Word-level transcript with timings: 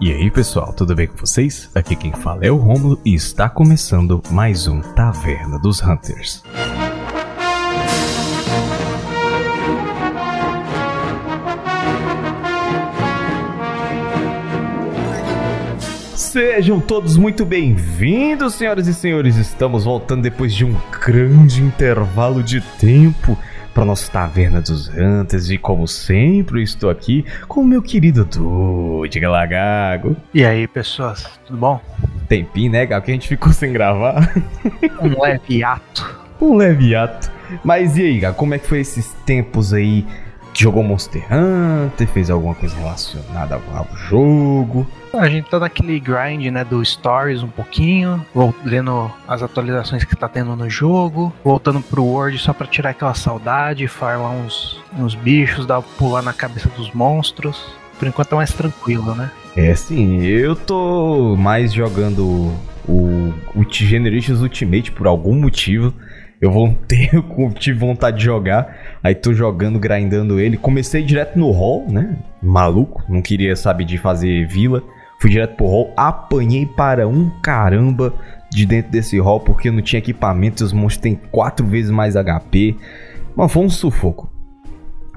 E 0.00 0.12
aí 0.12 0.30
pessoal, 0.30 0.72
tudo 0.72 0.94
bem 0.94 1.06
com 1.06 1.16
vocês? 1.16 1.70
Aqui 1.74 1.94
quem 1.94 2.12
fala 2.12 2.44
é 2.44 2.50
o 2.50 2.56
Romulo 2.56 3.00
e 3.04 3.14
está 3.14 3.48
começando 3.48 4.20
mais 4.30 4.66
um 4.66 4.80
Taverna 4.80 5.58
dos 5.58 5.80
Hunters. 5.80 6.42
Sejam 16.16 16.80
todos 16.80 17.16
muito 17.16 17.44
bem-vindos, 17.44 18.54
senhoras 18.54 18.88
e 18.88 18.94
senhores. 18.94 19.36
Estamos 19.36 19.84
voltando 19.84 20.22
depois 20.22 20.54
de 20.54 20.64
um 20.64 20.74
grande 21.04 21.62
intervalo 21.62 22.42
de 22.42 22.60
tempo 22.78 23.36
para 23.72 23.84
nossa 23.84 24.10
Taverna 24.10 24.60
dos 24.60 24.88
Hunters 24.88 25.50
e 25.50 25.58
como 25.58 25.88
sempre 25.88 26.62
estou 26.62 26.90
aqui 26.90 27.24
com 27.48 27.60
o 27.60 27.64
meu 27.64 27.82
querido 27.82 28.24
Dude 28.24 29.18
Galagago. 29.18 30.16
E 30.32 30.44
aí, 30.44 30.66
pessoas, 30.68 31.26
tudo 31.46 31.58
bom? 31.58 31.80
Tempinho, 32.28 32.72
né, 32.72 32.86
Gago, 32.86 33.04
que 33.04 33.10
a 33.10 33.14
gente 33.14 33.28
ficou 33.28 33.52
sem 33.52 33.72
gravar. 33.72 34.32
Um 35.00 35.20
leve 35.22 35.64
ato. 35.64 36.20
um 36.40 36.56
leve 36.56 36.94
ato. 36.94 37.30
Mas 37.64 37.96
e 37.96 38.02
aí, 38.02 38.20
Gago, 38.20 38.36
como 38.36 38.54
é 38.54 38.58
que 38.58 38.66
foi 38.66 38.80
esses 38.80 39.12
tempos 39.26 39.72
aí? 39.72 40.06
Jogou 40.54 40.82
Monster 40.82 41.22
Hunter? 41.32 42.06
Fez 42.08 42.30
alguma 42.30 42.54
coisa 42.54 42.76
relacionada 42.76 43.54
ao 43.54 43.96
jogo? 43.96 44.86
A 45.14 45.28
gente 45.28 45.50
tá 45.50 45.58
naquele 45.58 46.00
grind, 46.00 46.46
né, 46.46 46.64
do 46.64 46.82
Stories 46.82 47.42
um 47.42 47.48
pouquinho, 47.48 48.24
lendo 48.64 49.10
as 49.28 49.42
atualizações 49.42 50.04
que 50.04 50.16
tá 50.16 50.26
tendo 50.26 50.56
no 50.56 50.70
jogo, 50.70 51.32
voltando 51.44 51.82
pro 51.82 52.02
World 52.02 52.38
só 52.38 52.52
pra 52.54 52.66
tirar 52.66 52.90
aquela 52.90 53.14
saudade, 53.14 53.86
farmar 53.86 54.32
uns, 54.32 54.80
uns 54.98 55.14
bichos, 55.14 55.66
dar 55.66 55.82
pular 55.82 56.22
na 56.22 56.32
cabeça 56.32 56.68
dos 56.70 56.90
monstros. 56.92 57.62
Por 57.98 58.08
enquanto 58.08 58.32
é 58.32 58.36
mais 58.36 58.52
tranquilo, 58.52 59.14
né? 59.14 59.30
É 59.54 59.74
sim, 59.74 60.22
eu 60.22 60.56
tô 60.56 61.36
mais 61.36 61.74
jogando 61.74 62.50
o, 62.88 63.32
o 63.54 63.64
Generations 63.70 64.40
Ultimate 64.40 64.90
por 64.92 65.06
algum 65.06 65.34
motivo. 65.34 65.92
Eu 66.40 66.50
voltei, 66.50 67.10
eu 67.12 67.52
tive 67.52 67.78
vontade 67.78 68.18
de 68.18 68.24
jogar, 68.24 68.96
aí 69.02 69.14
tô 69.14 69.34
jogando, 69.34 69.78
grindando 69.78 70.40
ele. 70.40 70.56
Comecei 70.56 71.02
direto 71.02 71.38
no 71.38 71.50
hall, 71.50 71.86
né? 71.88 72.16
Maluco, 72.42 73.04
não 73.08 73.20
queria 73.20 73.54
saber 73.54 73.84
de 73.84 73.98
fazer 73.98 74.46
vila. 74.46 74.82
Fui 75.22 75.30
direto 75.30 75.54
pro 75.54 75.66
hall, 75.66 75.94
apanhei 75.96 76.66
para 76.66 77.06
um 77.06 77.30
caramba 77.40 78.12
de 78.50 78.66
dentro 78.66 78.90
desse 78.90 79.20
hall 79.20 79.38
porque 79.38 79.68
eu 79.68 79.72
não 79.72 79.80
tinha 79.80 80.00
equipamento. 80.00 80.64
Os 80.64 80.72
monstros 80.72 81.00
têm 81.00 81.14
quatro 81.14 81.64
vezes 81.64 81.92
mais 81.92 82.16
HP. 82.16 82.76
Mas 83.36 83.52
foi 83.52 83.62
um 83.62 83.70
sufoco. 83.70 84.28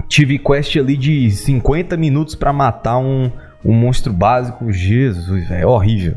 Tive 0.06 0.38
quest 0.38 0.76
ali 0.76 0.96
de 0.96 1.28
50 1.32 1.96
minutos 1.96 2.36
pra 2.36 2.52
matar 2.52 2.98
um, 2.98 3.32
um 3.64 3.72
monstro 3.72 4.12
básico. 4.12 4.70
Jesus, 4.70 5.50
é 5.50 5.66
horrível. 5.66 6.14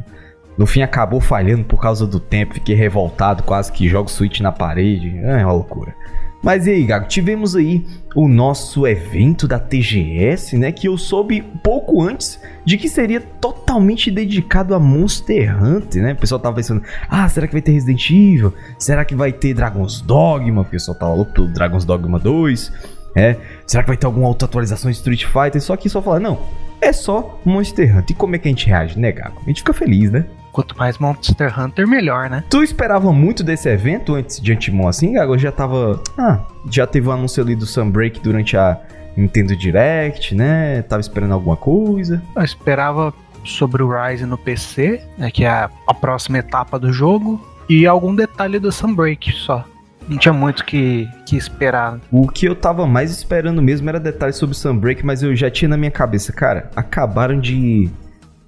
No 0.55 0.67
fim 0.67 0.83
acabou 0.83 1.19
falhando 1.19 1.63
por 1.63 1.81
causa 1.81 2.05
do 2.05 2.19
tempo, 2.19 2.53
fiquei 2.53 2.75
revoltado, 2.75 3.41
quase 3.41 3.71
que 3.71 3.89
jogo 3.89 4.07
Switch 4.07 4.39
na 4.39 4.51
parede. 4.51 5.17
É 5.17 5.43
uma 5.43 5.53
loucura. 5.53 5.95
Mas 6.41 6.67
e 6.67 6.71
aí, 6.71 6.85
Gago, 6.85 7.07
tivemos 7.07 7.55
aí 7.55 7.85
o 8.15 8.27
nosso 8.27 8.87
evento 8.87 9.47
da 9.47 9.59
TGS, 9.59 10.57
né? 10.57 10.71
Que 10.71 10.87
eu 10.87 10.97
soube 10.97 11.41
pouco 11.61 12.01
antes 12.01 12.39
de 12.63 12.77
que 12.77 12.87
seria 12.87 13.19
totalmente 13.19 14.09
dedicado 14.09 14.73
a 14.73 14.79
Monster 14.79 15.61
Hunter, 15.61 16.01
né? 16.01 16.13
O 16.13 16.15
pessoal 16.15 16.39
tava 16.39 16.55
pensando, 16.55 16.81
ah, 17.09 17.27
será 17.27 17.45
que 17.45 17.53
vai 17.53 17.61
ter 17.61 17.73
Resident 17.73 18.09
Evil? 18.09 18.53
Será 18.77 19.03
que 19.03 19.15
vai 19.15 19.33
ter 19.33 19.53
Dragon's 19.53 19.99
Dogma? 19.99 20.61
O 20.61 20.65
pessoal 20.65 20.97
tava 20.97 21.13
louco 21.13 21.33
pelo 21.33 21.47
Dragon's 21.47 21.83
Dogma 21.83 22.17
2. 22.17 22.71
É, 23.15 23.35
será 23.67 23.83
que 23.83 23.89
vai 23.89 23.97
ter 23.97 24.05
alguma 24.05 24.27
outra 24.27 24.47
atualização 24.47 24.89
de 24.89 24.95
Street 24.95 25.25
Fighter? 25.25 25.61
Só 25.61 25.75
que 25.75 25.89
só 25.89 26.01
falar, 26.01 26.21
não, 26.21 26.39
é 26.79 26.93
só 26.93 27.39
Monster 27.43 27.97
Hunter. 27.97 28.11
E 28.11 28.13
como 28.13 28.35
é 28.35 28.39
que 28.39 28.47
a 28.47 28.51
gente 28.51 28.65
reage, 28.65 28.97
né, 28.97 29.11
Gago? 29.11 29.41
A 29.43 29.49
gente 29.49 29.59
fica 29.59 29.73
feliz, 29.73 30.09
né? 30.09 30.25
Quanto 30.59 30.77
mais 30.77 30.97
Monster 30.97 31.57
Hunter, 31.57 31.88
melhor, 31.88 32.29
né? 32.29 32.43
Tu 32.49 32.61
esperava 32.61 33.13
muito 33.13 33.45
desse 33.45 33.69
evento 33.69 34.15
antes 34.15 34.41
de 34.41 34.52
antemão 34.52 34.89
assim, 34.89 35.13
Gago? 35.13 35.38
Já 35.38 35.53
tava. 35.53 36.03
Ah, 36.17 36.39
já 36.70 36.86
teve 36.86 37.08
o 37.08 37.14
anúncio 37.14 37.42
ali 37.42 37.55
do 37.55 37.65
Sunbreak 37.65 38.20
durante 38.20 38.58
a 38.58 38.77
Nintendo 39.15 39.55
Direct, 39.55 40.36
né? 40.36 40.81
Tava 40.81 40.99
esperando 40.99 41.31
alguma 41.33 41.55
coisa. 41.55 42.21
Eu 42.36 42.43
esperava 42.43 43.14
sobre 43.45 43.81
o 43.81 43.89
Rise 43.89 44.25
no 44.25 44.37
PC, 44.37 45.02
né, 45.17 45.31
que 45.31 45.45
é 45.45 45.49
a, 45.49 45.70
a 45.87 45.93
próxima 45.93 46.39
etapa 46.39 46.77
do 46.77 46.91
jogo, 46.91 47.39
e 47.70 47.87
algum 47.87 48.14
detalhe 48.14 48.59
do 48.59 48.70
Sunbreak 48.70 49.31
só. 49.31 49.64
Não 50.09 50.17
tinha 50.17 50.33
muito 50.33 50.65
que, 50.65 51.08
que 51.26 51.37
esperar. 51.37 52.02
O 52.11 52.27
que 52.27 52.45
eu 52.45 52.55
tava 52.55 52.86
mais 52.86 53.11
esperando 53.11 53.61
mesmo 53.61 53.87
era 53.87 53.97
detalhes 53.97 54.36
sobre 54.36 54.58
Sunbreak, 54.58 55.05
mas 55.05 55.23
eu 55.23 55.33
já 55.37 55.49
tinha 55.49 55.70
na 55.70 55.77
minha 55.77 55.91
cabeça, 55.91 56.33
cara, 56.33 56.70
acabaram 56.76 57.39
de. 57.39 57.89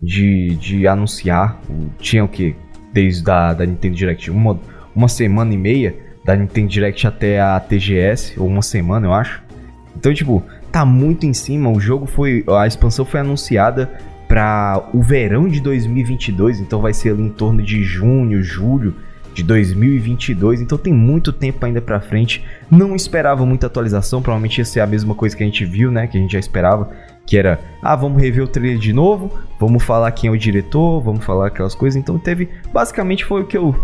De, 0.01 0.56
de 0.56 0.88
anunciar. 0.88 1.62
Tinha 2.00 2.23
o 2.23 2.28
que? 2.28 2.56
Desde 2.91 3.29
a 3.29 3.53
da 3.53 3.66
Nintendo 3.66 3.95
Direct? 3.95 4.31
Uma, 4.31 4.59
uma 4.95 5.07
semana 5.07 5.53
e 5.53 5.57
meia 5.57 5.95
da 6.25 6.35
Nintendo 6.35 6.67
Direct 6.67 7.07
até 7.07 7.39
a 7.39 7.59
TGS, 7.59 8.40
ou 8.40 8.47
uma 8.47 8.61
semana, 8.61 9.07
eu 9.07 9.13
acho. 9.13 9.41
Então, 9.95 10.13
tipo, 10.13 10.44
tá 10.72 10.85
muito 10.85 11.25
em 11.25 11.34
cima. 11.34 11.69
O 11.69 11.79
jogo 11.79 12.06
foi. 12.06 12.44
A 12.59 12.67
expansão 12.67 13.06
foi 13.06 13.19
anunciada 13.19 13.91
para 14.28 14.90
o 14.94 15.01
verão 15.01 15.47
de 15.47 15.59
2022, 15.59 16.61
então 16.61 16.79
vai 16.79 16.94
ser 16.94 17.09
ali 17.09 17.23
em 17.23 17.29
torno 17.29 17.61
de 17.61 17.84
junho, 17.84 18.41
julho 18.41 18.95
de 19.33 19.43
2022, 19.43 20.61
então 20.61 20.77
tem 20.77 20.93
muito 20.93 21.31
tempo 21.31 21.65
ainda 21.65 21.81
pra 21.81 21.99
frente. 21.99 22.43
Não 22.69 22.95
esperava 22.95 23.45
muita 23.45 23.67
atualização, 23.67 24.21
provavelmente 24.21 24.57
ia 24.59 24.65
ser 24.65 24.79
a 24.81 24.87
mesma 24.87 25.13
coisa 25.15 25.35
que 25.35 25.43
a 25.43 25.45
gente 25.45 25.65
viu, 25.65 25.91
né? 25.91 26.07
Que 26.07 26.17
a 26.17 26.21
gente 26.21 26.33
já 26.33 26.39
esperava, 26.39 26.89
que 27.25 27.37
era, 27.37 27.59
ah, 27.81 27.95
vamos 27.95 28.21
rever 28.21 28.43
o 28.43 28.47
trailer 28.47 28.77
de 28.77 28.91
novo, 28.93 29.31
vamos 29.59 29.83
falar 29.83 30.11
quem 30.11 30.29
é 30.29 30.31
o 30.33 30.37
diretor, 30.37 31.01
vamos 31.01 31.23
falar 31.23 31.47
aquelas 31.47 31.75
coisas. 31.75 31.99
Então 31.99 32.17
teve, 32.19 32.49
basicamente 32.73 33.23
foi 33.25 33.41
o 33.41 33.45
que 33.45 33.57
eu 33.57 33.75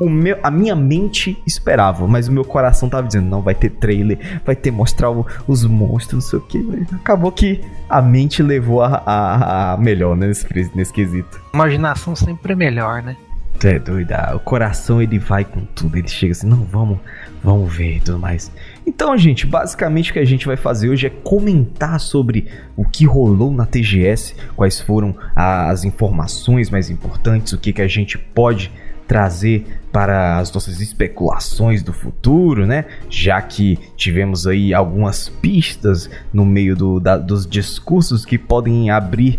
o 0.00 0.10
meu, 0.10 0.36
a 0.42 0.50
minha 0.50 0.74
mente 0.74 1.40
esperava, 1.46 2.04
mas 2.08 2.26
o 2.26 2.32
meu 2.32 2.44
coração 2.44 2.88
tava 2.88 3.06
dizendo, 3.06 3.28
não, 3.28 3.40
vai 3.40 3.54
ter 3.54 3.70
trailer, 3.70 4.40
vai 4.44 4.56
ter 4.56 4.72
mostrar 4.72 5.08
o- 5.10 5.24
os 5.46 5.64
monstros, 5.64 6.14
não 6.14 6.20
sei 6.20 6.38
o 6.40 6.42
que. 6.42 6.86
Acabou 6.96 7.30
que 7.30 7.60
a 7.88 8.02
mente 8.02 8.42
levou 8.42 8.82
a, 8.82 9.02
a, 9.06 9.72
a 9.72 9.76
melhor, 9.76 10.16
né, 10.16 10.26
nesse, 10.26 10.70
nesse 10.74 10.92
quesito. 10.92 11.40
Imaginação 11.54 12.16
sempre 12.16 12.52
é 12.54 12.56
melhor, 12.56 13.02
né? 13.04 13.16
Tu 13.58 13.66
é 13.68 13.78
doido, 13.78 14.12
ah, 14.12 14.32
o 14.36 14.40
coração 14.40 15.00
ele 15.00 15.18
vai 15.18 15.44
com 15.44 15.60
tudo, 15.74 15.96
ele 15.96 16.08
chega 16.08 16.32
assim, 16.32 16.46
não, 16.46 16.62
vamos, 16.64 16.98
vamos 17.42 17.74
ver 17.74 17.96
e 17.96 18.00
tudo 18.00 18.18
mais. 18.18 18.52
Então, 18.86 19.16
gente, 19.16 19.46
basicamente 19.46 20.10
o 20.10 20.12
que 20.12 20.18
a 20.18 20.24
gente 20.26 20.46
vai 20.46 20.56
fazer 20.58 20.90
hoje 20.90 21.06
é 21.06 21.10
comentar 21.10 21.98
sobre 21.98 22.46
o 22.76 22.84
que 22.84 23.06
rolou 23.06 23.50
na 23.50 23.64
TGS, 23.64 24.34
quais 24.54 24.78
foram 24.80 25.14
as 25.34 25.84
informações 25.84 26.68
mais 26.68 26.90
importantes, 26.90 27.54
o 27.54 27.58
que, 27.58 27.72
que 27.72 27.80
a 27.82 27.88
gente 27.88 28.18
pode 28.18 28.70
trazer 29.08 29.64
para 29.92 30.38
as 30.38 30.52
nossas 30.52 30.80
especulações 30.80 31.82
do 31.82 31.92
futuro, 31.92 32.66
né? 32.66 32.84
Já 33.08 33.40
que 33.40 33.78
tivemos 33.96 34.46
aí 34.46 34.74
algumas 34.74 35.28
pistas 35.28 36.10
no 36.32 36.44
meio 36.44 36.76
do- 36.76 37.00
da- 37.00 37.16
dos 37.16 37.46
discursos 37.46 38.24
que 38.26 38.36
podem 38.36 38.90
abrir 38.90 39.38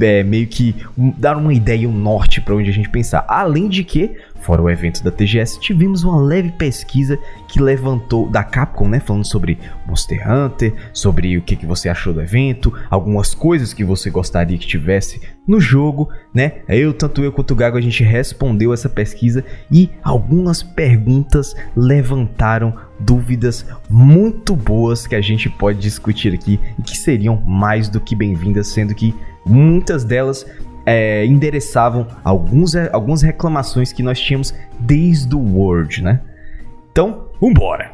é, 0.00 0.22
meio 0.22 0.46
que 0.46 0.74
dar 1.18 1.36
uma 1.36 1.52
ideia, 1.52 1.88
um 1.88 1.92
norte 1.92 2.40
para 2.40 2.54
onde 2.54 2.70
a 2.70 2.72
gente 2.72 2.88
pensar. 2.88 3.24
Além 3.28 3.68
de 3.68 3.84
que, 3.84 4.16
fora 4.40 4.62
o 4.62 4.68
evento 4.68 5.02
da 5.02 5.10
TGS, 5.10 5.58
tivemos 5.60 6.04
uma 6.04 6.20
leve 6.20 6.52
pesquisa 6.52 7.18
que 7.48 7.60
levantou 7.60 8.28
da 8.28 8.42
Capcom, 8.42 8.88
né, 8.88 9.00
falando 9.00 9.24
sobre 9.24 9.58
Monster 9.86 10.30
Hunter, 10.30 10.74
sobre 10.92 11.38
o 11.38 11.42
que, 11.42 11.56
que 11.56 11.66
você 11.66 11.88
achou 11.88 12.12
do 12.12 12.20
evento, 12.20 12.72
algumas 12.90 13.34
coisas 13.34 13.72
que 13.72 13.84
você 13.84 14.10
gostaria 14.10 14.58
que 14.58 14.66
tivesse 14.66 15.20
no 15.46 15.60
jogo, 15.60 16.08
né? 16.32 16.62
Eu, 16.68 16.92
tanto 16.92 17.22
eu 17.22 17.30
quanto 17.30 17.52
o 17.52 17.56
Gago, 17.56 17.76
a 17.76 17.80
gente 17.80 18.02
respondeu 18.02 18.72
essa 18.72 18.88
pesquisa 18.88 19.44
e 19.70 19.90
algumas 20.02 20.62
perguntas 20.62 21.54
levantaram 21.76 22.74
dúvidas 22.98 23.66
muito 23.90 24.56
boas 24.56 25.06
que 25.06 25.14
a 25.14 25.20
gente 25.20 25.48
pode 25.48 25.78
discutir 25.78 26.32
aqui 26.32 26.58
e 26.78 26.82
que 26.82 26.96
seriam 26.96 27.40
mais 27.44 27.88
do 27.88 28.00
que 28.00 28.14
bem-vindas, 28.14 28.68
sendo 28.68 28.94
que 28.94 29.14
muitas 29.44 30.04
delas 30.04 30.46
é, 30.86 31.24
endereçavam 31.26 32.06
alguns, 32.22 32.74
é, 32.74 32.90
algumas 32.92 33.22
reclamações 33.22 33.92
que 33.92 34.02
nós 34.02 34.20
tínhamos 34.20 34.54
desde 34.78 35.34
o 35.34 35.40
Word, 35.40 36.02
né? 36.02 36.20
Então, 36.90 37.26
vambora! 37.40 37.92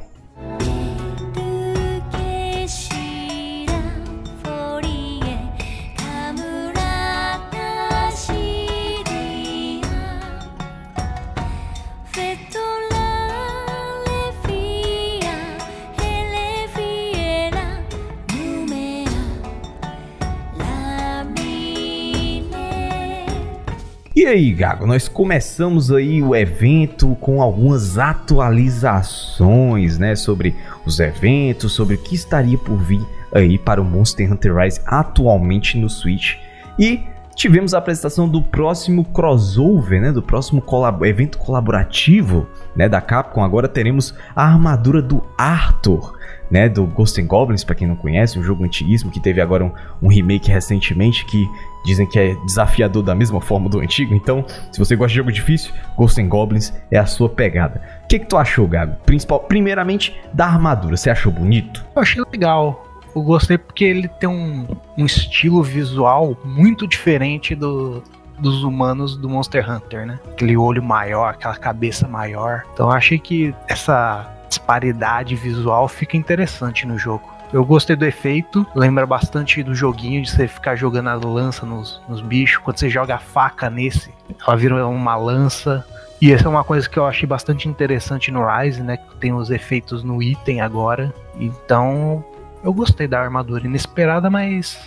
E 24.20 24.26
aí, 24.26 24.52
Gago, 24.52 24.86
nós 24.86 25.08
começamos 25.08 25.90
aí 25.90 26.22
o 26.22 26.36
evento 26.36 27.16
com 27.22 27.40
algumas 27.40 27.96
atualizações, 27.96 29.98
né, 29.98 30.14
sobre 30.14 30.54
os 30.84 31.00
eventos, 31.00 31.72
sobre 31.72 31.94
o 31.94 31.98
que 31.98 32.16
estaria 32.16 32.58
por 32.58 32.76
vir 32.76 33.00
aí 33.32 33.56
para 33.56 33.80
o 33.80 33.84
Monster 33.84 34.30
Hunter 34.30 34.54
Rise 34.54 34.78
atualmente 34.84 35.78
no 35.78 35.88
Switch. 35.88 36.34
E 36.78 37.02
tivemos 37.34 37.72
a 37.72 37.78
apresentação 37.78 38.28
do 38.28 38.42
próximo 38.42 39.06
crossover, 39.06 40.02
né? 40.02 40.12
Do 40.12 40.22
próximo 40.22 40.60
colab 40.60 41.02
evento 41.08 41.38
colaborativo, 41.38 42.46
né? 42.76 42.90
Da 42.90 43.00
Capcom. 43.00 43.42
Agora 43.42 43.68
teremos 43.68 44.14
a 44.36 44.44
armadura 44.44 45.00
do 45.00 45.24
Arthur, 45.38 46.18
né? 46.50 46.68
Do 46.68 46.84
Ghost 46.86 47.20
and 47.20 47.26
Goblins, 47.26 47.64
para 47.64 47.74
quem 47.74 47.86
não 47.86 47.96
conhece, 47.96 48.38
um 48.38 48.42
jogo 48.42 48.64
antiguíssimo 48.64 49.10
que 49.10 49.20
teve 49.20 49.40
agora 49.40 49.64
um, 49.64 49.72
um 50.02 50.08
remake 50.08 50.50
recentemente 50.50 51.24
que 51.24 51.48
dizem 51.84 52.06
que 52.06 52.18
é 52.18 52.34
desafiador 52.44 53.02
da 53.02 53.14
mesma 53.14 53.40
forma 53.40 53.68
do 53.68 53.80
antigo. 53.80 54.14
Então, 54.14 54.44
se 54.72 54.78
você 54.78 54.96
gosta 54.96 55.10
de 55.10 55.16
jogo 55.16 55.32
difícil, 55.32 55.72
Ghost 55.96 56.20
and 56.20 56.28
Goblins 56.28 56.72
é 56.90 56.98
a 56.98 57.06
sua 57.06 57.28
pegada. 57.28 57.82
O 58.04 58.08
que, 58.08 58.18
que 58.18 58.26
tu 58.26 58.36
achou, 58.36 58.66
Gabi? 58.66 58.96
Principal, 59.06 59.40
primeiramente, 59.40 60.14
da 60.32 60.46
armadura. 60.46 60.96
Você 60.96 61.10
achou 61.10 61.32
bonito? 61.32 61.84
Eu 61.94 62.02
achei 62.02 62.22
legal. 62.32 62.86
Eu 63.14 63.22
gostei 63.22 63.58
porque 63.58 63.84
ele 63.84 64.08
tem 64.08 64.28
um, 64.28 64.66
um 64.96 65.04
estilo 65.04 65.62
visual 65.62 66.36
muito 66.44 66.86
diferente 66.86 67.54
do, 67.54 68.02
dos 68.38 68.62
humanos 68.62 69.16
do 69.16 69.28
Monster 69.28 69.68
Hunter, 69.68 70.06
né? 70.06 70.18
Aquele 70.30 70.56
olho 70.56 70.82
maior, 70.82 71.30
aquela 71.30 71.56
cabeça 71.56 72.08
maior. 72.08 72.64
Então 72.72 72.86
eu 72.86 72.92
achei 72.92 73.18
que 73.18 73.54
essa 73.68 74.30
disparidade 74.50 75.34
visual 75.36 75.88
fica 75.88 76.16
interessante 76.16 76.86
no 76.86 76.98
jogo. 76.98 77.40
Eu 77.52 77.64
gostei 77.64 77.96
do 77.96 78.04
efeito, 78.04 78.64
lembra 78.74 79.06
bastante 79.06 79.62
do 79.62 79.74
joguinho 79.74 80.22
de 80.22 80.30
você 80.30 80.46
ficar 80.46 80.76
jogando 80.76 81.08
a 81.08 81.14
lança 81.14 81.66
nos, 81.66 82.00
nos 82.08 82.20
bichos. 82.20 82.58
Quando 82.58 82.78
você 82.78 82.88
joga 82.88 83.16
a 83.16 83.18
faca 83.18 83.68
nesse, 83.68 84.12
ela 84.46 84.56
vira 84.56 84.86
uma 84.86 85.16
lança. 85.16 85.84
E 86.20 86.32
essa 86.32 86.46
é 86.46 86.48
uma 86.48 86.62
coisa 86.62 86.88
que 86.88 86.98
eu 86.98 87.06
achei 87.06 87.26
bastante 87.26 87.68
interessante 87.68 88.30
no 88.30 88.46
Rise, 88.46 88.82
né? 88.82 88.98
Que 88.98 89.16
tem 89.16 89.32
os 89.32 89.50
efeitos 89.50 90.04
no 90.04 90.22
item 90.22 90.60
agora. 90.60 91.12
Então, 91.40 92.24
eu 92.62 92.72
gostei 92.72 93.08
da 93.08 93.20
armadura. 93.20 93.66
Inesperada, 93.66 94.30
mas. 94.30 94.78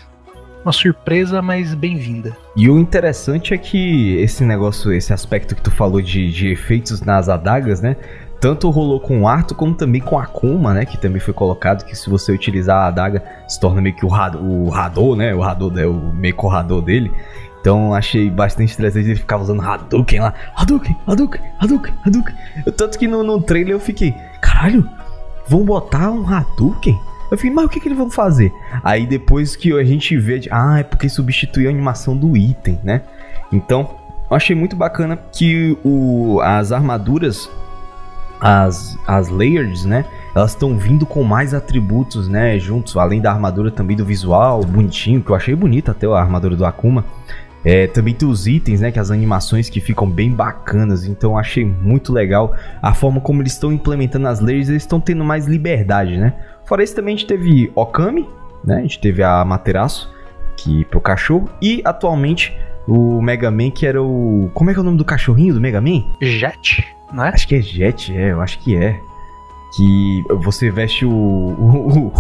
Uma 0.63 0.71
surpresa, 0.71 1.41
mas 1.41 1.73
bem-vinda. 1.73 2.37
E 2.55 2.69
o 2.69 2.79
interessante 2.79 3.53
é 3.53 3.57
que 3.57 4.15
esse 4.19 4.45
negócio, 4.45 4.93
esse 4.93 5.11
aspecto 5.11 5.53
que 5.53 5.61
tu 5.61 5.69
falou 5.69 6.01
de, 6.01 6.31
de 6.31 6.47
efeitos 6.47 7.01
nas 7.01 7.27
adagas, 7.27 7.81
né? 7.81 7.97
Tanto 8.43 8.69
rolou 8.69 8.99
com 8.99 9.21
o 9.21 9.27
Arthur 9.29 9.55
como 9.55 9.73
também 9.73 10.01
com 10.01 10.19
a 10.19 10.23
Akuma, 10.23 10.73
né? 10.73 10.83
Que 10.83 10.97
também 10.97 11.21
foi 11.21 11.33
colocado 11.33 11.85
que 11.85 11.95
se 11.95 12.09
você 12.09 12.29
utilizar 12.29 12.75
a 12.75 12.87
adaga 12.87 13.23
se 13.47 13.57
torna 13.57 13.81
meio 13.81 13.95
que 13.95 14.05
o, 14.05 14.13
Had 14.13 14.35
o 14.35 14.69
Hador, 14.73 15.15
né? 15.15 15.33
O 15.33 15.41
Hador, 15.41 15.79
é 15.79 15.87
o 15.87 15.93
meio 15.93 16.35
corrador 16.35 16.81
dele. 16.81 17.09
Então 17.61 17.93
achei 17.93 18.29
bastante 18.29 18.73
interessante 18.73 19.05
ele 19.05 19.15
ficava 19.15 19.43
usando 19.43 19.61
Hadouken 19.61 20.19
lá. 20.19 20.33
Hadouken, 20.57 20.93
Hadouken, 21.07 21.41
Hadouken, 21.57 21.93
Hadouken. 22.05 22.35
Tanto 22.75 22.99
que 22.99 23.07
no, 23.07 23.23
no 23.23 23.41
trailer 23.41 23.75
eu 23.75 23.79
fiquei, 23.79 24.13
caralho, 24.41 24.89
vão 25.47 25.63
botar 25.63 26.11
um 26.11 26.27
Hadouken? 26.27 26.99
Eu 27.31 27.37
fiquei, 27.37 27.49
mas 27.49 27.63
o 27.63 27.69
que, 27.69 27.79
que 27.79 27.87
eles 27.87 27.97
vão 27.97 28.09
fazer? 28.09 28.51
Aí 28.83 29.07
depois 29.07 29.55
que 29.55 29.71
a 29.71 29.85
gente 29.85 30.17
vê, 30.17 30.41
ah, 30.51 30.79
é 30.79 30.83
porque 30.83 31.07
substituiu 31.07 31.69
a 31.69 31.71
animação 31.71 32.17
do 32.17 32.35
item, 32.35 32.77
né? 32.83 33.03
Então, 33.53 33.89
eu 34.29 34.35
achei 34.35 34.53
muito 34.53 34.75
bacana 34.75 35.15
que 35.31 35.77
o, 35.81 36.41
as 36.41 36.73
armaduras 36.73 37.49
as, 38.43 38.99
as 39.07 39.29
layers, 39.29 39.85
né? 39.85 40.03
Elas 40.35 40.51
estão 40.51 40.77
vindo 40.77 41.05
com 41.05 41.23
mais 41.23 41.53
atributos, 41.53 42.27
né? 42.27 42.59
Juntos, 42.59 42.97
além 42.97 43.21
da 43.21 43.31
armadura 43.31 43.71
também 43.71 43.95
do 43.95 44.03
visual, 44.03 44.61
bonitinho, 44.65 45.23
que 45.23 45.29
eu 45.29 45.35
achei 45.35 45.55
bonita 45.55 45.91
até 45.91 46.05
a 46.05 46.19
armadura 46.19 46.53
do 46.53 46.65
Akuma. 46.65 47.05
É, 47.63 47.87
também 47.87 48.13
tem 48.13 48.27
os 48.27 48.45
itens, 48.45 48.81
né? 48.81 48.91
Que 48.91 48.99
as 48.99 49.09
animações 49.11 49.69
que 49.69 49.79
ficam 49.79 50.09
bem 50.09 50.29
bacanas. 50.29 51.05
Então 51.05 51.37
achei 51.37 51.63
muito 51.63 52.11
legal 52.11 52.53
a 52.81 52.93
forma 52.93 53.21
como 53.21 53.41
eles 53.41 53.53
estão 53.53 53.71
implementando 53.71 54.27
as 54.27 54.41
layers. 54.41 54.67
Eles 54.67 54.83
estão 54.83 54.99
tendo 54.99 55.23
mais 55.23 55.47
liberdade, 55.47 56.17
né? 56.17 56.33
Fora 56.65 56.83
isso 56.83 56.93
também 56.93 57.15
a 57.15 57.17
gente 57.17 57.27
teve 57.27 57.71
Okami, 57.73 58.27
né? 58.61 58.79
A 58.79 58.81
gente 58.81 58.99
teve 58.99 59.23
a 59.23 59.45
Materaço, 59.45 60.11
que 60.57 60.83
pro 60.85 60.99
cachorro. 60.99 61.47
E 61.61 61.81
atualmente 61.85 62.53
o 62.85 63.21
Mega 63.21 63.49
Man, 63.49 63.71
que 63.71 63.85
era 63.85 64.03
o... 64.03 64.51
Como 64.53 64.69
é 64.69 64.73
que 64.73 64.79
é 64.79 64.81
o 64.81 64.85
nome 64.85 64.97
do 64.97 65.05
cachorrinho 65.05 65.53
do 65.53 65.61
Mega 65.61 65.79
Man? 65.79 66.03
Jet, 66.21 66.85
não 67.13 67.23
é? 67.23 67.29
Acho 67.29 67.47
que 67.47 67.55
é 67.55 67.61
Jet, 67.61 68.15
é, 68.15 68.31
eu 68.31 68.41
acho 68.41 68.59
que 68.59 68.75
é. 68.75 68.99
Que 69.75 70.23
você 70.43 70.69
veste 70.69 71.05
o. 71.05 71.09
o, 71.11 72.13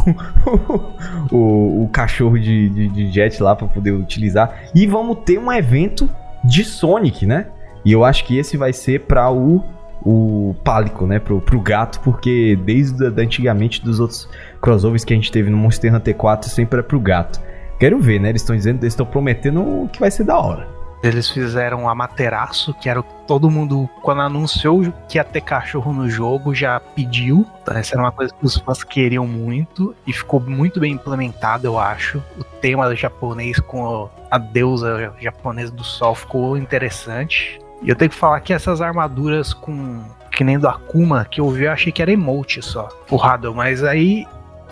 o, 1.31 1.35
o, 1.35 1.83
o 1.83 1.89
cachorro 1.89 2.39
de, 2.39 2.69
de, 2.69 2.87
de, 2.87 3.11
Jet 3.11 3.41
lá 3.41 3.55
pra 3.55 3.67
poder 3.67 3.91
utilizar. 3.91 4.63
E 4.73 4.87
vamos 4.87 5.19
ter 5.25 5.37
um 5.37 5.51
evento 5.51 6.09
de 6.43 6.63
Sonic, 6.63 7.25
né? 7.25 7.47
E 7.85 7.91
eu 7.91 8.03
acho 8.03 8.25
que 8.25 8.37
esse 8.37 8.57
vai 8.57 8.73
ser 8.73 9.01
pra 9.01 9.31
o. 9.31 9.63
O 10.05 10.53
Pálico, 10.65 11.07
né? 11.07 11.17
Pro, 11.17 11.39
pro 11.39 11.61
gato, 11.61 12.01
porque 12.01 12.59
desde 12.65 13.09
da, 13.09 13.21
antigamente 13.21 13.81
dos 13.81 14.01
outros 14.01 14.27
crossovers 14.61 15.05
que 15.05 15.13
a 15.13 15.15
gente 15.15 15.31
teve 15.31 15.49
no 15.49 15.55
Monster 15.55 15.95
Hunter 15.95 16.13
4 16.13 16.49
sempre 16.49 16.79
era 16.79 16.83
pro 16.83 16.99
gato. 16.99 17.39
Quero 17.79 17.97
ver, 17.99 18.19
né? 18.19 18.29
Eles 18.29 18.41
estão 18.41 18.53
dizendo, 18.53 18.83
eles 18.83 18.91
estão 18.91 19.05
prometendo 19.05 19.89
que 19.93 20.01
vai 20.01 20.11
ser 20.11 20.25
da 20.25 20.37
hora. 20.37 20.82
Eles 21.03 21.29
fizeram 21.29 21.89
a 21.89 21.93
Materaço, 21.93 22.73
que 22.75 22.89
era 22.89 23.01
o 23.01 23.03
todo 23.03 23.51
mundo, 23.51 23.89
quando 24.01 24.21
anunciou 24.21 24.81
que 25.09 25.17
ia 25.17 25.23
ter 25.23 25.41
cachorro 25.41 25.91
no 25.91 26.09
jogo, 26.09 26.55
já 26.55 26.79
pediu. 26.79 27.45
Então, 27.61 27.75
essa 27.75 27.95
era 27.95 28.01
uma 28.01 28.11
coisa 28.11 28.33
que 28.33 28.45
os 28.45 28.57
fãs 28.57 28.85
queriam 28.85 29.27
muito 29.27 29.93
e 30.07 30.13
ficou 30.13 30.39
muito 30.39 30.79
bem 30.79 30.93
implementado, 30.93 31.67
eu 31.67 31.77
acho. 31.77 32.23
O 32.39 32.43
tema 32.43 32.95
japonês 32.95 33.59
com 33.59 34.09
a 34.31 34.37
deusa 34.37 35.13
japonesa 35.19 35.73
do 35.73 35.83
sol 35.83 36.15
ficou 36.15 36.55
interessante. 36.57 37.59
E 37.81 37.89
eu 37.89 37.95
tenho 37.97 38.09
que 38.09 38.17
falar 38.17 38.39
que 38.39 38.53
essas 38.53 38.79
armaduras 38.79 39.53
com. 39.53 40.01
Que 40.31 40.43
nem 40.43 40.57
do 40.57 40.67
Akuma, 40.67 41.25
que 41.25 41.41
eu 41.41 41.49
vi, 41.49 41.65
eu 41.65 41.71
achei 41.71 41.91
que 41.91 42.01
era 42.01 42.11
emote 42.11 42.61
só, 42.61 42.87
o 43.11 43.21
Hadou. 43.21 43.53
Mas 43.53 43.83
aí 43.83 44.25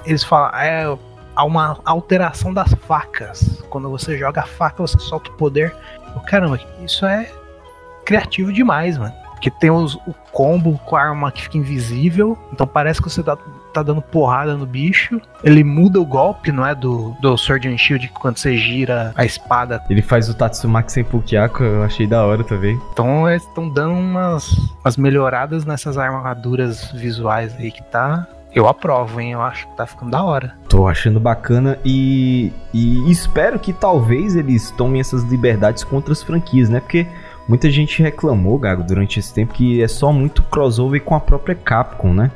eles 0.05 0.23
falam, 0.23 0.49
é, 0.59 0.97
há 1.35 1.43
uma 1.43 1.79
alteração 1.85 2.53
das 2.53 2.73
facas. 2.73 3.63
Quando 3.69 3.89
você 3.89 4.17
joga 4.17 4.41
a 4.41 4.45
faca, 4.45 4.81
você 4.81 4.97
solta 4.97 5.29
o 5.29 5.33
poder. 5.33 5.75
Caramba, 6.19 6.59
isso 6.83 7.05
é 7.05 7.31
criativo 8.05 8.51
demais, 8.51 8.97
mano. 8.97 9.13
Porque 9.31 9.49
tem 9.49 9.71
os, 9.71 9.95
o 9.95 10.13
combo 10.31 10.79
com 10.85 10.95
a 10.95 11.01
arma 11.01 11.31
que 11.31 11.41
fica 11.41 11.57
invisível. 11.57 12.37
Então 12.53 12.67
parece 12.67 13.01
que 13.01 13.09
você 13.09 13.23
tá, 13.23 13.35
tá 13.73 13.81
dando 13.81 13.99
porrada 13.99 14.55
no 14.55 14.67
bicho. 14.67 15.19
Ele 15.43 15.63
muda 15.63 15.99
o 15.99 16.05
golpe, 16.05 16.51
não 16.51 16.63
é? 16.63 16.75
Do, 16.75 17.15
do 17.19 17.35
Sword 17.35 17.67
and 17.67 17.77
Shield, 17.77 18.07
quando 18.09 18.37
você 18.37 18.55
gira 18.55 19.11
a 19.15 19.25
espada. 19.25 19.83
Ele 19.89 20.03
faz 20.03 20.29
o 20.29 20.35
Tatsumaki 20.35 20.91
sem 20.91 21.03
Pukiako, 21.03 21.63
eu 21.63 21.83
achei 21.83 22.05
da 22.05 22.23
hora 22.23 22.43
também. 22.43 22.79
Então 22.93 23.27
eles 23.27 23.43
estão 23.43 23.67
dando 23.67 23.93
umas, 23.93 24.51
umas 24.83 24.95
melhoradas 24.95 25.65
nessas 25.65 25.97
armaduras 25.97 26.91
visuais 26.91 27.55
aí 27.57 27.71
que 27.71 27.81
tá 27.81 28.27
eu 28.53 28.67
aprovo, 28.67 29.19
hein? 29.19 29.31
Eu 29.31 29.41
acho 29.41 29.67
que 29.67 29.77
tá 29.77 29.85
ficando 29.85 30.11
da 30.11 30.23
hora. 30.23 30.55
Tô 30.67 30.87
achando 30.87 31.19
bacana 31.19 31.79
e, 31.85 32.51
e 32.73 33.09
espero 33.09 33.57
que 33.57 33.71
talvez 33.71 34.35
eles 34.35 34.71
tomem 34.71 34.99
essas 34.99 35.23
liberdades 35.23 35.83
com 35.83 35.95
outras 35.95 36.21
franquias, 36.21 36.69
né? 36.69 36.79
Porque 36.79 37.07
muita 37.47 37.69
gente 37.71 38.01
reclamou, 38.03 38.57
Gago, 38.57 38.83
durante 38.83 39.19
esse 39.19 39.33
tempo 39.33 39.53
que 39.53 39.81
é 39.81 39.87
só 39.87 40.11
muito 40.11 40.43
crossover 40.43 41.01
com 41.01 41.15
a 41.15 41.19
própria 41.19 41.55
Capcom, 41.55 42.13
né? 42.13 42.31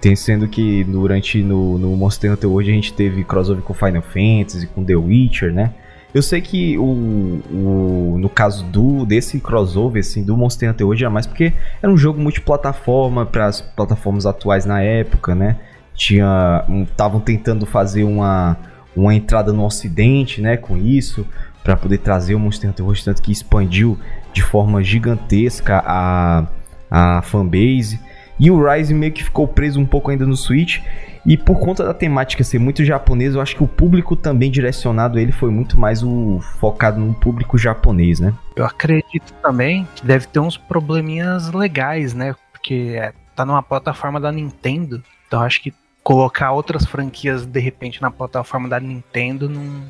Tem 0.00 0.14
sendo 0.14 0.46
que 0.46 0.84
durante 0.84 1.42
no, 1.42 1.78
no 1.78 1.96
Monster 1.96 2.32
Hunter 2.32 2.50
hoje 2.50 2.70
a 2.70 2.74
gente 2.74 2.92
teve 2.92 3.24
crossover 3.24 3.62
com 3.62 3.72
Final 3.72 4.02
Fantasy, 4.02 4.66
com 4.66 4.84
The 4.84 4.96
Witcher, 4.96 5.52
né? 5.52 5.72
Eu 6.14 6.22
sei 6.22 6.40
que 6.40 6.78
o, 6.78 6.84
o, 6.84 8.16
no 8.18 8.28
caso 8.28 8.64
do 8.64 9.04
desse 9.04 9.40
crossover 9.40 10.00
assim, 10.00 10.22
do 10.22 10.36
Monster 10.36 10.70
Hunter 10.70 10.86
hoje 10.86 11.04
era 11.04 11.10
mais 11.10 11.26
porque 11.26 11.52
era 11.82 11.92
um 11.92 11.96
jogo 11.96 12.20
multiplataforma 12.20 13.26
para 13.26 13.46
as 13.46 13.60
plataformas 13.60 14.24
atuais 14.24 14.64
na 14.64 14.80
época, 14.80 15.34
né? 15.34 15.56
Tinha 15.94 16.64
estavam 16.88 17.20
tentando 17.20 17.66
fazer 17.66 18.04
uma, 18.04 18.56
uma 18.96 19.14
entrada 19.14 19.52
no 19.52 19.64
ocidente, 19.64 20.40
né, 20.40 20.56
com 20.56 20.76
isso, 20.76 21.26
para 21.62 21.76
poder 21.76 21.98
trazer 21.98 22.34
o 22.34 22.38
Monster 22.38 22.70
Hunter 22.70 22.86
hoje 22.86 23.04
tanto 23.04 23.20
que 23.20 23.32
expandiu 23.32 23.98
de 24.32 24.42
forma 24.42 24.82
gigantesca 24.82 25.82
a 25.84 26.46
a 26.90 27.22
fanbase. 27.22 27.98
E 28.38 28.50
o 28.50 28.64
Rise 28.64 28.94
meio 28.94 29.12
que 29.12 29.24
ficou 29.24 29.48
preso 29.48 29.80
um 29.80 29.86
pouco 29.86 30.12
ainda 30.12 30.24
no 30.24 30.36
Switch. 30.36 30.80
E 31.26 31.38
por 31.38 31.58
conta 31.58 31.84
da 31.84 31.94
temática 31.94 32.44
ser 32.44 32.58
muito 32.58 32.84
japonesa, 32.84 33.38
eu 33.38 33.40
acho 33.40 33.56
que 33.56 33.62
o 33.62 33.68
público 33.68 34.14
também 34.14 34.50
direcionado 34.50 35.18
a 35.18 35.22
ele 35.22 35.32
foi 35.32 35.50
muito 35.50 35.80
mais 35.80 36.02
o 36.02 36.38
focado 36.60 37.00
no 37.00 37.14
público 37.14 37.56
japonês, 37.56 38.20
né? 38.20 38.34
Eu 38.54 38.66
acredito 38.66 39.32
também 39.42 39.88
que 39.94 40.04
deve 40.04 40.26
ter 40.26 40.40
uns 40.40 40.58
probleminhas 40.58 41.50
legais, 41.50 42.12
né? 42.12 42.34
Porque 42.52 42.96
é, 42.98 43.12
tá 43.34 43.44
numa 43.44 43.62
plataforma 43.62 44.20
da 44.20 44.30
Nintendo. 44.30 45.02
Então 45.26 45.40
acho 45.40 45.62
que 45.62 45.72
colocar 46.02 46.52
outras 46.52 46.84
franquias 46.84 47.46
de 47.46 47.58
repente 47.58 48.02
na 48.02 48.10
plataforma 48.10 48.68
da 48.68 48.78
Nintendo 48.78 49.48
não, 49.48 49.82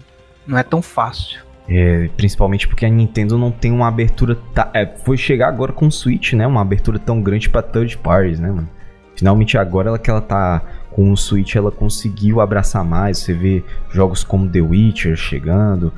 não 0.46 0.56
é 0.56 0.62
tão 0.62 0.80
fácil. 0.80 1.42
É, 1.68 2.08
principalmente 2.16 2.68
porque 2.68 2.84
a 2.84 2.90
Nintendo 2.90 3.36
não 3.36 3.50
tem 3.50 3.72
uma 3.72 3.88
abertura. 3.88 4.38
É, 4.72 4.86
foi 4.86 5.16
chegar 5.16 5.48
agora 5.48 5.72
com 5.72 5.86
o 5.86 5.92
Switch, 5.92 6.34
né? 6.34 6.46
Uma 6.46 6.60
abertura 6.60 6.98
tão 6.98 7.20
grande 7.20 7.48
para 7.48 7.62
third 7.62 7.98
parties, 7.98 8.38
né, 8.38 8.48
mano? 8.48 8.68
Finalmente 9.16 9.56
agora 9.56 9.88
ela 9.88 9.98
que 9.98 10.10
ela 10.10 10.20
tá 10.20 10.62
com 10.94 11.10
o 11.10 11.16
Switch 11.16 11.56
ela 11.56 11.72
conseguiu 11.72 12.40
abraçar 12.40 12.84
mais. 12.84 13.18
Você 13.18 13.34
vê 13.34 13.64
jogos 13.90 14.22
como 14.22 14.48
The 14.48 14.60
Witcher 14.60 15.16
chegando, 15.16 15.92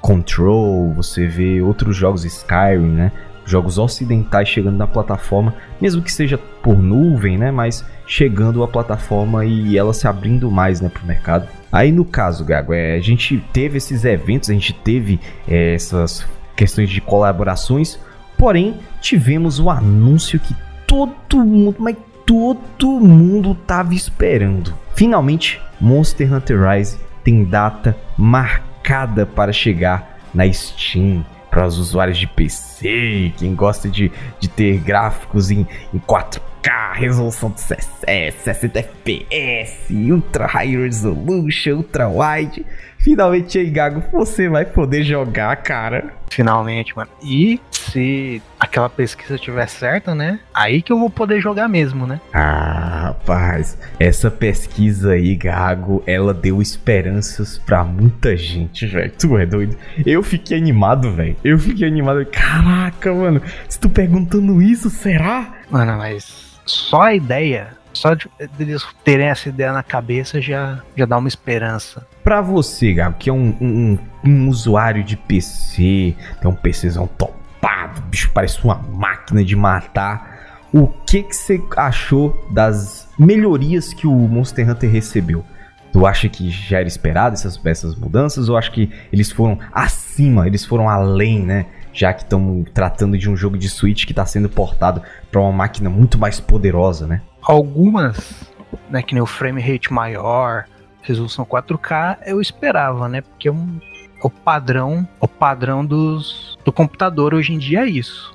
Control, 0.00 0.92
você 0.92 1.26
vê 1.26 1.60
outros 1.60 1.96
jogos 1.96 2.24
Skyrim, 2.24 2.90
né? 2.90 3.12
Jogos 3.44 3.78
ocidentais 3.78 4.48
chegando 4.48 4.76
na 4.76 4.86
plataforma, 4.86 5.54
mesmo 5.80 6.02
que 6.02 6.12
seja 6.12 6.38
por 6.38 6.76
nuvem, 6.76 7.38
né? 7.38 7.50
Mas 7.50 7.84
chegando 8.06 8.62
à 8.62 8.68
plataforma 8.68 9.44
e 9.44 9.76
ela 9.76 9.92
se 9.92 10.06
abrindo 10.08 10.50
mais, 10.50 10.80
né, 10.80 10.88
pro 10.88 11.06
mercado. 11.06 11.48
Aí 11.70 11.92
no 11.92 12.04
caso, 12.04 12.44
Gago, 12.44 12.72
é, 12.72 12.96
a 12.96 13.00
gente 13.00 13.42
teve 13.52 13.78
esses 13.78 14.04
eventos, 14.04 14.50
a 14.50 14.52
gente 14.52 14.72
teve 14.72 15.20
é, 15.46 15.74
essas 15.74 16.26
questões 16.56 16.90
de 16.90 17.00
colaborações. 17.00 17.98
Porém, 18.36 18.76
tivemos 19.00 19.60
o 19.60 19.70
anúncio 19.70 20.40
que 20.40 20.54
todo 20.86 21.44
mundo, 21.44 21.76
mas 21.78 21.96
todo 22.30 23.00
mundo 23.00 23.56
tava 23.66 23.92
esperando. 23.92 24.72
Finalmente, 24.94 25.60
Monster 25.80 26.32
Hunter 26.32 26.62
Rise 26.62 26.96
tem 27.24 27.42
data 27.42 27.96
marcada 28.16 29.26
para 29.26 29.52
chegar 29.52 30.20
na 30.32 30.50
Steam 30.52 31.24
para 31.50 31.66
os 31.66 31.76
usuários 31.78 32.16
de 32.16 32.28
PC, 32.28 33.32
quem 33.36 33.56
gosta 33.56 33.88
de, 33.88 34.12
de 34.38 34.48
ter 34.48 34.78
gráficos 34.78 35.50
em, 35.50 35.66
em 35.92 35.98
4K, 35.98 36.92
resolução 36.94 37.50
de 37.50 37.60
60 37.60 38.78
FPS, 38.78 39.92
Ultra 39.92 40.46
High 40.46 40.76
Resolution, 40.76 41.78
Ultra 41.78 42.08
Wide. 42.08 42.64
Finalmente 42.98 43.58
aí, 43.58 43.68
Gago, 43.68 44.04
você 44.12 44.48
vai 44.48 44.64
poder 44.64 45.02
jogar, 45.02 45.56
cara. 45.56 46.14
Finalmente, 46.30 46.94
mano. 46.94 47.10
E 47.20 47.60
se 47.72 48.40
aquela 48.70 48.88
pesquisa 48.88 49.34
estiver 49.34 49.68
certa, 49.68 50.14
né? 50.14 50.38
Aí 50.54 50.80
que 50.80 50.92
eu 50.92 50.98
vou 50.98 51.10
poder 51.10 51.40
jogar 51.40 51.68
mesmo, 51.68 52.06
né? 52.06 52.20
Ah, 52.32 53.06
rapaz, 53.08 53.76
essa 53.98 54.30
pesquisa 54.30 55.12
aí, 55.12 55.34
Gago, 55.34 56.02
ela 56.06 56.32
deu 56.32 56.62
esperanças 56.62 57.58
pra 57.58 57.82
muita 57.84 58.36
gente, 58.36 58.86
velho. 58.86 59.12
Tu 59.18 59.36
é 59.36 59.44
doido? 59.44 59.76
Eu 60.06 60.22
fiquei 60.22 60.56
animado, 60.56 61.12
velho. 61.12 61.36
Eu 61.44 61.58
fiquei 61.58 61.86
animado. 61.86 62.24
Caraca, 62.26 63.12
mano, 63.12 63.42
se 63.68 63.78
tu 63.78 63.90
perguntando 63.90 64.62
isso, 64.62 64.88
será? 64.88 65.52
Mano, 65.68 65.98
mas 65.98 66.60
só 66.64 67.02
a 67.02 67.14
ideia, 67.14 67.68
só 67.92 68.14
de 68.14 68.30
eles 68.58 68.86
terem 69.04 69.26
essa 69.26 69.48
ideia 69.48 69.72
na 69.72 69.82
cabeça 69.82 70.40
já, 70.40 70.80
já 70.96 71.06
dá 71.06 71.18
uma 71.18 71.28
esperança. 71.28 72.06
Pra 72.22 72.40
você, 72.40 72.92
Gago, 72.92 73.16
que 73.18 73.28
é 73.28 73.32
um, 73.32 73.56
um, 73.60 73.98
um 74.24 74.48
usuário 74.48 75.02
de 75.02 75.16
PC, 75.16 76.14
tem 76.40 76.48
um 76.50 76.54
PCzão 76.54 77.08
topado, 77.08 77.99
parece 78.32 78.62
uma 78.64 78.76
máquina 78.76 79.44
de 79.44 79.56
matar. 79.56 80.38
O 80.72 80.86
que 80.86 81.22
que 81.22 81.34
você 81.34 81.60
achou 81.76 82.46
das 82.50 83.08
melhorias 83.18 83.92
que 83.92 84.06
o 84.06 84.12
Monster 84.12 84.68
Hunter 84.70 84.90
recebeu? 84.90 85.44
Tu 85.92 86.06
acha 86.06 86.28
que 86.28 86.48
já 86.50 86.78
era 86.78 86.86
esperado 86.86 87.34
essas, 87.34 87.60
essas 87.66 87.96
mudanças 87.96 88.48
ou 88.48 88.56
acha 88.56 88.70
que 88.70 88.90
eles 89.12 89.32
foram 89.32 89.58
acima, 89.72 90.46
eles 90.46 90.64
foram 90.64 90.88
além, 90.88 91.40
né? 91.44 91.66
Já 91.92 92.12
que 92.12 92.22
estamos 92.22 92.70
tratando 92.72 93.18
de 93.18 93.28
um 93.28 93.36
jogo 93.36 93.58
de 93.58 93.68
Switch 93.68 94.06
que 94.06 94.12
está 94.12 94.24
sendo 94.24 94.48
portado 94.48 95.02
para 95.30 95.40
uma 95.40 95.50
máquina 95.50 95.90
muito 95.90 96.16
mais 96.16 96.38
poderosa, 96.38 97.08
né? 97.08 97.20
Algumas, 97.42 98.44
né, 98.88 99.02
que 99.02 99.14
nem 99.14 99.22
o 99.22 99.26
frame 99.26 99.60
rate 99.60 99.92
maior, 99.92 100.66
resolução 101.02 101.44
4K, 101.44 102.18
eu 102.26 102.40
esperava, 102.40 103.08
né? 103.08 103.22
Porque 103.22 103.48
é 103.48 103.52
um, 103.52 103.80
o 104.22 104.30
padrão, 104.30 105.06
o 105.20 105.26
padrão 105.28 105.84
dos, 105.84 106.58
do 106.64 106.72
computador 106.72 107.34
hoje 107.34 107.52
em 107.52 107.58
dia 107.58 107.80
é 107.80 107.86
isso. 107.88 108.34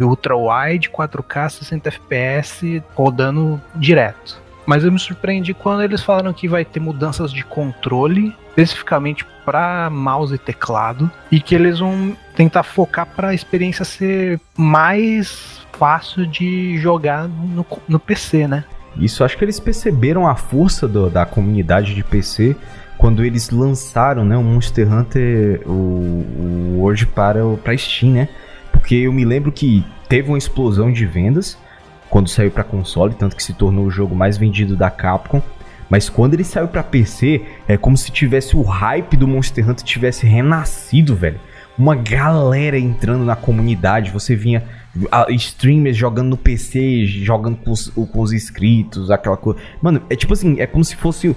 Ultra 0.00 0.34
wide, 0.36 0.88
4K, 0.90 1.48
60 1.50 1.88
FPS, 1.90 2.82
rodando 2.94 3.60
direto. 3.76 4.42
Mas 4.66 4.82
eu 4.82 4.90
me 4.90 4.98
surpreendi 4.98 5.52
quando 5.52 5.82
eles 5.82 6.02
falaram 6.02 6.32
que 6.32 6.48
vai 6.48 6.64
ter 6.64 6.80
mudanças 6.80 7.30
de 7.30 7.44
controle, 7.44 8.34
especificamente 8.48 9.26
para 9.44 9.90
mouse 9.90 10.34
e 10.34 10.38
teclado, 10.38 11.10
e 11.30 11.38
que 11.38 11.54
eles 11.54 11.80
vão 11.80 12.16
tentar 12.34 12.62
focar 12.62 13.06
para 13.14 13.28
a 13.28 13.34
experiência 13.34 13.84
ser 13.84 14.40
mais 14.56 15.60
fácil 15.72 16.26
de 16.26 16.78
jogar 16.78 17.28
no, 17.28 17.66
no 17.86 17.98
PC, 18.00 18.48
né? 18.48 18.64
Isso 18.96 19.22
acho 19.22 19.36
que 19.36 19.44
eles 19.44 19.60
perceberam 19.60 20.26
a 20.26 20.34
força 20.34 20.88
do- 20.88 21.10
da 21.10 21.26
comunidade 21.26 21.94
de 21.94 22.02
PC 22.02 22.56
quando 23.04 23.22
eles 23.22 23.50
lançaram, 23.50 24.24
né, 24.24 24.34
o 24.34 24.42
Monster 24.42 24.90
Hunter, 24.90 25.60
o, 25.66 25.70
o 25.72 26.76
World 26.78 27.04
para 27.08 27.44
para 27.62 27.76
Steam, 27.76 28.12
né? 28.14 28.30
Porque 28.72 28.94
eu 28.94 29.12
me 29.12 29.26
lembro 29.26 29.52
que 29.52 29.84
teve 30.08 30.30
uma 30.30 30.38
explosão 30.38 30.90
de 30.90 31.04
vendas 31.04 31.58
quando 32.08 32.30
saiu 32.30 32.50
para 32.50 32.64
console, 32.64 33.12
tanto 33.12 33.36
que 33.36 33.42
se 33.42 33.52
tornou 33.52 33.84
o 33.84 33.90
jogo 33.90 34.16
mais 34.16 34.38
vendido 34.38 34.74
da 34.74 34.88
Capcom. 34.88 35.42
Mas 35.90 36.08
quando 36.08 36.32
ele 36.32 36.44
saiu 36.44 36.66
para 36.66 36.82
PC, 36.82 37.42
é 37.68 37.76
como 37.76 37.94
se 37.94 38.10
tivesse 38.10 38.56
o 38.56 38.62
hype 38.62 39.18
do 39.18 39.28
Monster 39.28 39.68
Hunter 39.68 39.84
tivesse 39.84 40.26
renascido, 40.26 41.14
velho. 41.14 41.38
Uma 41.76 41.94
galera 41.94 42.78
entrando 42.78 43.22
na 43.22 43.36
comunidade, 43.36 44.12
você 44.12 44.34
vinha 44.34 44.62
a- 45.12 45.26
streamers 45.28 45.94
jogando 45.94 46.30
no 46.30 46.38
PC, 46.38 47.04
jogando 47.04 47.58
com 47.58 47.70
os, 47.70 47.90
com 47.90 48.20
os 48.22 48.32
inscritos, 48.32 49.10
aquela 49.10 49.36
coisa. 49.36 49.60
Mano, 49.82 50.00
é 50.08 50.16
tipo 50.16 50.32
assim, 50.32 50.58
é 50.58 50.66
como 50.66 50.82
se 50.82 50.96
fosse. 50.96 51.36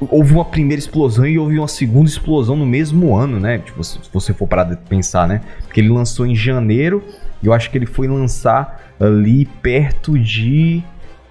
Houve 0.00 0.34
uma 0.34 0.44
primeira 0.44 0.78
explosão 0.78 1.26
e 1.26 1.38
houve 1.38 1.58
uma 1.58 1.68
segunda 1.68 2.08
explosão 2.08 2.56
no 2.56 2.66
mesmo 2.66 3.16
ano, 3.16 3.38
né? 3.38 3.58
Tipo, 3.58 3.82
se 3.82 3.98
você 4.12 4.34
for 4.34 4.46
parar 4.46 4.64
de 4.64 4.76
pensar, 4.76 5.26
né? 5.26 5.40
Porque 5.62 5.80
ele 5.80 5.88
lançou 5.88 6.26
em 6.26 6.34
janeiro 6.34 7.02
e 7.42 7.46
eu 7.46 7.52
acho 7.52 7.70
que 7.70 7.78
ele 7.78 7.86
foi 7.86 8.08
lançar 8.08 8.94
ali 9.00 9.46
perto 9.46 10.18
de 10.18 10.82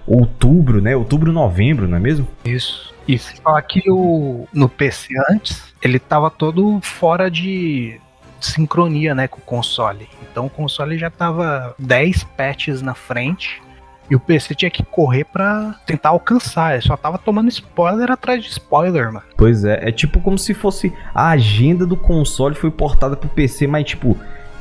outubro, 0.06 0.80
né? 0.80 0.96
Outubro, 0.96 1.32
novembro, 1.32 1.86
não 1.86 1.96
é 1.96 2.00
mesmo? 2.00 2.26
Isso. 2.44 2.94
E 3.06 3.18
se 3.18 3.36
falar 3.36 3.60
que 3.62 3.82
o, 3.90 4.48
no 4.52 4.68
PC 4.68 5.08
antes, 5.30 5.74
ele 5.82 5.98
tava 5.98 6.30
todo 6.30 6.80
fora 6.80 7.30
de 7.30 8.00
sincronia, 8.40 9.14
né, 9.14 9.28
com 9.28 9.38
o 9.38 9.42
console. 9.42 10.08
Então 10.22 10.46
o 10.46 10.50
console 10.50 10.98
já 10.98 11.10
tava 11.10 11.74
10 11.78 12.24
patches 12.36 12.82
na 12.82 12.94
frente 12.94 13.62
e 14.10 14.14
o 14.14 14.20
PC 14.20 14.54
tinha 14.54 14.70
que 14.70 14.82
correr 14.82 15.24
pra 15.24 15.76
tentar 15.86 16.10
alcançar. 16.10 16.74
Ele 16.74 16.82
só 16.82 16.96
tava 16.96 17.18
tomando 17.18 17.48
spoiler 17.48 18.10
atrás 18.10 18.42
de 18.42 18.50
spoiler, 18.50 19.12
mano. 19.12 19.24
Pois 19.36 19.64
é, 19.64 19.88
é 19.88 19.92
tipo 19.92 20.20
como 20.20 20.38
se 20.38 20.54
fosse 20.54 20.92
a 21.14 21.30
agenda 21.30 21.86
do 21.86 21.96
console 21.96 22.54
foi 22.54 22.70
portada 22.70 23.16
pro 23.16 23.28
PC, 23.28 23.66
mas 23.66 23.84
tipo, 23.84 24.16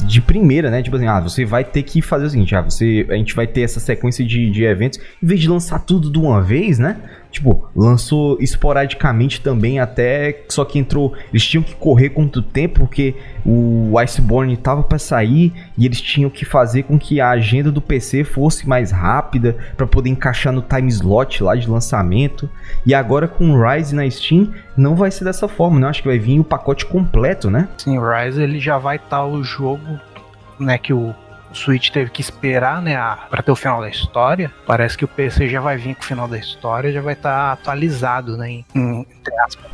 de 0.06 0.22
primeira, 0.22 0.70
né? 0.70 0.82
Tipo 0.82 0.96
assim, 0.96 1.08
ah, 1.08 1.20
você 1.20 1.46
vai 1.46 1.64
ter 1.64 1.84
que 1.84 2.02
fazer 2.02 2.26
o 2.26 2.30
seguinte, 2.30 2.56
ah, 2.56 2.62
você, 2.62 3.06
a 3.10 3.16
gente 3.16 3.36
vai 3.36 3.48
ter 3.48 3.62
essa 3.62 3.80
sequência 3.80 4.26
de, 4.26 4.50
de 4.50 4.64
eventos, 4.64 5.00
em 5.22 5.26
vez 5.26 5.40
de 5.40 5.50
lançar 5.50 5.80
tudo 5.80 6.12
de 6.12 6.20
uma 6.20 6.42
vez, 6.42 6.80
né? 6.80 6.98
Tipo, 7.34 7.68
lançou 7.76 8.38
esporadicamente 8.40 9.42
também, 9.42 9.80
até 9.80 10.44
só 10.48 10.64
que 10.64 10.78
entrou. 10.78 11.14
Eles 11.32 11.44
tinham 11.44 11.64
que 11.64 11.74
correr 11.74 12.10
quanto 12.10 12.44
tempo, 12.44 12.82
porque 12.82 13.16
o 13.44 13.98
Iceborne 14.00 14.56
tava 14.56 14.84
pra 14.84 15.00
sair 15.00 15.52
e 15.76 15.84
eles 15.84 16.00
tinham 16.00 16.30
que 16.30 16.46
fazer 16.46 16.84
com 16.84 17.00
que 17.00 17.20
a 17.20 17.32
agenda 17.32 17.72
do 17.72 17.82
PC 17.82 18.24
fosse 18.24 18.70
mais 18.70 18.92
rápida 18.92 19.58
pra 19.76 19.88
poder 19.88 20.12
encaixar 20.12 20.54
no 20.54 20.62
time 20.62 20.88
slot 20.90 21.44
lá 21.44 21.56
de 21.56 21.68
lançamento. 21.68 22.48
E 22.86 22.94
agora 22.94 23.28
com 23.28 23.50
o 23.50 23.68
Rise 23.68 23.96
na 23.96 24.08
Steam, 24.08 24.54
não 24.78 24.96
vai 24.96 25.10
ser 25.10 25.26
dessa 25.26 25.48
forma, 25.48 25.80
né? 25.80 25.88
Acho 25.88 26.04
que 26.04 26.08
vai 26.08 26.20
vir 26.20 26.40
o 26.40 26.44
pacote 26.44 26.86
completo, 26.86 27.50
né? 27.50 27.68
Sim, 27.80 27.98
o 27.98 28.08
Rise 28.08 28.44
ele 28.44 28.60
já 28.60 28.78
vai 28.78 28.98
estar 28.98 29.26
o 29.26 29.44
jogo, 29.44 30.00
né, 30.60 30.78
que 30.78 30.94
o 30.94 31.16
Switch 31.54 31.90
teve 31.90 32.10
que 32.10 32.22
esperar, 32.22 32.82
né, 32.82 32.96
a, 32.96 33.16
pra 33.30 33.42
ter 33.42 33.52
o 33.52 33.56
final 33.56 33.80
da 33.82 33.90
história. 33.90 34.52
Parece 34.66 34.98
que 34.98 35.06
o 35.06 35.08
PC 35.08 35.48
já 35.50 35.62
vai 35.62 35.78
vir 35.78 35.96
com 35.96 36.02
o 36.02 36.06
final 36.06 36.28
da 36.28 36.38
história, 36.38 36.92
já 36.92 37.02
vai 37.02 37.14
estar 37.14 37.52
atualizado, 37.54 38.36
né, 38.38 38.50
em, 38.50 38.66
em-. 38.76 39.06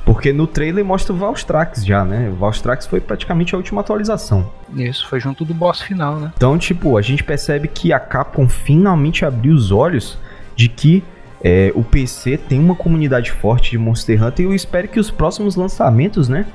Porque 0.05 0.33
no 0.33 0.48
trailer 0.48 0.83
mostra 0.83 1.13
o 1.13 1.17
Valstrax 1.17 1.86
já, 1.86 2.03
né? 2.03 2.29
O 2.29 2.36
Valstrax 2.36 2.86
foi 2.88 3.00
praticamente 3.00 3.53
a 3.53 3.57
última 3.57 3.81
atualização. 3.81 4.51
Isso, 4.75 5.07
foi 5.07 5.19
junto 5.19 5.43
do 5.45 5.53
boss 5.53 5.81
final, 5.81 6.15
né. 6.19 6.31
Então, 6.36 6.57
tipo, 6.57 6.98
a 6.98 7.01
gente 7.01 7.24
percebe 7.24 7.67
que 7.67 7.93
a 7.93 8.00
Capcom 8.00 8.48
finalmente 8.48 9.24
abriu 9.25 9.53
os 9.53 9.71
olhos 9.71 10.17
de 10.55 10.67
que 10.67 11.03
é, 11.41 11.71
o 11.75 11.83
PC 11.83 12.38
tem 12.38 12.59
uma 12.59 12.75
comunidade 12.75 13.31
forte 13.31 13.71
de 13.71 13.77
Monster 13.77 14.21
Hunter 14.24 14.45
e 14.45 14.50
eu 14.50 14.53
espero 14.55 14.88
que 14.89 15.00
os 15.00 15.09
próximos 15.09 15.55
lançamentos, 15.55 16.27
né, 16.27 16.45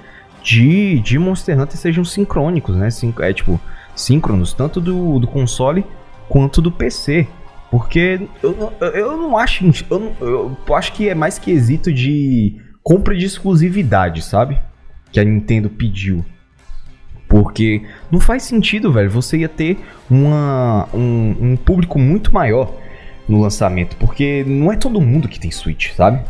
de, 0.43 1.01
de 1.01 1.19
Monster 1.19 1.59
Hunter 1.59 1.77
sejam 1.77 2.05
sincrônicos, 2.05 2.77
né? 2.77 2.91
Sin- 2.91 3.15
É 3.21 3.33
tipo, 3.33 3.59
síncronos, 3.95 4.53
tanto 4.53 4.81
do, 4.81 5.19
do 5.19 5.27
console 5.27 5.85
quanto 6.29 6.61
do 6.61 6.71
PC. 6.71 7.27
Porque 7.71 8.29
eu, 8.43 8.73
eu 8.81 9.17
não 9.17 9.37
acho. 9.37 9.65
Eu, 9.91 10.15
eu 10.21 10.75
acho 10.75 10.93
que 10.93 11.09
é 11.09 11.15
mais 11.15 11.39
quesito 11.39 11.93
de 11.93 12.61
compra 12.83 13.17
de 13.17 13.25
exclusividade, 13.25 14.23
sabe? 14.23 14.61
Que 15.11 15.19
a 15.19 15.25
Nintendo 15.25 15.69
pediu. 15.69 16.25
Porque 17.27 17.83
não 18.13 18.21
faz 18.21 18.45
sentido, 18.45 18.93
velho. 18.93 19.11
Você 19.11 19.39
ia 19.39 19.49
ter 19.49 19.79
uma, 20.09 20.89
um, 20.95 21.37
um 21.41 21.57
público 21.57 21.99
muito 21.99 22.33
maior 22.33 22.73
no 23.29 23.41
lançamento. 23.41 23.97
Porque 23.97 24.45
não 24.47 24.71
é 24.71 24.77
todo 24.77 25.01
mundo 25.01 25.29
que 25.29 25.41
tem 25.41 25.51
Switch, 25.51 25.93
sabe? 25.95 26.23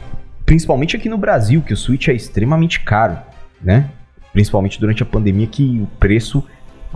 Principalmente 0.46 0.96
aqui 0.96 1.08
no 1.08 1.18
Brasil, 1.18 1.60
que 1.60 1.72
o 1.72 1.76
Switch 1.76 2.08
é 2.08 2.14
extremamente 2.14 2.80
caro, 2.80 3.18
né? 3.60 3.90
Principalmente 4.32 4.80
durante 4.80 5.02
a 5.02 5.06
pandemia 5.06 5.46
que 5.46 5.80
o 5.80 5.86
preço 5.98 6.44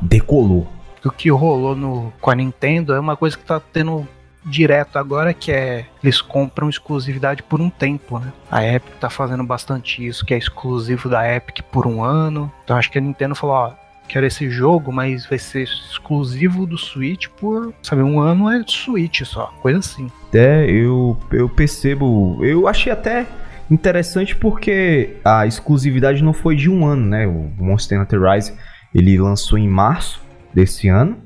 decolou. 0.03 0.67
O 1.05 1.11
que 1.11 1.31
rolou 1.31 1.77
no, 1.77 2.13
com 2.21 2.31
a 2.31 2.35
Nintendo 2.35 2.93
é 2.93 3.01
uma 3.01 3.17
coisa 3.17 3.37
que 3.37 3.45
tá 3.45 3.61
tendo 3.61 4.07
direto 4.45 4.99
agora, 4.99 5.35
que 5.35 5.53
é 5.53 5.87
eles 6.03 6.21
compram 6.21 6.69
exclusividade 6.69 7.43
por 7.43 7.61
um 7.61 7.71
tempo, 7.71 8.19
né? 8.19 8.33
A 8.51 8.65
Epic 8.65 8.95
tá 8.99 9.11
fazendo 9.11 9.45
bastante 9.45 10.05
isso, 10.07 10.25
que 10.25 10.35
é 10.35 10.39
exclusivo 10.39 11.09
da 11.09 11.35
Epic 11.35 11.63
por 11.71 11.87
um 11.87 12.03
ano. 12.03 12.51
Então 12.65 12.77
acho 12.77 12.91
que 12.91 12.99
a 12.99 13.01
Nintendo 13.01 13.35
falou, 13.35 13.57
ó, 13.57 13.73
quero 14.09 14.27
esse 14.27 14.49
jogo, 14.51 14.91
mas 14.91 15.27
vai 15.27 15.39
ser 15.39 15.63
exclusivo 15.63 16.67
do 16.67 16.79
Switch 16.79 17.29
por, 17.29 17.75
sabe, 17.83 18.03
um 18.03 18.21
ano 18.21 18.51
é 18.51 18.63
Switch 18.67 19.23
só, 19.25 19.53
coisa 19.61 19.79
assim. 19.79 20.11
É, 20.33 20.65
eu, 20.69 21.19
eu 21.31 21.49
percebo. 21.49 22.39
Eu 22.43 22.67
achei 22.67 22.91
até 22.91 23.27
interessante 23.71 24.35
porque 24.35 25.17
a 25.25 25.47
exclusividade 25.47 26.23
não 26.23 26.33
foi 26.33 26.57
de 26.57 26.71
um 26.71 26.87
ano, 26.87 27.07
né? 27.07 27.27
O 27.27 27.51
Monster 27.59 28.01
Hunter 28.01 28.21
Rise 28.21 28.55
Ele 28.95 29.19
lançou 29.19 29.59
em 29.59 29.69
março 29.69 30.23
desse 30.53 30.89
ano. 30.89 31.17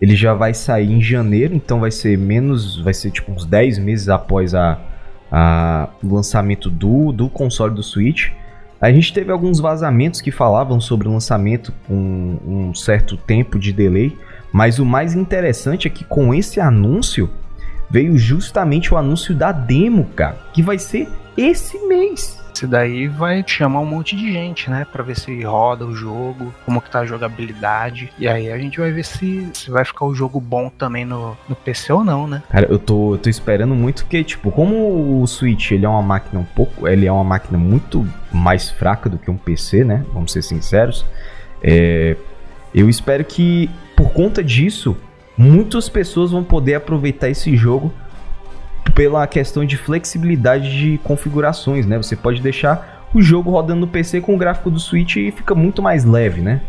Ele 0.00 0.16
já 0.16 0.34
vai 0.34 0.52
sair 0.52 0.90
em 0.90 1.00
janeiro, 1.00 1.54
então 1.54 1.80
vai 1.80 1.90
ser 1.90 2.18
menos. 2.18 2.80
Vai 2.82 2.94
ser 2.94 3.10
tipo 3.10 3.30
uns 3.30 3.44
10 3.44 3.78
meses 3.78 4.08
após 4.08 4.54
a, 4.54 4.78
a, 5.30 5.88
o 6.02 6.14
lançamento 6.14 6.68
do, 6.68 7.12
do 7.12 7.28
console 7.28 7.74
do 7.74 7.82
Switch. 7.82 8.30
A 8.80 8.90
gente 8.90 9.12
teve 9.12 9.30
alguns 9.30 9.60
vazamentos 9.60 10.20
que 10.20 10.32
falavam 10.32 10.80
sobre 10.80 11.06
o 11.06 11.12
lançamento 11.12 11.72
com 11.86 12.38
um 12.44 12.74
certo 12.74 13.16
tempo 13.16 13.56
de 13.56 13.72
delay, 13.72 14.18
mas 14.52 14.80
o 14.80 14.84
mais 14.84 15.14
interessante 15.14 15.86
é 15.86 15.90
que 15.90 16.02
com 16.02 16.34
esse 16.34 16.58
anúncio 16.58 17.30
veio 17.88 18.18
justamente 18.18 18.92
o 18.92 18.96
anúncio 18.96 19.36
da 19.36 19.52
demo, 19.52 20.06
cara, 20.16 20.36
que 20.52 20.62
vai 20.62 20.80
ser 20.80 21.08
esse 21.36 21.78
mês. 21.86 22.41
Esse 22.54 22.66
daí 22.66 23.08
vai 23.08 23.42
chamar 23.46 23.80
um 23.80 23.86
monte 23.86 24.14
de 24.14 24.30
gente, 24.32 24.70
né? 24.70 24.86
Pra 24.90 25.02
ver 25.02 25.16
se 25.16 25.42
roda 25.42 25.86
o 25.86 25.94
jogo, 25.94 26.54
como 26.64 26.80
que 26.80 26.90
tá 26.90 27.00
a 27.00 27.06
jogabilidade. 27.06 28.12
E 28.18 28.28
aí 28.28 28.52
a 28.52 28.58
gente 28.58 28.78
vai 28.78 28.92
ver 28.92 29.04
se, 29.04 29.48
se 29.54 29.70
vai 29.70 29.84
ficar 29.84 30.04
o 30.04 30.14
jogo 30.14 30.38
bom 30.38 30.68
também 30.68 31.04
no, 31.04 31.36
no 31.48 31.56
PC 31.56 31.92
ou 31.92 32.04
não, 32.04 32.26
né? 32.26 32.42
Cara, 32.50 32.66
eu 32.70 32.78
tô, 32.78 33.14
eu 33.14 33.18
tô 33.18 33.30
esperando 33.30 33.74
muito 33.74 34.04
que, 34.06 34.22
tipo, 34.22 34.52
como 34.52 35.22
o 35.22 35.26
Switch 35.26 35.72
ele 35.72 35.86
é 35.86 35.88
uma 35.88 36.02
máquina 36.02 36.40
um 36.40 36.44
pouco. 36.44 36.86
Ele 36.86 37.06
é 37.06 37.12
uma 37.12 37.24
máquina 37.24 37.58
muito 37.58 38.06
mais 38.30 38.70
fraca 38.70 39.08
do 39.08 39.18
que 39.18 39.30
um 39.30 39.36
PC, 39.36 39.82
né? 39.84 40.04
Vamos 40.12 40.32
ser 40.32 40.42
sinceros. 40.42 41.06
É, 41.62 42.16
eu 42.74 42.88
espero 42.88 43.24
que, 43.24 43.70
por 43.96 44.12
conta 44.12 44.44
disso, 44.44 44.96
muitas 45.36 45.88
pessoas 45.88 46.30
vão 46.30 46.44
poder 46.44 46.74
aproveitar 46.74 47.28
esse 47.28 47.56
jogo 47.56 47.92
pela 48.94 49.26
questão 49.26 49.64
de 49.64 49.76
flexibilidade 49.76 50.78
de 50.78 50.98
configurações, 50.98 51.86
né? 51.86 51.96
Você 51.96 52.16
pode 52.16 52.40
deixar 52.40 53.08
o 53.14 53.22
jogo 53.22 53.50
rodando 53.50 53.80
no 53.80 53.88
PC 53.88 54.20
com 54.20 54.34
o 54.34 54.38
gráfico 54.38 54.70
do 54.70 54.80
Switch 54.80 55.16
e 55.16 55.30
fica 55.30 55.54
muito 55.54 55.82
mais 55.82 56.04
leve, 56.04 56.40
né? 56.40 56.62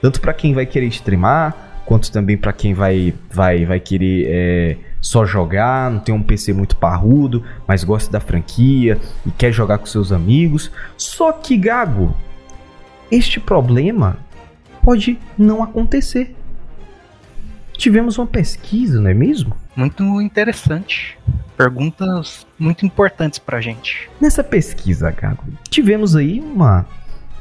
Tanto 0.00 0.20
para 0.20 0.32
quem 0.32 0.54
vai 0.54 0.66
querer 0.66 0.86
streamar, 0.86 1.82
quanto 1.84 2.10
também 2.10 2.36
para 2.36 2.52
quem 2.52 2.72
vai, 2.72 3.12
vai, 3.30 3.64
vai 3.66 3.80
querer 3.80 4.26
é, 4.28 4.76
só 5.00 5.24
jogar, 5.24 5.90
não 5.90 6.00
tem 6.00 6.14
um 6.14 6.22
PC 6.22 6.52
muito 6.52 6.76
parrudo, 6.76 7.44
mas 7.66 7.84
gosta 7.84 8.10
da 8.10 8.20
franquia 8.20 8.98
e 9.26 9.30
quer 9.30 9.52
jogar 9.52 9.78
com 9.78 9.86
seus 9.86 10.12
amigos. 10.12 10.70
Só 10.96 11.32
que, 11.32 11.56
Gago, 11.56 12.16
este 13.10 13.40
problema 13.40 14.18
pode 14.82 15.18
não 15.36 15.62
acontecer. 15.62 16.34
Tivemos 17.72 18.18
uma 18.18 18.26
pesquisa, 18.26 19.00
não 19.00 19.10
é 19.10 19.14
mesmo? 19.14 19.56
Muito 19.74 20.20
interessante. 20.20 21.18
Perguntas 21.60 22.46
muito 22.58 22.86
importantes 22.86 23.38
pra 23.38 23.60
gente. 23.60 24.08
Nessa 24.18 24.42
pesquisa, 24.42 25.10
Gago, 25.10 25.44
tivemos 25.68 26.16
aí 26.16 26.40
uma, 26.40 26.86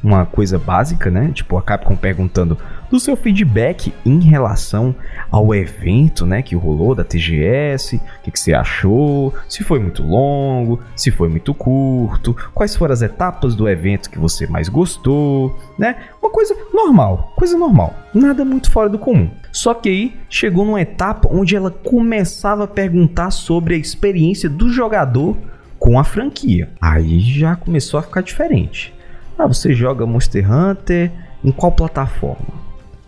uma 0.04 0.26
coisa 0.26 0.60
básica, 0.60 1.10
né? 1.10 1.32
Tipo, 1.34 1.58
a 1.58 1.62
Capcom 1.62 1.96
perguntando 1.96 2.58
do 2.92 3.00
seu 3.00 3.16
feedback 3.16 3.94
em 4.06 4.20
relação 4.20 4.94
ao 5.32 5.56
evento, 5.56 6.26
né? 6.26 6.42
Que 6.42 6.54
rolou 6.54 6.94
da 6.94 7.06
TGS, 7.06 7.96
o 7.96 8.24
que, 8.24 8.32
que 8.32 8.40
você 8.40 8.54
achou, 8.54 9.34
se 9.48 9.64
foi 9.64 9.80
muito 9.80 10.04
longo, 10.04 10.82
se 10.98 11.12
foi 11.12 11.30
muito 11.30 11.54
curto, 11.54 12.36
quais 12.54 12.76
foram 12.76 12.92
as 12.92 13.02
etapas 13.02 13.56
do 13.56 13.70
evento 13.70 14.10
que 14.10 14.20
você 14.20 14.46
mais 14.46 14.68
gostou, 14.68 15.58
né? 15.78 15.96
Uma 16.22 16.30
coisa 16.30 16.54
normal, 16.74 17.32
coisa 17.38 17.58
normal, 17.58 17.96
nada 18.14 18.44
muito 18.44 18.70
fora 18.70 18.90
do 18.90 19.00
comum. 19.00 19.32
Só 19.52 19.74
que 19.74 19.90
aí 19.90 20.18
chegou 20.30 20.66
numa 20.66 20.82
etapa 20.82 21.28
onde 21.32 21.56
ela 21.56 21.72
começava 21.72 22.66
a 22.66 22.68
perguntar 22.68 23.32
sobre 23.32 23.76
a 23.76 23.78
experiência 23.78 24.50
do 24.50 24.70
jogador 24.72 25.38
com 25.80 26.00
a 26.00 26.04
franquia. 26.04 26.70
Aí 26.80 27.20
já 27.20 27.56
começou 27.56 28.00
a 28.00 28.04
ficar 28.04 28.22
diferente. 28.22 28.94
Ah, 29.38 29.48
você 29.48 29.74
joga 29.74 30.06
Monster 30.06 30.52
Hunter 30.52 31.12
em 31.44 31.52
qual 31.52 31.72
plataforma? 31.72 32.60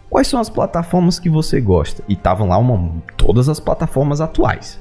Quais 0.10 0.28
são 0.28 0.40
as 0.40 0.50
plataformas 0.50 1.20
que 1.20 1.30
você 1.30 1.62
gosta? 1.62 2.04
E 2.08 2.14
estavam 2.14 2.50
lá 2.50 2.58
uma, 2.58 3.02
todas 3.16 3.48
as 3.48 3.60
plataformas 3.60 4.20
atuais, 4.20 4.80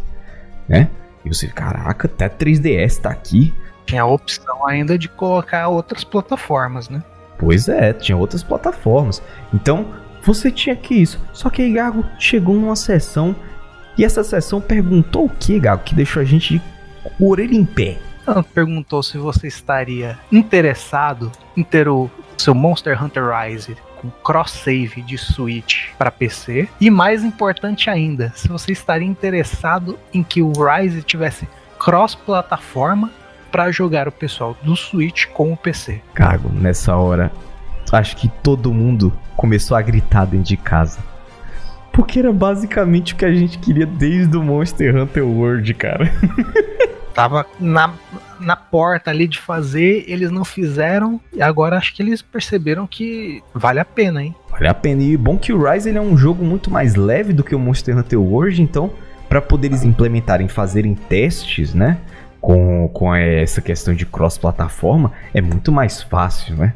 né? 0.69 0.89
E 1.25 1.29
você, 1.29 1.47
caraca, 1.47 2.09
até 2.09 2.29
3DS 2.29 3.01
tá 3.01 3.11
aqui. 3.11 3.55
Tinha 3.87 4.03
a 4.03 4.07
opção 4.07 4.67
ainda 4.67 4.99
de 4.99 5.09
colocar 5.09 5.69
outras 5.69 6.03
plataformas, 6.03 6.89
né? 6.89 7.03
Pois 7.39 7.69
é, 7.69 7.93
tinha 7.93 8.17
outras 8.17 8.43
plataformas. 8.43 9.23
Então, 9.53 9.87
você 10.23 10.51
tinha 10.51 10.77
que 10.77 10.95
isso. 10.95 11.21
Só 11.33 11.51
que 11.51 11.63
aí 11.63 11.73
Gago 11.73 12.05
chegou 12.19 12.55
numa 12.55 12.77
sessão 12.77 13.35
e 13.97 14.05
essa 14.05 14.25
sessão 14.25 14.61
perguntou 14.61 15.27
o 15.27 15.29
que, 15.29 15.59
Gago, 15.59 15.83
que 15.85 15.95
deixou 15.95 16.23
a 16.23 16.25
gente 16.25 16.59
de 16.59 16.63
orelha 17.21 17.55
em 17.55 17.65
pé. 17.65 17.99
Ela 18.27 18.43
perguntou 18.43 19.03
se 19.03 19.19
você 19.19 19.47
estaria 19.47 20.19
interessado 20.31 21.33
em 21.57 21.63
ter 21.63 21.89
o 21.89 22.11
seu 22.39 22.55
Monster 22.55 23.03
Hunter 23.03 23.25
Rise 23.29 23.77
com 24.01 24.11
cross 24.23 24.53
save 24.53 25.03
de 25.03 25.19
Switch 25.19 25.91
para 25.99 26.11
PC 26.11 26.69
e 26.81 26.91
mais 26.91 27.23
importante 27.23 27.91
ainda, 27.91 28.33
se 28.35 28.49
você 28.49 28.73
estaria 28.73 29.07
interessado 29.07 29.99
em 30.13 30.23
que 30.23 30.41
o 30.41 30.53
Rise 30.53 31.03
tivesse 31.03 31.47
cross 31.79 32.15
plataforma 32.15 33.11
para 33.51 33.71
jogar 33.71 34.09
o 34.09 34.13
pessoal 34.13 34.57
do 34.63 34.77
Switch 34.77 35.27
com 35.27 35.53
o 35.53 35.57
PC. 35.57 36.01
Gago, 36.15 36.49
nessa 36.51 36.97
hora, 36.97 37.31
acho 37.97 38.17
que 38.17 38.29
todo 38.29 38.73
mundo 38.73 39.13
começou 39.37 39.77
a 39.77 39.83
gritar 39.83 40.25
dentro 40.25 40.47
de 40.47 40.57
casa. 40.57 40.99
Porque 41.93 42.19
era 42.19 42.33
basicamente 42.33 43.15
o 43.15 43.17
que 43.17 43.25
a 43.25 43.33
gente 43.33 43.59
queria 43.59 43.87
desde 43.87 44.37
o 44.37 44.43
Monster 44.43 44.97
Hunter 44.97 45.27
World, 45.27 45.75
cara. 45.75 46.11
Tava 47.15 47.45
na, 47.59 47.93
na 48.39 48.57
porta 48.57 49.11
ali 49.11 49.27
de 49.27 49.39
fazer, 49.39 50.05
eles 50.07 50.31
não 50.31 50.45
fizeram, 50.45 51.21
e 51.33 51.43
agora 51.43 51.77
acho 51.77 51.95
que 51.95 52.03
eles 52.03 52.23
perceberam 52.23 52.87
que 52.87 53.43
vale 53.53 53.81
a 53.81 53.85
pena, 53.85 54.23
hein? 54.23 54.35
Vale 54.51 54.69
a 54.69 54.75
pena. 54.75 55.03
E 55.03 55.17
bom 55.17 55.37
que 55.37 55.53
o 55.53 55.63
Rise 55.63 55.89
ele 55.89 55.99
é 55.99 56.01
um 56.01 56.17
jogo 56.17 56.45
muito 56.45 56.71
mais 56.71 56.95
leve 56.95 57.33
do 57.33 57.43
que 57.43 57.55
o 57.55 57.59
Monster 57.59 57.99
Hunter 57.99 58.21
World, 58.21 58.63
então, 58.63 58.93
para 59.29 59.43
poder 59.43 59.69
eles 59.69 59.85
implementarem, 59.85 60.49
fazerem 60.49 60.95
testes, 60.95 61.75
né? 61.75 61.99
Com, 62.41 62.89
com 62.89 63.15
essa 63.15 63.61
questão 63.61 63.93
de 63.93 64.07
cross-plataforma, 64.07 65.13
é 65.35 65.43
muito 65.43 65.71
mais 65.71 66.03
fácil, 66.03 66.57
né? 66.57 66.73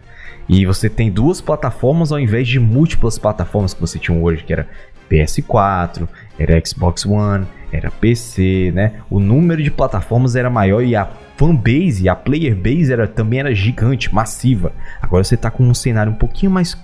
E 0.48 0.66
você 0.66 0.88
tem 0.88 1.10
duas 1.10 1.40
plataformas 1.40 2.12
ao 2.12 2.18
invés 2.18 2.46
de 2.46 2.60
múltiplas 2.60 3.18
plataformas 3.18 3.72
que 3.72 3.80
você 3.80 3.98
tinha 3.98 4.16
hoje, 4.18 4.44
que 4.44 4.52
era 4.52 4.68
PS4, 5.10 6.08
era 6.38 6.60
Xbox 6.64 7.06
One, 7.06 7.46
era 7.72 7.90
PC, 7.90 8.72
né? 8.74 9.00
O 9.10 9.18
número 9.18 9.62
de 9.62 9.70
plataformas 9.70 10.36
era 10.36 10.50
maior 10.50 10.82
e 10.82 10.94
a 10.94 11.08
fanbase, 11.36 12.08
a 12.08 12.14
player 12.14 12.54
base 12.54 12.92
era, 12.92 13.06
também 13.06 13.40
era 13.40 13.54
gigante, 13.54 14.14
massiva. 14.14 14.72
Agora 15.00 15.24
você 15.24 15.36
tá 15.36 15.50
com 15.50 15.64
um 15.64 15.74
cenário 15.74 16.12
um 16.12 16.16
pouquinho 16.16 16.52
mais 16.52 16.76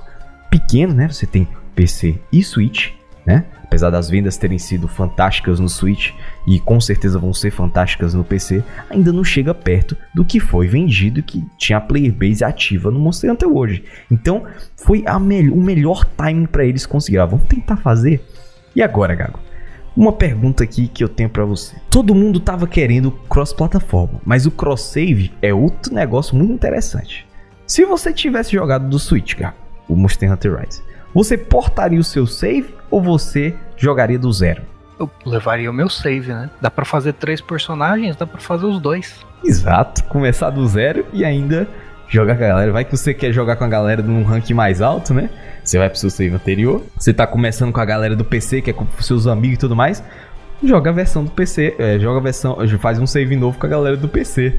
pequeno, 0.51 0.95
né? 0.95 1.09
Você 1.09 1.27
tem 1.27 1.47
PC 1.75 2.19
e 2.33 2.43
Switch, 2.43 2.91
né? 3.31 3.45
Apesar 3.63 3.91
das 3.91 4.11
vendas 4.11 4.37
terem 4.37 4.59
sido 4.59 4.89
fantásticas 4.89 5.61
no 5.61 5.69
Switch 5.69 6.11
e 6.45 6.59
com 6.59 6.81
certeza 6.81 7.17
vão 7.17 7.33
ser 7.33 7.53
fantásticas 7.53 8.13
no 8.13 8.25
PC, 8.25 8.65
ainda 8.91 9.13
não 9.13 9.23
chega 9.23 9.55
perto 9.55 9.97
do 10.13 10.25
que 10.25 10.41
foi 10.41 10.67
vendido 10.67 11.21
e 11.21 11.23
que 11.23 11.47
tinha 11.57 11.79
a 11.79 11.81
player 11.81 12.13
base 12.13 12.43
ativa 12.43 12.91
no 12.91 12.99
Monster 12.99 13.31
Hunter 13.31 13.49
hoje. 13.49 13.85
Então, 14.11 14.45
foi 14.77 15.05
me 15.21 15.49
o 15.49 15.57
melhor 15.57 16.05
timing 16.05 16.47
para 16.47 16.65
eles 16.65 16.85
conseguir. 16.85 17.19
Ah, 17.19 17.27
vamos 17.27 17.47
tentar 17.47 17.77
fazer. 17.77 18.21
E 18.75 18.83
agora, 18.83 19.15
Gago? 19.15 19.39
Uma 19.97 20.13
pergunta 20.13 20.65
aqui 20.65 20.89
que 20.89 21.05
eu 21.05 21.09
tenho 21.09 21.29
para 21.29 21.45
você. 21.45 21.77
Todo 21.89 22.15
mundo 22.15 22.41
tava 22.41 22.67
querendo 22.67 23.13
cross-plataforma, 23.29 24.21
mas 24.25 24.47
o 24.47 24.51
cross-save 24.51 25.33
é 25.41 25.55
outro 25.55 25.95
negócio 25.95 26.35
muito 26.35 26.53
interessante. 26.53 27.27
Se 27.67 27.85
você 27.85 28.13
tivesse 28.13 28.53
jogado 28.53 28.89
do 28.89 28.99
Switch, 28.99 29.37
Gago, 29.37 29.57
o 29.89 29.95
Monster 29.95 30.33
Hunter 30.33 30.57
Rise, 30.57 30.83
você 31.15 31.37
portaria 31.37 31.99
o 31.99 32.05
seu 32.05 32.27
save 32.27 32.75
ou 32.91 33.03
você 33.03 33.55
jogaria 33.77 34.19
do 34.19 34.33
zero? 34.33 34.63
Eu 34.99 35.11
levaria 35.25 35.71
o 35.71 35.73
meu 35.73 35.89
save, 35.89 36.33
né? 36.33 36.51
Dá 36.61 36.71
pra 36.71 36.85
fazer 36.85 37.15
três 37.15 37.41
personagens, 37.41 38.17
dá 38.17 38.27
pra 38.27 38.41
fazer 38.41 38.67
os 38.67 38.79
dois. 38.79 39.25
Exato, 39.43 40.05
começar 40.05 40.51
do 40.51 40.67
zero 40.69 41.07
e 41.13 41.25
ainda 41.25 41.67
jogar 42.09 42.37
com 42.37 42.45
a 42.45 42.49
galera. 42.49 42.73
Vai 42.73 42.85
que 42.85 42.97
você 42.97 43.15
quer 43.15 43.33
jogar 43.33 43.57
com 43.57 43.65
a 43.65 43.69
galera 43.69 44.03
num 44.03 44.23
rank 44.23 44.51
mais 44.51 44.83
alto, 44.83 45.15
né? 45.15 45.31
Você 45.65 45.79
vai 45.79 45.89
pro 45.89 45.99
seu 45.99 46.11
save 46.11 46.35
anterior. 46.35 46.83
Você 46.99 47.15
tá 47.15 47.27
começando 47.27 47.73
com 47.73 47.81
a 47.81 47.85
galera 47.85 48.15
do 48.15 48.25
PC, 48.25 48.61
que 48.61 48.71
é 48.71 48.73
com 48.73 48.87
seus 49.01 49.27
amigos 49.27 49.57
e 49.57 49.61
tudo 49.61 49.75
mais. 49.75 50.03
Joga 50.63 50.91
a 50.91 50.93
versão 50.93 51.25
do 51.25 51.31
PC, 51.31 51.75
é, 51.79 51.99
joga 51.99 52.19
a 52.19 52.23
versão, 52.23 52.59
faz 52.79 52.99
um 52.99 53.07
save 53.07 53.35
novo 53.35 53.59
com 53.59 53.65
a 53.67 53.69
galera 53.71 53.97
do 53.97 54.09
PC. 54.09 54.59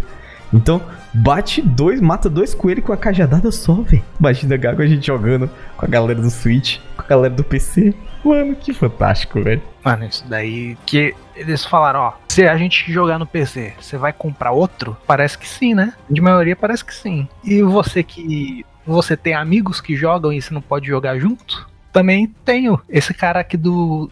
Então, 0.54 0.82
bate 1.14 1.62
dois, 1.62 2.02
mata 2.02 2.30
dois 2.30 2.54
coelhos 2.54 2.86
com 2.86 2.94
a 2.94 2.98
cajadada 2.98 3.52
só, 3.52 3.76
velho. 3.76 4.04
Imagina 4.20 4.58
Gago 4.58 4.82
a 4.82 4.88
gente 4.88 5.08
jogando 5.08 5.50
com 5.78 5.86
a 5.86 5.88
galera 5.88 6.22
do 6.22 6.30
Switch, 6.30 6.80
com 6.96 7.04
a 7.04 7.08
galera 7.08 7.34
do 7.34 7.44
PC. 7.44 7.94
Mano, 8.24 8.56
que 8.56 8.74
fantástico, 8.74 9.42
velho. 9.42 9.62
Mano, 9.84 10.06
isso 10.06 10.24
daí 10.28 10.78
que 10.86 11.16
eles 11.36 11.66
falaram, 11.66 12.02
ó, 12.02 12.14
se 12.28 12.48
a 12.48 12.56
gente 12.58 12.92
jogar 12.92 13.18
no 13.18 13.26
PC, 13.26 13.74
você 13.80 13.98
vai 13.98 14.14
comprar 14.14 14.52
outro? 14.52 14.96
Parece 15.08 15.38
que 15.38 15.48
sim, 15.48 15.74
né? 15.74 15.94
De 16.10 16.22
maioria 16.22 16.56
parece 16.56 16.86
que 16.86 16.94
sim. 16.94 17.28
E 17.44 17.62
você 17.64 18.04
que 18.04 18.66
você 18.86 19.16
tem 19.16 19.34
amigos 19.34 19.80
que 19.80 19.96
jogam 19.96 20.34
e 20.34 20.42
você 20.42 20.54
não 20.54 20.62
pode 20.62 20.88
jogar 20.88 21.18
junto? 21.18 21.70
Também 21.91 22.34
tenho 22.45 22.80
esse 22.89 23.13
cara 23.13 23.39
aqui 23.39 23.58
do, 23.58 24.10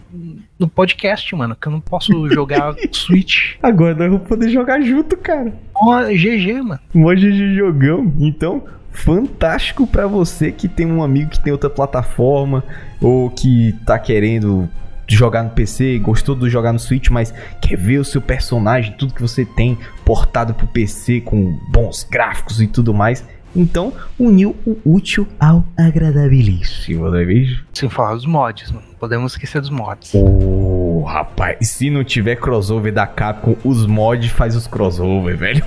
do 0.57 0.67
podcast, 0.67 1.33
mano, 1.35 1.55
que 1.55 1.67
eu 1.67 1.71
não 1.71 1.79
posso 1.79 2.27
jogar 2.29 2.75
Switch. 2.91 3.55
Agora 3.63 3.95
nós 3.95 4.11
vamos 4.11 4.27
poder 4.27 4.49
jogar 4.49 4.81
junto, 4.81 5.15
cara. 5.17 5.53
Ó, 5.75 6.03
GG, 6.03 6.61
mano. 6.61 6.79
Mó 6.93 7.13
GG 7.13 7.55
jogão. 7.55 8.13
Então, 8.19 8.63
fantástico 8.91 9.87
pra 9.87 10.07
você 10.07 10.51
que 10.51 10.67
tem 10.67 10.85
um 10.85 11.01
amigo 11.01 11.29
que 11.29 11.39
tem 11.39 11.53
outra 11.53 11.69
plataforma 11.69 12.63
ou 13.01 13.29
que 13.29 13.73
tá 13.85 13.97
querendo 13.97 14.69
jogar 15.07 15.43
no 15.43 15.49
PC, 15.49 15.97
gostou 15.99 16.35
do 16.35 16.49
jogar 16.49 16.71
no 16.71 16.79
Switch, 16.79 17.09
mas 17.09 17.33
quer 17.59 17.75
ver 17.75 17.97
o 17.97 18.05
seu 18.05 18.21
personagem, 18.21 18.93
tudo 18.97 19.13
que 19.13 19.21
você 19.21 19.43
tem 19.43 19.77
portado 20.05 20.53
pro 20.53 20.67
PC 20.67 21.21
com 21.21 21.59
bons 21.69 22.03
gráficos 22.03 22.61
e 22.61 22.67
tudo 22.67 22.93
mais. 22.93 23.25
Então, 23.55 23.93
uniu 24.17 24.55
o 24.65 24.77
útil 24.85 25.27
ao 25.39 25.65
agradabilíssimo, 25.77 27.09
não 27.09 27.17
é 27.17 27.25
mesmo? 27.25 27.59
Sem 27.73 27.89
falar 27.89 28.13
dos 28.13 28.25
mods, 28.25 28.71
não 28.71 28.81
podemos 28.99 29.33
esquecer 29.33 29.61
dos 29.61 29.69
mods. 29.69 30.11
Ô, 30.13 31.03
rapaz, 31.03 31.57
e 31.61 31.65
se 31.65 31.89
não 31.89 32.03
tiver 32.03 32.35
crossover 32.35 32.93
da 32.93 33.07
Capcom, 33.07 33.55
os 33.63 33.85
mods 33.85 34.31
faz 34.31 34.55
os 34.55 34.67
crossover, 34.67 35.37
velho. 35.37 35.65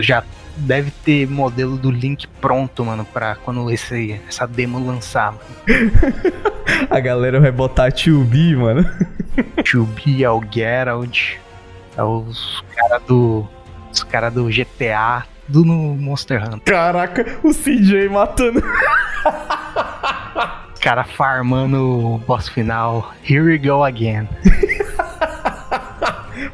Já 0.00 0.24
deve 0.56 0.90
ter 0.90 1.28
modelo 1.28 1.76
do 1.76 1.90
Link 1.90 2.26
pronto, 2.40 2.84
mano, 2.84 3.04
pra 3.04 3.36
quando 3.36 3.70
esse, 3.70 4.20
essa 4.28 4.46
demo 4.46 4.84
lançar, 4.84 5.32
mano. 5.32 5.92
A 6.90 6.98
galera 7.00 7.40
vai 7.40 7.52
botar 7.52 7.92
2B, 7.92 8.56
mano. 8.56 8.88
Chubi, 9.64 10.24
é 10.24 10.30
o 10.30 10.42
Geralt, 10.50 11.36
é 11.96 12.02
os 12.02 12.62
cara 12.74 12.98
do. 12.98 13.46
Os 13.92 14.02
cara 14.02 14.28
do 14.28 14.46
GTA, 14.46 15.24
tudo 15.46 15.64
no 15.64 15.96
Monster 15.96 16.42
Hunter. 16.42 16.60
Caraca, 16.64 17.38
o 17.42 17.52
CJ 17.52 18.08
matando. 18.08 18.62
Cara 20.80 21.04
farmando 21.04 21.78
o 21.78 22.18
boss 22.18 22.48
final. 22.48 23.14
Here 23.28 23.42
we 23.42 23.58
go 23.58 23.84
again. 23.84 24.28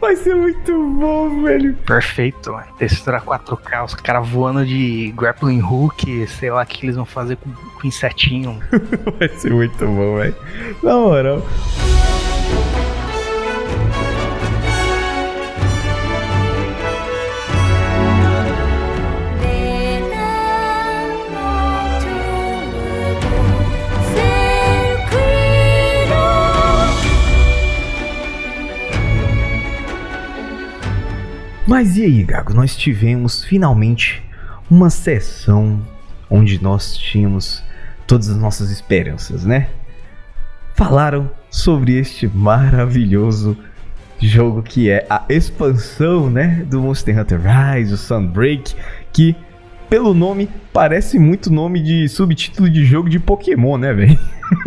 Vai 0.00 0.16
ser 0.16 0.34
muito 0.34 0.72
bom, 0.72 1.42
velho. 1.42 1.74
Perfeito, 1.86 2.52
mano. 2.52 2.66
Textura 2.78 3.20
4K, 3.20 3.84
os 3.84 3.94
caras 3.94 4.28
voando 4.28 4.64
de 4.64 5.12
grappling 5.16 5.60
hook, 5.62 6.26
sei 6.26 6.50
lá 6.50 6.62
o 6.62 6.66
que 6.66 6.86
eles 6.86 6.96
vão 6.96 7.04
fazer 7.04 7.36
com, 7.36 7.50
com 7.52 7.86
insetinho. 7.86 8.58
Vai 9.18 9.28
ser 9.28 9.52
muito 9.52 9.86
bom, 9.86 10.16
velho. 10.16 10.36
Na 10.82 10.94
moral. 10.94 11.42
Mas 31.70 31.96
e 31.96 32.02
aí, 32.02 32.24
Gago? 32.24 32.52
Nós 32.52 32.76
tivemos 32.76 33.44
finalmente 33.44 34.20
uma 34.68 34.90
sessão 34.90 35.80
onde 36.28 36.60
nós 36.60 36.96
tínhamos 36.96 37.62
todas 38.08 38.28
as 38.28 38.36
nossas 38.36 38.72
esperanças, 38.72 39.44
né? 39.44 39.68
Falaram 40.74 41.30
sobre 41.48 41.96
este 41.96 42.26
maravilhoso 42.26 43.56
jogo 44.18 44.64
que 44.64 44.90
é 44.90 45.06
a 45.08 45.24
expansão, 45.28 46.28
né, 46.28 46.66
do 46.68 46.80
Monster 46.80 47.16
Hunter 47.16 47.40
Rise, 47.40 47.94
o 47.94 47.96
Sunbreak, 47.96 48.74
que 49.12 49.36
pelo 49.88 50.12
nome 50.12 50.48
parece 50.72 51.20
muito 51.20 51.52
nome 51.52 51.80
de 51.80 52.08
subtítulo 52.08 52.68
de 52.68 52.84
jogo 52.84 53.08
de 53.08 53.20
Pokémon, 53.20 53.78
né, 53.78 53.94
velho? 53.94 54.18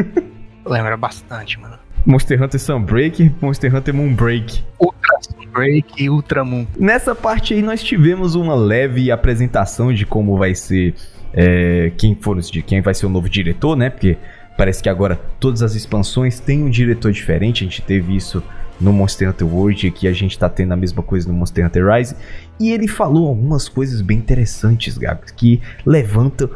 Lembra 0.66 0.96
bastante, 0.96 1.60
mano. 1.60 1.83
Monster 2.06 2.42
Hunter 2.42 2.60
Sunbreak, 2.60 3.32
Monster 3.42 3.74
Hunter 3.74 3.94
Moonbreak. 3.94 4.64
Ultra 4.80 5.18
Sunbreak 5.22 6.04
e 6.04 6.10
Ultramoon. 6.10 6.68
Nessa 6.78 7.16
parte 7.16 7.54
aí 7.54 7.62
nós 7.62 7.82
tivemos 7.82 8.36
uma 8.36 8.56
leve 8.56 9.12
apresentação 9.12 9.94
de 9.94 10.06
como 10.06 10.38
vai 10.38 10.54
ser 10.54 10.94
é, 11.34 11.92
quem 11.98 12.16
for 12.16 12.40
de 12.40 12.62
quem 12.62 12.82
vai 12.82 12.94
ser 12.94 13.06
o 13.06 13.10
novo 13.10 13.30
diretor, 13.30 13.76
né? 13.76 13.90
Porque 13.90 14.18
parece 14.58 14.84
que 14.84 14.90
agora 14.90 15.16
todas 15.40 15.62
as 15.62 15.76
expansões 15.76 16.40
têm 16.40 16.64
um 16.64 16.70
diretor 16.70 17.12
diferente. 17.12 17.64
A 17.64 17.68
gente 17.68 17.82
teve 17.82 18.16
isso 18.16 18.44
no 18.84 18.92
Monster 18.92 19.30
Hunter 19.30 19.48
World 19.48 19.86
e 19.86 19.90
aqui 19.90 20.08
a 20.08 20.14
gente 20.14 20.38
tá 20.38 20.50
tendo 20.50 20.74
a 20.74 20.76
mesma 20.76 21.02
coisa 21.02 21.28
no 21.28 21.34
Monster 21.34 21.66
Hunter 21.66 21.88
Rise. 21.88 22.16
E 22.60 22.72
ele 22.72 22.88
falou 22.88 23.30
algumas 23.30 23.70
coisas 23.70 24.02
bem 24.02 24.18
interessantes, 24.18 24.98
Gabs, 24.98 25.32
que 25.32 25.62
levantam 25.86 26.50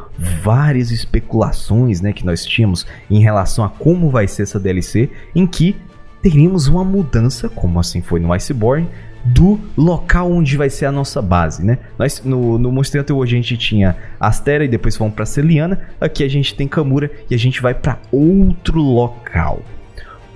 várias 0.44 0.92
especulações, 0.92 2.02
né, 2.02 2.14
que 2.14 2.26
nós 2.26 2.46
tínhamos 2.46 2.86
em 3.10 3.20
relação 3.20 3.64
a 3.64 3.70
como 3.70 4.10
vai 4.10 4.28
ser 4.28 4.44
essa 4.44 4.60
DLC, 4.60 5.10
em 5.34 5.48
que 5.48 5.76
teríamos 6.22 6.68
uma 6.68 6.84
mudança, 6.84 7.48
como 7.48 7.80
assim 7.80 8.02
foi 8.02 8.20
no 8.20 8.34
Iceborne, 8.34 8.88
do 9.26 9.60
local 9.78 10.32
onde 10.32 10.56
vai 10.56 10.70
ser 10.70 10.86
a 10.86 10.92
nossa 10.92 11.22
base, 11.22 11.66
né? 11.66 11.80
Nós, 11.98 12.22
no, 12.24 12.58
no 12.58 12.72
Monster 12.72 13.02
Hunter 13.02 13.16
hoje 13.16 13.36
a 13.36 13.42
gente 13.42 13.58
tinha 13.58 13.98
Astera 14.20 14.64
e 14.64 14.68
depois 14.68 14.96
fomos 14.96 15.14
pra 15.14 15.26
Celiana. 15.26 15.80
Aqui 16.00 16.24
a 16.24 16.30
gente 16.30 16.56
tem 16.56 16.68
Kamura 16.68 17.12
e 17.30 17.36
a 17.36 17.38
gente 17.38 17.62
vai 17.62 17.74
para 17.74 18.00
outro 18.12 18.80
local. 18.80 19.62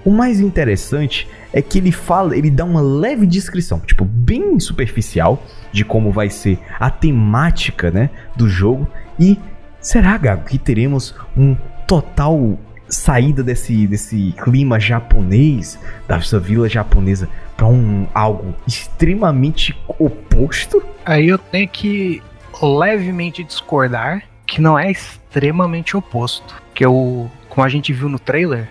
O 0.03 0.11
mais 0.11 0.39
interessante 0.39 1.27
é 1.53 1.61
que 1.61 1.77
ele 1.77 1.91
fala, 1.91 2.35
ele 2.35 2.49
dá 2.49 2.65
uma 2.65 2.81
leve 2.81 3.25
descrição, 3.27 3.79
tipo, 3.79 4.03
bem 4.03 4.59
superficial 4.59 5.43
de 5.71 5.85
como 5.85 6.11
vai 6.11 6.29
ser 6.29 6.59
a 6.79 6.89
temática, 6.89 7.91
né, 7.91 8.09
do 8.35 8.49
jogo. 8.49 8.87
E 9.19 9.37
será, 9.79 10.17
Gago, 10.17 10.45
que 10.45 10.57
teremos 10.57 11.13
um 11.37 11.55
total 11.87 12.57
saída 12.87 13.43
desse, 13.43 13.87
desse 13.87 14.33
clima 14.43 14.79
japonês, 14.79 15.79
dessa 16.07 16.39
vila 16.39 16.67
japonesa, 16.67 17.29
para 17.55 17.67
um 17.67 18.07
algo 18.13 18.55
extremamente 18.67 19.77
oposto? 19.87 20.83
Aí 21.05 21.27
eu 21.27 21.37
tenho 21.37 21.67
que 21.67 22.21
levemente 22.61 23.43
discordar 23.43 24.23
que 24.45 24.61
não 24.61 24.77
é 24.77 24.91
extremamente 24.91 25.95
oposto. 25.95 26.61
Que 26.73 26.85
o, 26.85 27.29
como 27.49 27.65
a 27.65 27.69
gente 27.69 27.93
viu 27.93 28.09
no 28.09 28.19
trailer, 28.19 28.67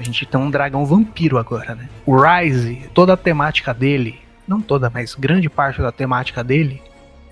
a 0.00 0.02
gente 0.02 0.24
tem 0.24 0.40
um 0.40 0.50
dragão 0.50 0.86
vampiro 0.86 1.36
agora, 1.36 1.74
né? 1.74 1.86
O 2.06 2.16
Rise, 2.16 2.88
toda 2.94 3.12
a 3.12 3.16
temática 3.18 3.74
dele, 3.74 4.18
não 4.48 4.60
toda, 4.60 4.88
mas 4.88 5.14
grande 5.14 5.50
parte 5.50 5.82
da 5.82 5.92
temática 5.92 6.42
dele 6.42 6.82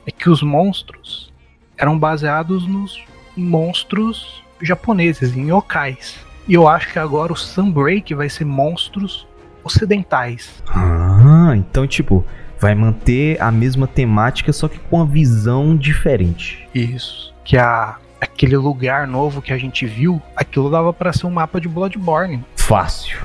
é 0.06 0.10
que 0.10 0.28
os 0.28 0.42
monstros 0.42 1.32
eram 1.78 1.98
baseados 1.98 2.66
nos 2.66 3.02
monstros 3.34 4.44
japoneses, 4.60 5.34
em 5.34 5.48
yokais. 5.48 6.18
E 6.46 6.52
eu 6.52 6.68
acho 6.68 6.92
que 6.92 6.98
agora 6.98 7.32
o 7.32 7.36
Sunbreak 7.36 8.14
vai 8.14 8.28
ser 8.28 8.44
monstros 8.44 9.26
ocidentais. 9.64 10.62
Ah, 10.68 11.54
então 11.56 11.86
tipo, 11.86 12.22
vai 12.60 12.74
manter 12.74 13.40
a 13.40 13.50
mesma 13.50 13.86
temática, 13.86 14.52
só 14.52 14.68
que 14.68 14.78
com 14.78 14.96
uma 14.96 15.06
visão 15.06 15.74
diferente. 15.74 16.68
Isso. 16.74 17.34
Que 17.44 17.56
a 17.56 17.96
aquele 18.20 18.56
lugar 18.56 19.06
novo 19.06 19.40
que 19.40 19.52
a 19.52 19.58
gente 19.58 19.86
viu, 19.86 20.20
aquilo 20.34 20.70
dava 20.70 20.92
pra 20.92 21.12
ser 21.12 21.26
um 21.26 21.30
mapa 21.30 21.60
de 21.60 21.68
Bloodborne. 21.68 22.44
Fácil. 22.68 23.16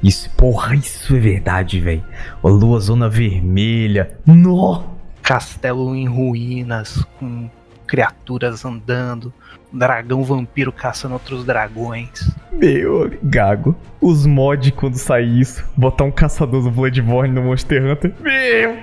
Isso, 0.00 0.30
porra, 0.36 0.76
isso 0.76 1.16
é 1.16 1.18
verdade, 1.18 1.80
velho. 1.80 2.04
A 2.40 2.46
lua 2.46 2.78
zona 2.78 3.08
vermelha. 3.08 4.16
Nó! 4.24 4.84
Castelo 5.20 5.96
em 5.96 6.06
ruínas, 6.06 7.04
com 7.18 7.50
criaturas 7.88 8.64
andando, 8.64 9.34
dragão 9.72 10.22
vampiro 10.22 10.70
caçando 10.70 11.14
outros 11.14 11.44
dragões. 11.44 12.30
Meu 12.52 13.10
gago. 13.20 13.74
Os 14.00 14.26
mods 14.26 14.70
quando 14.70 14.94
sair 14.94 15.40
isso, 15.40 15.64
botar 15.76 16.04
um 16.04 16.12
caçador 16.12 16.62
do 16.62 16.70
Bloodborne 16.70 17.34
no 17.34 17.42
Monster 17.42 17.84
Hunter. 17.84 18.14
Meu! 18.20 18.76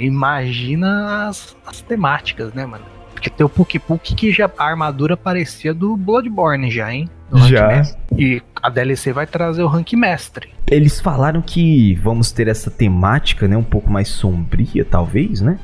Imagina 0.00 1.28
as, 1.28 1.56
as 1.64 1.80
temáticas, 1.80 2.52
né, 2.52 2.66
mano? 2.66 2.86
Porque 3.12 3.30
tem 3.30 3.46
o 3.46 3.48
Puk-Puk 3.48 4.16
que 4.16 4.32
já 4.32 4.50
a 4.58 4.64
armadura 4.64 5.16
parecia 5.16 5.72
do 5.72 5.96
Bloodborne 5.96 6.72
já, 6.72 6.92
hein? 6.92 7.08
Rank 7.38 7.50
Já. 7.50 7.68
Mestre. 7.68 7.98
E 8.16 8.42
a 8.62 8.70
DLC 8.70 9.12
vai 9.12 9.26
trazer 9.26 9.62
o 9.62 9.66
Rank 9.66 9.92
Mestre. 9.94 10.48
Eles 10.66 11.00
falaram 11.00 11.42
que 11.42 11.94
vamos 11.96 12.32
ter 12.32 12.48
essa 12.48 12.70
temática, 12.70 13.46
né, 13.48 13.56
um 13.56 13.64
pouco 13.64 13.90
mais 13.90 14.08
sombria, 14.08 14.84
talvez, 14.84 15.40
né? 15.40 15.58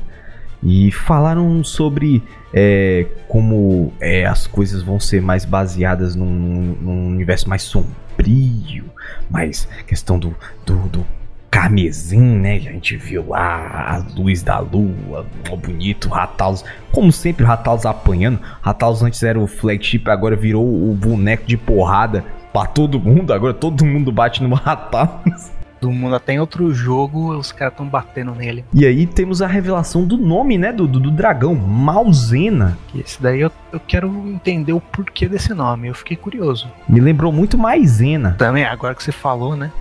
E 0.63 0.91
falaram 0.91 1.63
sobre 1.63 2.21
é, 2.53 3.07
como 3.27 3.91
é, 3.99 4.25
as 4.25 4.45
coisas 4.45 4.83
vão 4.83 4.99
ser 4.99 5.21
mais 5.21 5.43
baseadas 5.43 6.15
num, 6.15 6.75
num 6.79 7.07
universo 7.07 7.49
mais 7.49 7.63
sombrio, 7.63 8.85
mais 9.27 9.67
questão 9.87 10.19
do, 10.19 10.35
do, 10.63 10.75
do 10.89 11.05
carmesim, 11.51 12.39
né? 12.39 12.57
Que 12.59 12.69
a 12.69 12.71
gente 12.71 12.95
viu 12.95 13.27
lá, 13.27 13.97
a 13.97 14.17
luz 14.17 14.41
da 14.41 14.59
lua, 14.59 15.25
ó, 15.51 15.55
bonito, 15.57 16.07
Ratalos. 16.07 16.63
Como 16.91 17.11
sempre, 17.11 17.43
Ratalos 17.43 17.85
apanhando. 17.85 18.39
Ratalos 18.61 19.03
antes 19.03 19.21
era 19.21 19.37
o 19.37 19.45
flagship, 19.45 20.09
agora 20.09 20.35
virou 20.35 20.65
o 20.65 20.95
boneco 20.95 21.45
de 21.45 21.57
porrada 21.57 22.23
pra 22.53 22.65
todo 22.65 22.99
mundo. 22.99 23.33
Agora 23.33 23.53
todo 23.53 23.85
mundo 23.85 24.11
bate 24.11 24.41
no 24.41 24.55
Ratalos. 24.55 25.51
Do 25.81 25.91
mundo 25.91 26.15
até 26.15 26.33
em 26.33 26.39
outro 26.39 26.71
jogo, 26.71 27.35
os 27.35 27.51
caras 27.51 27.73
estão 27.73 27.87
batendo 27.87 28.35
nele. 28.35 28.63
E 28.71 28.85
aí 28.85 29.07
temos 29.07 29.41
a 29.41 29.47
revelação 29.47 30.05
do 30.05 30.15
nome, 30.15 30.55
né? 30.55 30.71
Do, 30.71 30.87
do, 30.87 30.99
do 30.99 31.09
dragão, 31.09 31.55
Malzena. 31.55 32.77
Esse 32.93 33.19
daí 33.19 33.41
eu, 33.41 33.51
eu 33.73 33.79
quero 33.79 34.07
entender 34.27 34.73
o 34.73 34.79
porquê 34.79 35.27
desse 35.27 35.55
nome. 35.55 35.87
Eu 35.87 35.95
fiquei 35.95 36.15
curioso. 36.15 36.69
Me 36.87 36.99
lembrou 36.99 37.31
muito 37.31 37.57
Maisena. 37.57 38.35
Também, 38.37 38.63
agora 38.63 38.93
que 38.93 39.03
você 39.03 39.11
falou, 39.11 39.55
né? 39.55 39.71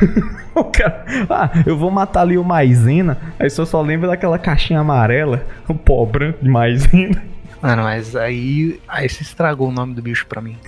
O 0.52 0.64
cara, 0.64 1.04
ah, 1.30 1.50
eu 1.64 1.76
vou 1.76 1.92
matar 1.92 2.22
ali 2.22 2.36
o 2.36 2.42
Maisena. 2.42 3.16
Aí 3.38 3.48
só 3.48 3.64
só 3.64 3.80
lembra 3.80 4.08
daquela 4.08 4.36
caixinha 4.36 4.80
amarela, 4.80 5.46
o 5.68 5.74
pó 5.74 6.04
branco 6.04 6.40
de 6.42 6.50
Maisena. 6.50 7.22
Mano, 7.62 7.82
mas 7.84 8.16
aí. 8.16 8.80
Aí 8.88 9.08
você 9.08 9.22
estragou 9.22 9.68
o 9.68 9.72
nome 9.72 9.94
do 9.94 10.02
bicho 10.02 10.26
pra 10.26 10.40
mim. 10.40 10.56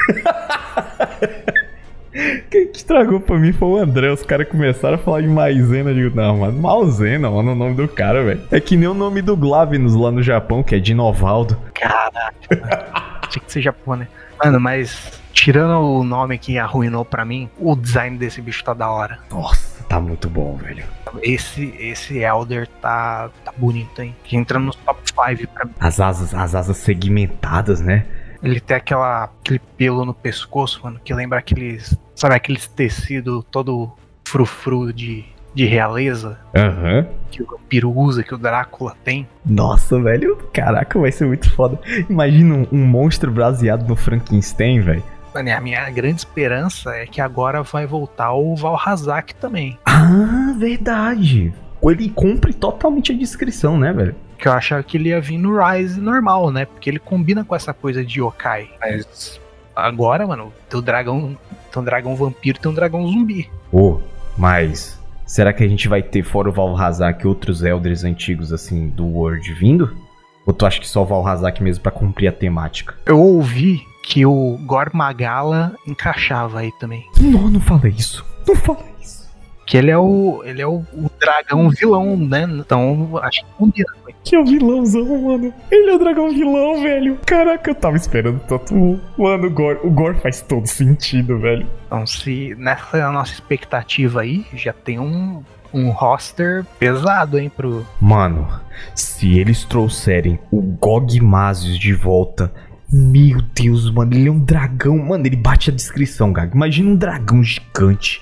Quem 2.50 2.68
que 2.68 2.76
estragou 2.76 3.18
pra 3.20 3.38
mim 3.38 3.52
foi 3.52 3.68
o 3.68 3.76
André. 3.78 4.10
Os 4.12 4.22
caras 4.22 4.46
começaram 4.46 4.96
a 4.96 4.98
falar 4.98 5.22
de 5.22 5.28
maisena. 5.28 5.90
Eu 5.90 5.94
digo, 5.94 6.14
não, 6.14 6.38
mas 6.38 6.54
mauzena, 6.54 7.30
mano, 7.30 7.52
o 7.52 7.54
nome 7.54 7.74
do 7.74 7.88
cara, 7.88 8.22
velho. 8.22 8.42
É 8.50 8.60
que 8.60 8.76
nem 8.76 8.86
o 8.86 8.92
nome 8.92 9.22
do 9.22 9.34
Glavinus 9.34 9.94
lá 9.94 10.10
no 10.10 10.22
Japão, 10.22 10.62
que 10.62 10.74
é 10.74 10.78
Dinovaldo. 10.78 11.58
Caraca. 11.72 12.34
mano. 12.50 13.28
Tinha 13.30 13.42
que 13.42 13.50
ser 13.50 13.62
japonês. 13.62 14.10
Mano, 14.44 14.60
mas. 14.60 15.21
Tirando 15.32 15.80
o 15.80 16.04
nome 16.04 16.38
que 16.38 16.58
arruinou 16.58 17.04
pra 17.04 17.24
mim, 17.24 17.48
o 17.58 17.74
design 17.74 18.16
desse 18.18 18.40
bicho 18.40 18.62
tá 18.62 18.74
da 18.74 18.90
hora. 18.90 19.18
Nossa, 19.30 19.82
tá 19.84 19.98
muito 19.98 20.28
bom, 20.28 20.56
velho. 20.56 20.84
Esse, 21.22 21.74
esse 21.78 22.18
Elder 22.18 22.66
tá, 22.80 23.30
tá 23.44 23.52
bonito, 23.56 24.00
hein? 24.02 24.14
Que 24.24 24.36
entra 24.36 24.58
nos 24.58 24.76
top 24.76 25.00
5 25.06 25.50
pra 25.52 25.64
mim. 25.64 25.72
As 25.80 26.00
asas, 26.00 26.34
as 26.34 26.54
asas 26.54 26.76
segmentadas, 26.76 27.80
né? 27.80 28.06
Ele 28.42 28.60
tem 28.60 28.76
aquela, 28.76 29.24
aquele 29.24 29.60
pelo 29.76 30.04
no 30.04 30.14
pescoço, 30.14 30.80
mano, 30.82 31.00
que 31.04 31.14
lembra 31.14 31.38
aqueles. 31.38 31.96
Sabe 32.14 32.34
aqueles 32.34 32.66
tecido 32.66 33.42
todo 33.42 33.92
frufru 34.24 34.92
de, 34.92 35.24
de 35.54 35.64
realeza 35.66 36.38
Aham. 36.56 37.06
que 37.30 37.42
o 37.42 37.46
vampiro 37.46 37.90
usa, 37.90 38.22
que 38.22 38.34
o 38.34 38.38
Drácula 38.38 38.96
tem? 39.04 39.28
Nossa, 39.44 40.00
velho. 40.00 40.36
Caraca, 40.52 40.98
vai 40.98 41.12
ser 41.12 41.26
muito 41.26 41.50
foda. 41.54 41.78
Imagina 42.08 42.54
um, 42.54 42.66
um 42.72 42.84
monstro 42.86 43.30
baseado 43.30 43.86
no 43.86 43.94
Frankenstein, 43.94 44.80
velho. 44.80 45.04
E 45.34 45.50
a 45.50 45.60
minha 45.60 45.90
grande 45.90 46.20
esperança 46.20 46.94
é 46.94 47.06
que 47.06 47.20
agora 47.20 47.62
vai 47.62 47.86
voltar 47.86 48.32
o 48.32 48.54
Valhazak 48.54 49.34
também. 49.36 49.78
Ah, 49.84 50.54
verdade. 50.56 51.52
Ele 51.82 52.08
cumpre 52.10 52.52
totalmente 52.52 53.12
a 53.12 53.16
descrição, 53.16 53.78
né, 53.78 53.92
velho? 53.92 54.14
Que 54.38 54.46
eu 54.46 54.52
achava 54.52 54.82
que 54.82 54.96
ele 54.96 55.08
ia 55.08 55.20
vir 55.20 55.38
no 55.38 55.58
Rise 55.58 56.00
normal, 56.00 56.50
né? 56.50 56.64
Porque 56.64 56.88
ele 56.88 56.98
combina 56.98 57.44
com 57.44 57.54
essa 57.54 57.72
coisa 57.72 58.04
de 58.04 58.20
yokai. 58.20 58.70
Mas 58.80 59.40
agora, 59.74 60.26
mano, 60.26 60.52
tem 60.68 60.78
o 60.78 60.82
dragão. 60.82 61.36
Tem 61.72 61.82
um 61.82 61.84
dragão 61.84 62.14
vampiro 62.14 62.58
tem 62.58 62.70
um 62.70 62.74
dragão 62.74 63.06
zumbi. 63.08 63.50
Ô, 63.72 64.00
mas 64.36 65.00
será 65.26 65.52
que 65.52 65.64
a 65.64 65.68
gente 65.68 65.88
vai 65.88 66.02
ter 66.02 66.22
fora 66.22 66.50
o 66.50 66.52
Valhazak 66.52 67.26
outros 67.26 67.62
Elders 67.62 68.04
antigos 68.04 68.52
assim 68.52 68.88
do 68.88 69.06
World 69.06 69.52
vindo? 69.54 69.96
Ou 70.44 70.52
tu 70.52 70.66
acha 70.66 70.80
que 70.80 70.88
só 70.88 71.02
o 71.02 71.06
Valhazak 71.06 71.62
mesmo 71.62 71.82
pra 71.82 71.92
cumprir 71.92 72.28
a 72.28 72.32
temática? 72.32 72.94
Eu 73.06 73.18
ouvi 73.18 73.82
que 74.02 74.26
o 74.26 74.58
Gor 74.64 74.90
Magala 74.92 75.74
encaixava 75.86 76.60
aí 76.60 76.72
também. 76.72 77.08
Não, 77.20 77.48
não 77.48 77.60
fala 77.60 77.88
isso. 77.88 78.24
Não 78.46 78.56
fala 78.56 78.84
isso. 79.00 79.30
Que 79.66 79.76
ele 79.76 79.90
é 79.90 79.98
o. 79.98 80.42
Ele 80.44 80.60
é 80.60 80.66
o, 80.66 80.84
o 80.92 81.10
dragão 81.20 81.70
vilão, 81.70 82.16
né? 82.16 82.42
Então 82.42 83.18
acho 83.22 83.40
que 83.44 83.52
combina. 83.56 83.86
Que 84.24 84.36
é 84.36 84.40
o 84.40 84.44
vilãozão, 84.44 85.22
mano. 85.22 85.52
Ele 85.70 85.90
é 85.90 85.94
o 85.94 85.98
dragão 85.98 86.30
vilão, 86.30 86.82
velho. 86.82 87.18
Caraca, 87.26 87.70
eu 87.70 87.74
tava 87.74 87.96
esperando 87.96 88.40
tanto. 88.40 88.74
Mano, 89.18 89.46
o 89.46 89.50
Gore, 89.50 89.80
o 89.82 89.90
Gore 89.90 90.20
faz 90.20 90.40
todo 90.40 90.66
sentido, 90.66 91.38
velho. 91.38 91.66
Então, 91.86 92.06
se 92.06 92.54
nessa 92.56 93.10
nossa 93.10 93.32
expectativa 93.32 94.20
aí, 94.20 94.46
já 94.54 94.72
tem 94.72 94.98
um, 95.00 95.42
um 95.72 95.90
roster 95.90 96.64
pesado, 96.78 97.38
hein, 97.38 97.50
pro. 97.54 97.84
Mano, 98.00 98.48
se 98.94 99.38
eles 99.38 99.64
trouxerem 99.64 100.38
o 100.50 100.60
Gog 100.60 101.20
Mazius 101.20 101.78
de 101.78 101.92
volta. 101.92 102.52
Meu 102.92 103.40
Deus, 103.54 103.90
mano, 103.90 104.12
ele 104.12 104.28
é 104.28 104.30
um 104.30 104.38
dragão. 104.38 104.98
Mano, 104.98 105.24
ele 105.24 105.36
bate 105.36 105.70
a 105.70 105.72
descrição, 105.72 106.30
Gag. 106.30 106.54
Imagina 106.54 106.90
um 106.90 106.94
dragão 106.94 107.42
gigante, 107.42 108.20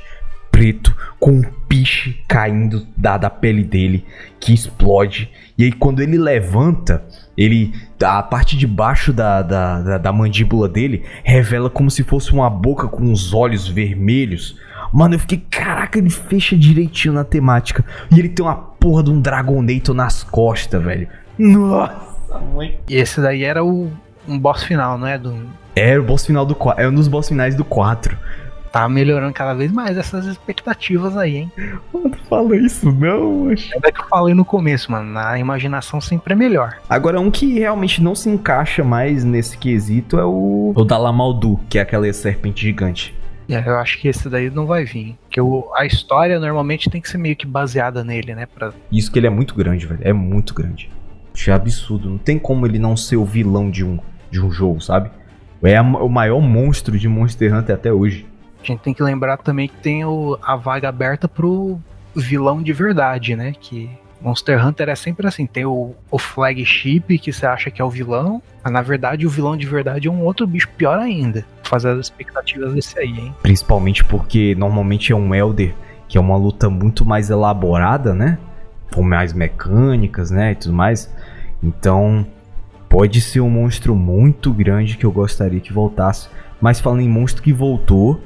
preto, 0.48 0.96
com 1.18 1.32
um 1.32 1.42
piche 1.68 2.22
caindo 2.28 2.86
da, 2.96 3.18
da 3.18 3.28
pele 3.28 3.64
dele, 3.64 4.04
que 4.38 4.54
explode. 4.54 5.28
E 5.58 5.64
aí, 5.64 5.72
quando 5.72 6.00
ele 6.00 6.16
levanta, 6.16 7.04
ele. 7.36 7.72
A 8.00 8.22
parte 8.22 8.56
de 8.56 8.64
baixo 8.64 9.12
da, 9.12 9.42
da, 9.42 9.82
da, 9.82 9.98
da 9.98 10.12
mandíbula 10.12 10.68
dele 10.68 11.02
revela 11.24 11.68
como 11.68 11.90
se 11.90 12.04
fosse 12.04 12.32
uma 12.32 12.48
boca 12.48 12.86
com 12.86 13.10
os 13.12 13.34
olhos 13.34 13.66
vermelhos. 13.66 14.56
Mano, 14.92 15.16
eu 15.16 15.18
fiquei, 15.18 15.44
caraca, 15.50 15.98
ele 15.98 16.10
fecha 16.10 16.56
direitinho 16.56 17.12
na 17.12 17.24
temática. 17.24 17.84
E 18.08 18.20
ele 18.20 18.28
tem 18.28 18.44
uma 18.44 18.54
porra 18.54 19.02
de 19.02 19.10
um 19.10 19.20
Dragonator 19.20 19.96
nas 19.96 20.22
costas, 20.22 20.80
velho. 20.80 21.08
Nossa, 21.36 22.38
mãe. 22.54 22.78
E 22.88 22.94
esse 22.94 23.20
daí 23.20 23.42
era 23.42 23.64
o 23.64 23.90
um 24.28 24.38
boss 24.38 24.62
final, 24.62 24.96
não 24.98 25.06
é? 25.06 25.18
Do, 25.18 25.34
É 25.74 25.98
o 25.98 26.02
boss 26.02 26.26
final 26.26 26.44
do 26.46 26.54
4. 26.54 26.82
É 26.82 26.88
um 26.88 26.94
dos 26.94 27.08
boss 27.08 27.28
finais 27.28 27.54
do 27.54 27.64
4. 27.64 28.16
tá 28.72 28.88
melhorando 28.88 29.32
cada 29.32 29.52
vez 29.54 29.72
mais 29.72 29.96
essas 29.96 30.26
expectativas 30.26 31.16
aí, 31.16 31.36
hein? 31.38 31.52
Mano, 31.92 32.14
fala 32.28 32.56
isso, 32.56 32.90
não, 32.92 33.46
macho. 33.46 33.68
É 33.82 33.90
que 33.90 34.00
eu 34.00 34.06
falei 34.08 34.34
no 34.34 34.44
começo, 34.44 34.92
mano. 34.92 35.12
Na 35.12 35.38
imaginação 35.38 36.00
sempre 36.00 36.34
é 36.34 36.36
melhor. 36.36 36.76
Agora, 36.88 37.20
um 37.20 37.30
que 37.30 37.58
realmente 37.58 38.00
não 38.02 38.14
se 38.14 38.28
encaixa 38.28 38.84
mais 38.84 39.24
nesse 39.24 39.58
quesito 39.58 40.18
é 40.18 40.24
o. 40.24 40.72
O 40.76 40.84
Dalamaldu, 40.84 41.58
que 41.68 41.78
é 41.78 41.82
aquela 41.82 42.12
serpente 42.12 42.62
gigante. 42.62 43.14
Aí 43.48 43.66
eu 43.66 43.76
acho 43.78 43.98
que 43.98 44.06
esse 44.06 44.28
daí 44.28 44.48
não 44.48 44.64
vai 44.64 44.84
vir. 44.84 45.16
Porque 45.24 45.40
o, 45.40 45.68
a 45.76 45.84
história 45.84 46.38
normalmente 46.38 46.88
tem 46.88 47.00
que 47.00 47.08
ser 47.08 47.18
meio 47.18 47.34
que 47.34 47.46
baseada 47.46 48.04
nele, 48.04 48.32
né? 48.34 48.46
Pra, 48.46 48.72
Isso 48.92 49.10
que 49.10 49.18
ele 49.18 49.26
é 49.26 49.30
muito 49.30 49.54
grande, 49.56 49.86
velho. 49.86 50.00
É 50.02 50.12
muito 50.12 50.54
grande. 50.54 50.88
É 51.46 51.52
absurdo. 51.52 52.08
Não 52.10 52.18
tem 52.18 52.38
como 52.38 52.66
ele 52.66 52.78
não 52.78 52.96
ser 52.96 53.16
o 53.16 53.24
vilão 53.24 53.70
de 53.70 53.84
um, 53.84 53.98
de 54.30 54.40
um 54.40 54.50
jogo, 54.50 54.80
sabe? 54.80 55.10
É 55.62 55.76
a- 55.76 55.82
o 55.82 56.08
maior 56.08 56.40
monstro 56.40 56.98
de 56.98 57.08
Monster 57.08 57.54
Hunter 57.54 57.74
até 57.74 57.92
hoje. 57.92 58.26
a 58.62 58.66
gente 58.66 58.80
tem 58.80 58.92
que 58.94 59.02
lembrar 59.02 59.36
também 59.38 59.68
que 59.68 59.76
tem 59.76 60.04
o, 60.04 60.38
a 60.42 60.54
vaga 60.56 60.88
aberta 60.88 61.26
pro 61.28 61.78
vilão 62.14 62.62
de 62.62 62.72
verdade, 62.72 63.34
né? 63.36 63.54
Que 63.58 63.88
Monster 64.20 64.64
Hunter 64.64 64.88
é 64.90 64.94
sempre 64.94 65.26
assim: 65.26 65.46
tem 65.46 65.64
o, 65.64 65.94
o 66.10 66.18
flagship 66.18 67.18
que 67.18 67.32
você 67.32 67.46
acha 67.46 67.70
que 67.70 67.80
é 67.80 67.84
o 67.84 67.88
vilão, 67.90 68.42
mas 68.62 68.72
na 68.72 68.82
verdade 68.82 69.26
o 69.26 69.30
vilão 69.30 69.56
de 69.56 69.66
verdade 69.66 70.08
é 70.08 70.10
um 70.10 70.22
outro 70.22 70.46
bicho 70.46 70.68
pior 70.76 70.98
ainda. 70.98 71.44
Fazer 71.62 71.90
as 71.90 71.98
expectativas 72.00 72.74
desse 72.74 72.98
aí, 72.98 73.08
hein? 73.08 73.34
Principalmente 73.42 74.02
porque 74.04 74.54
normalmente 74.58 75.12
é 75.12 75.16
um 75.16 75.34
Elder, 75.34 75.74
que 76.08 76.18
é 76.18 76.20
uma 76.20 76.36
luta 76.36 76.68
muito 76.68 77.04
mais 77.04 77.30
elaborada, 77.30 78.12
né? 78.14 78.38
Com 78.92 79.02
mais 79.02 79.32
mecânicas, 79.32 80.30
né? 80.30 80.52
E 80.52 80.54
tudo 80.56 80.74
mais. 80.74 81.08
Então, 81.62 82.26
pode 82.88 83.20
ser 83.20 83.40
um 83.40 83.50
monstro 83.50 83.94
muito 83.94 84.52
grande 84.52 84.96
que 84.96 85.04
eu 85.04 85.12
gostaria 85.12 85.60
que 85.60 85.72
voltasse. 85.72 86.28
Mas 86.60 86.80
falando 86.80 87.00
em 87.00 87.08
monstro 87.08 87.42
que 87.42 87.52
voltou, 87.52 88.20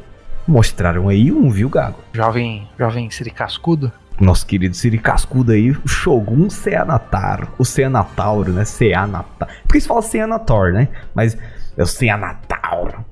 mostraram 0.46 1.08
aí 1.08 1.30
um, 1.30 1.50
viu, 1.50 1.68
Gago? 1.68 1.98
Jovem, 2.12 2.68
jovem 2.78 3.10
Siri 3.10 3.30
Cascudo. 3.30 3.92
Nosso 4.20 4.46
querido 4.46 4.76
Siri 4.76 4.98
Cascudo 4.98 5.52
aí, 5.52 5.70
o 5.70 5.88
Shogun 5.88 6.48
Seanataro. 6.48 7.48
O 7.58 7.64
Seanatauro, 7.64 8.52
né? 8.52 8.64
Seanatauro. 8.64 9.52
Porque 9.62 9.80
se 9.80 9.88
fala 9.88 10.02
Seanator, 10.02 10.72
né? 10.72 10.88
Mas 11.14 11.36
é 11.76 11.82
o 11.82 11.86
Seanatauro. 11.86 13.04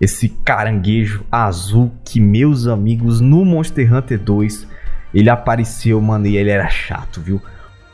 Esse 0.00 0.28
caranguejo 0.28 1.24
azul 1.30 1.92
que, 2.04 2.20
meus 2.20 2.66
amigos, 2.66 3.20
no 3.20 3.44
Monster 3.44 3.92
Hunter 3.92 4.18
2, 4.18 4.66
ele 5.12 5.28
apareceu, 5.28 6.00
mano, 6.00 6.26
e 6.26 6.36
ele 6.36 6.50
era 6.50 6.68
chato, 6.68 7.20
viu? 7.20 7.42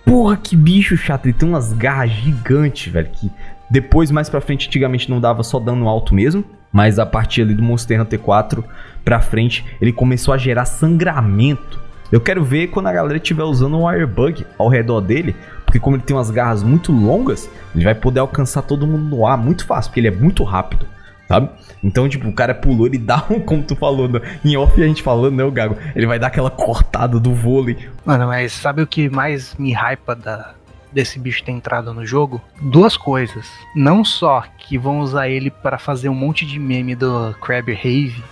Porra, 0.04 0.36
que 0.36 0.54
bicho 0.54 0.96
chato. 0.96 1.26
Ele 1.26 1.32
tem 1.32 1.48
umas 1.48 1.72
garras 1.72 2.10
gigantes, 2.10 2.92
velho, 2.92 3.08
que 3.10 3.30
depois, 3.70 4.10
mais 4.10 4.28
pra 4.28 4.40
frente, 4.40 4.68
antigamente 4.68 5.10
não 5.10 5.20
dava 5.20 5.42
só 5.42 5.58
dano 5.58 5.88
alto 5.88 6.14
mesmo. 6.14 6.44
Mas 6.72 6.98
a 6.98 7.06
partir 7.06 7.42
ali 7.42 7.54
do 7.54 7.62
Monster 7.62 8.00
Hunter 8.00 8.18
4 8.18 8.64
pra 9.04 9.20
frente, 9.20 9.64
ele 9.80 9.92
começou 9.92 10.34
a 10.34 10.38
gerar 10.38 10.64
sangramento. 10.64 11.78
Eu 12.10 12.20
quero 12.20 12.44
ver 12.44 12.68
quando 12.68 12.88
a 12.88 12.92
galera 12.92 13.16
estiver 13.16 13.44
usando 13.44 13.78
um 13.78 13.88
Airbug 13.88 14.44
ao 14.58 14.68
redor 14.68 15.00
dele, 15.00 15.34
porque 15.64 15.78
como 15.78 15.96
ele 15.96 16.02
tem 16.02 16.16
umas 16.16 16.30
garras 16.30 16.62
muito 16.62 16.92
longas, 16.92 17.50
ele 17.74 17.84
vai 17.84 17.94
poder 17.94 18.20
alcançar 18.20 18.62
todo 18.62 18.86
mundo 18.86 19.16
no 19.16 19.26
ar 19.26 19.38
muito 19.38 19.66
fácil, 19.66 19.90
porque 19.90 20.00
ele 20.00 20.08
é 20.08 20.10
muito 20.10 20.44
rápido, 20.44 20.86
sabe? 21.26 21.48
Então, 21.84 22.08
tipo, 22.08 22.26
o 22.26 22.32
cara 22.32 22.54
pulou, 22.54 22.86
ele 22.86 22.96
dá 22.96 23.22
um, 23.28 23.38
como 23.38 23.62
tu 23.62 23.76
falou, 23.76 24.10
em 24.42 24.56
off 24.56 24.82
a 24.82 24.86
gente 24.86 25.02
falando, 25.02 25.36
né, 25.36 25.44
o 25.44 25.50
Gago? 25.50 25.76
Ele 25.94 26.06
vai 26.06 26.18
dar 26.18 26.28
aquela 26.28 26.50
cortada 26.50 27.20
do 27.20 27.34
vôlei. 27.34 27.76
Mano, 28.06 28.26
mas 28.26 28.52
sabe 28.52 28.80
o 28.80 28.86
que 28.86 29.10
mais 29.10 29.54
me 29.56 29.72
hypa 29.72 30.16
da, 30.16 30.54
desse 30.90 31.18
bicho 31.18 31.44
ter 31.44 31.52
entrado 31.52 31.92
no 31.92 32.06
jogo? 32.06 32.40
Duas 32.62 32.96
coisas. 32.96 33.46
Não 33.76 34.02
só 34.02 34.44
que 34.56 34.78
vão 34.78 35.00
usar 35.00 35.28
ele 35.28 35.50
para 35.50 35.76
fazer 35.76 36.08
um 36.08 36.14
monte 36.14 36.46
de 36.46 36.58
meme 36.58 36.94
do 36.94 37.34
Crab 37.40 37.70
Rave, 37.70 38.24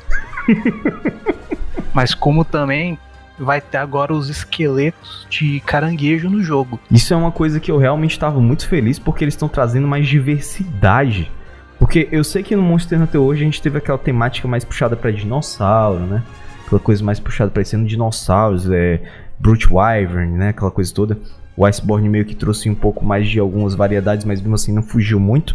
mas 1.93 2.15
como 2.15 2.45
também 2.45 2.99
vai 3.39 3.61
ter 3.61 3.79
agora 3.79 4.15
os 4.15 4.29
esqueletos 4.29 5.27
de 5.29 5.61
caranguejo 5.61 6.31
no 6.31 6.43
jogo. 6.43 6.81
Isso 6.91 7.13
é 7.13 7.17
uma 7.17 7.33
coisa 7.33 7.59
que 7.59 7.71
eu 7.71 7.77
realmente 7.77 8.13
estava 8.13 8.41
muito 8.41 8.69
feliz 8.69 8.99
porque 8.99 9.25
eles 9.25 9.35
estão 9.35 9.49
trazendo 9.49 9.87
mais 9.87 10.07
diversidade. 10.07 11.31
Porque 11.79 12.09
eu 12.13 12.23
sei 12.23 12.43
que 12.43 12.55
no 12.55 12.63
Monster 12.63 13.01
Hunter 13.01 13.21
hoje 13.21 13.43
a 13.43 13.45
gente 13.45 13.61
teve 13.61 13.79
aquela 13.79 13.99
temática 13.99 14.47
mais 14.47 14.65
puxada 14.65 14.95
pra 14.97 15.11
dinossauro, 15.11 16.01
né? 16.01 16.23
Aquela 16.67 16.81
coisa 16.81 17.03
mais 17.05 17.19
puxada 17.19 17.51
pra 17.51 17.65
sendo 17.65 17.87
dinossauros, 17.87 18.71
é 18.71 19.01
Brute 19.39 19.67
Wyvern, 19.73 20.33
né? 20.33 20.49
Aquela 20.51 20.71
coisa 20.71 20.95
toda. 20.95 21.19
O 21.57 21.67
Iceborne 21.67 22.09
meio 22.09 22.25
que 22.25 22.35
trouxe 22.35 22.71
um 22.71 22.75
pouco 22.75 23.05
mais 23.05 23.29
de 23.29 23.39
algumas 23.39 23.75
variedades, 23.75 24.25
mas 24.25 24.41
mesmo 24.41 24.55
assim 24.55 24.73
não 24.73 24.83
fugiu 24.83 25.19
muito. 25.21 25.55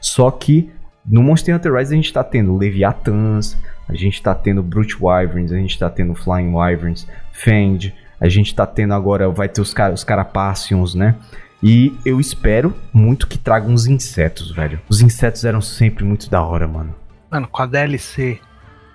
Só 0.00 0.30
que 0.30 0.70
no 1.04 1.22
Monster 1.22 1.54
Hunter 1.56 1.74
Rise 1.74 1.92
a 1.92 1.96
gente 1.96 2.12
tá 2.12 2.22
tendo 2.22 2.56
Leviathans, 2.56 3.56
a 3.88 3.94
gente 3.94 4.22
tá 4.22 4.34
tendo 4.34 4.62
Brute 4.62 4.96
Wyverns, 5.00 5.50
a 5.52 5.56
gente 5.56 5.78
tá 5.78 5.90
tendo 5.90 6.14
Flying 6.14 6.54
Wyverns, 6.54 7.06
Fend, 7.32 7.94
a 8.20 8.28
gente 8.28 8.54
tá 8.54 8.66
tendo 8.66 8.94
agora, 8.94 9.28
vai 9.28 9.48
ter 9.48 9.60
os, 9.60 9.74
ca- 9.74 9.90
os 9.90 10.04
Carapacions, 10.04 10.94
né? 10.94 11.14
E 11.62 11.96
eu 12.04 12.20
espero 12.20 12.74
muito 12.92 13.26
que 13.26 13.38
traga 13.38 13.68
uns 13.68 13.86
insetos, 13.86 14.50
velho. 14.52 14.80
Os 14.88 15.00
insetos 15.00 15.44
eram 15.44 15.60
sempre 15.60 16.04
muito 16.04 16.30
da 16.30 16.42
hora, 16.42 16.68
mano. 16.68 16.94
Mano, 17.30 17.48
com 17.48 17.62
a 17.62 17.66
DLC 17.66 18.40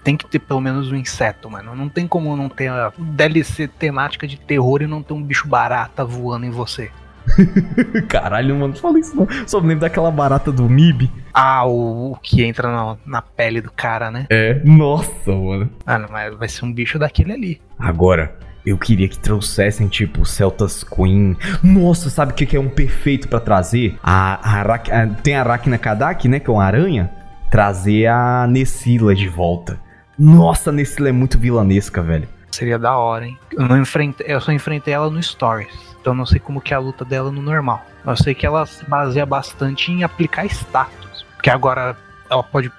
tem 0.04 0.18
que 0.18 0.28
ter 0.28 0.40
pelo 0.40 0.60
menos 0.60 0.92
um 0.92 0.96
inseto, 0.96 1.50
mano. 1.50 1.76
Não 1.76 1.88
tem 1.88 2.08
como 2.08 2.36
não 2.36 2.50
ter 2.50 2.70
a 2.70 2.92
DLC 2.98 3.68
temática 3.68 4.28
de 4.28 4.38
terror 4.38 4.82
e 4.82 4.88
não 4.88 5.02
ter 5.02 5.14
um 5.14 5.24
bicho 5.24 5.48
barata 5.48 6.04
voando 6.04 6.46
em 6.46 6.52
você. 6.52 6.92
Caralho, 8.10 8.56
mano, 8.56 8.76
fala 8.76 9.00
isso 9.00 9.16
não. 9.16 9.28
Só 9.48 9.62
me 9.62 9.70
lembro 9.70 9.82
daquela 9.82 10.12
barata 10.12 10.52
do 10.52 10.70
MIB. 10.70 11.10
Ah, 11.34 11.66
o, 11.66 12.12
o 12.12 12.16
que 12.18 12.44
entra 12.44 12.70
na, 12.70 12.98
na 13.06 13.22
pele 13.22 13.62
do 13.62 13.72
cara, 13.72 14.12
né? 14.12 14.28
É. 14.30 14.62
Nossa, 14.66 15.32
mano. 15.32 15.70
Mano, 15.86 16.08
mas 16.12 16.36
vai 16.36 16.50
ser 16.50 16.66
um 16.66 16.74
bicho 16.74 17.00
daquele 17.00 17.32
ali. 17.32 17.62
Agora, 17.80 18.38
eu 18.66 18.78
queria 18.78 19.08
que 19.08 19.18
trouxessem, 19.18 19.88
tipo, 19.88 20.26
Celtas 20.26 20.84
Queen. 20.84 21.36
Nossa, 21.64 22.10
sabe 22.10 22.32
o 22.32 22.36
que 22.36 22.46
que 22.46 22.56
é 22.56 22.60
um 22.60 22.70
perfeito 22.70 23.28
pra 23.28 23.40
trazer? 23.40 23.98
A, 24.04 24.62
a, 24.62 24.62
a- 24.76 25.08
tem 25.22 25.36
a 25.36 25.42
Arachna 25.42 25.78
Kadak, 25.78 26.28
né? 26.28 26.40
Que 26.40 26.50
é 26.50 26.54
uma 26.54 26.64
aranha. 26.64 27.12
Trazer 27.52 28.08
a 28.08 28.48
Nessila 28.48 29.14
de 29.14 29.28
volta. 29.28 29.80
Nossa, 30.18 30.70
a 30.70 30.74
Nessila 30.74 31.10
é 31.10 31.12
muito 31.12 31.38
vilanesca, 31.38 32.02
velho. 32.02 32.28
Seria 32.52 32.78
da 32.80 32.96
hora, 32.98 33.26
hein? 33.26 33.38
Eu, 33.52 33.68
não 33.68 33.80
enfrentei, 33.80 34.26
eu 34.30 34.40
só 34.40 34.52
enfrentei 34.52 34.94
ela 34.94 35.10
no 35.10 35.22
Stories. 35.22 35.74
Então 36.00 36.14
não 36.14 36.26
sei 36.26 36.40
como 36.40 36.62
que 36.62 36.74
é 36.74 36.78
a 36.78 36.80
luta 36.80 37.04
dela 37.04 37.32
no 37.32 37.42
normal. 37.42 37.84
Eu 38.06 38.16
sei 38.18 38.34
que 38.36 38.46
ela 38.46 38.66
se 38.66 38.84
baseia 38.86 39.26
bastante 39.26 39.92
em 39.92 40.04
aplicar 40.04 40.46
status. 40.46 41.26
Porque 41.36 41.50
agora 41.50 41.96
ela 42.30 42.44
pode 42.44 42.72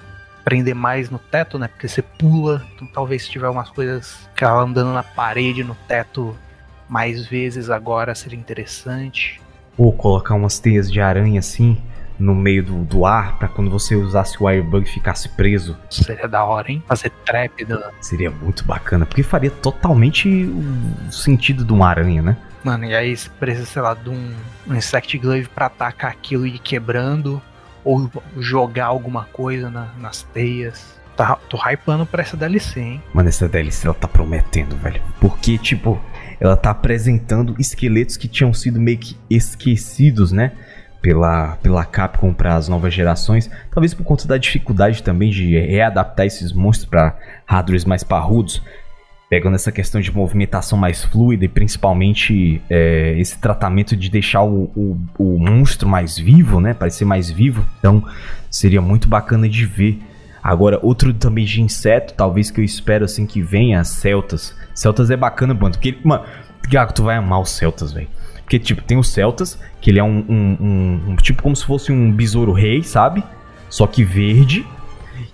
prender 0.45 0.75
mais 0.75 1.11
no 1.11 1.19
teto, 1.19 1.59
né? 1.59 1.69
Porque 1.69 1.89
você 1.89 2.03
pula. 2.03 2.65
Então 2.75 2.87
talvez 2.87 3.25
se 3.25 3.31
tiver 3.31 3.49
umas 3.49 3.71
coisas 3.71 4.29
que 4.37 4.45
ela 4.45 4.63
andando 4.63 4.93
na 4.93 5.03
parede, 5.03 5.65
no 5.65 5.75
teto, 5.89 6.37
mais 6.89 7.27
vezes 7.27 7.71
agora 7.71 8.15
seria 8.15 8.39
interessante. 8.39 9.41
Ou 9.77 9.93
colocar 9.93 10.35
umas 10.35 10.59
teias 10.59 10.91
de 10.93 11.01
aranha 11.01 11.41
assim 11.41 11.81
no 12.19 12.35
meio 12.35 12.63
do, 12.63 12.85
do 12.85 13.07
ar 13.07 13.39
pra 13.39 13.49
quando 13.49 13.71
você 13.71 13.97
usasse 13.97 14.41
o 14.41 14.47
Airbug 14.47 14.89
ficasse 14.89 15.29
preso. 15.31 15.77
Seria 15.91 16.29
da 16.29 16.45
hora, 16.45 16.71
hein? 16.71 16.83
Fazer 16.87 17.11
trap 17.25 17.65
da. 17.65 17.91
Seria 18.01 18.31
muito 18.31 18.65
bacana, 18.65 19.05
porque 19.05 19.23
faria 19.23 19.51
totalmente 19.51 20.29
o 20.29 21.13
sentido 21.13 21.65
de 21.65 21.73
uma 21.73 21.89
aranha, 21.89 22.23
né? 22.23 22.37
Mano, 22.63 22.85
e 22.85 22.95
aí 22.95 23.17
você 23.17 23.29
precisa, 23.29 23.67
sei 23.67 23.83
lá, 23.83 23.95
de 23.95 24.09
um, 24.09 24.33
um 24.67 24.75
Insect 24.75 25.19
Glaive 25.19 25.49
pra 25.49 25.67
atacar 25.67 26.11
aquilo 26.11 26.47
e 26.47 26.55
ir 26.55 26.59
quebrando. 26.59 27.43
Ou 27.85 28.11
jogar 28.39 28.87
alguma 28.87 29.25
coisa 29.27 29.69
na- 29.71 29.93
nas 29.99 30.23
teias. 30.23 30.95
Tá, 31.17 31.37
tô 31.49 31.57
hypando 31.57 32.05
pra 32.05 32.23
essa 32.23 32.37
DLC, 32.37 32.81
hein? 32.81 33.03
Mano, 33.13 33.29
essa 33.29 33.49
DLC 33.49 33.87
ela 33.87 33.95
tá 33.95 34.09
prometendo, 34.09 34.77
velho. 34.77 35.01
Porque, 35.21 35.57
tipo, 35.59 36.01
ela 36.41 36.57
tá 36.57 36.71
apresentando 36.71 37.55
esqueletos 37.59 38.17
que 38.17 38.27
tinham 38.27 38.53
sido 38.53 38.81
meio 38.81 38.99
que 38.99 39.17
esquecidos, 39.31 40.33
né? 40.33 40.53
Pela, 41.01 41.57
pela 41.63 41.85
Capcom 41.85 42.33
para 42.33 42.57
as 42.57 42.67
novas 42.67 42.93
gerações. 42.95 43.51
Talvez 43.71 43.93
por 43.93 44.03
conta 44.05 44.27
da 44.27 44.39
dificuldade 44.39 45.03
também 45.03 45.31
de 45.31 45.57
readaptar 45.59 46.25
esses 46.27 46.51
monstros 46.53 46.89
para 46.89 47.15
hardwares 47.45 47.85
mais 47.85 48.03
parrudos. 48.03 48.63
Pegando 49.35 49.57
essa 49.57 49.73
questão 49.73 50.01
de 50.01 50.15
movimentação 50.15 50.79
mais 50.79 51.03
fluida 51.03 51.45
e 51.45 51.49
principalmente 51.49 52.63
é, 52.71 53.19
esse 53.19 53.37
tratamento 53.37 53.97
de 53.97 54.09
deixar 54.09 54.45
o, 54.45 54.71
o, 54.77 54.97
o 55.19 55.39
monstro 55.41 55.89
mais 55.89 56.17
vivo, 56.17 56.61
né? 56.61 56.73
Parecer 56.73 57.05
mais 57.05 57.29
vivo. 57.29 57.67
Então 57.81 58.05
seria 58.49 58.81
muito 58.81 59.09
bacana 59.09 59.49
de 59.49 59.67
ver. 59.67 59.99
Agora, 60.41 60.79
outro 60.81 61.13
também 61.13 61.45
de 61.45 61.61
inseto, 61.61 62.15
talvez 62.15 62.49
que 62.49 62.61
eu 62.61 62.65
espero 62.65 63.05
assim 63.05 63.27
que 63.27 63.43
venha, 63.43 63.83
Celtas. 63.83 64.55
Celtas 64.73 65.11
é 65.11 65.17
bacana, 65.17 65.53
mano. 65.53 65.73
Porque, 65.73 65.99
mano, 66.05 66.23
Gago, 66.71 66.93
tu 66.93 67.03
vai 67.03 67.17
amar 67.17 67.41
os 67.41 67.51
Celtas, 67.51 67.93
velho. 67.93 68.07
Porque, 68.43 68.61
tipo, 68.61 68.83
tem 68.85 68.97
os 68.97 69.09
Celtas, 69.09 69.59
que 69.81 69.91
ele 69.91 69.99
é 69.99 70.05
um, 70.05 70.25
um- 70.29 70.57
um- 70.61 71.01
um- 71.11 71.17
Tipo 71.17 71.43
como 71.43 71.57
se 71.57 71.65
fosse 71.67 71.91
um 71.91 72.13
besouro 72.13 72.53
rei, 72.53 72.85
sabe? 72.85 73.25
Só 73.69 73.85
que 73.89 74.05
verde. 74.05 74.65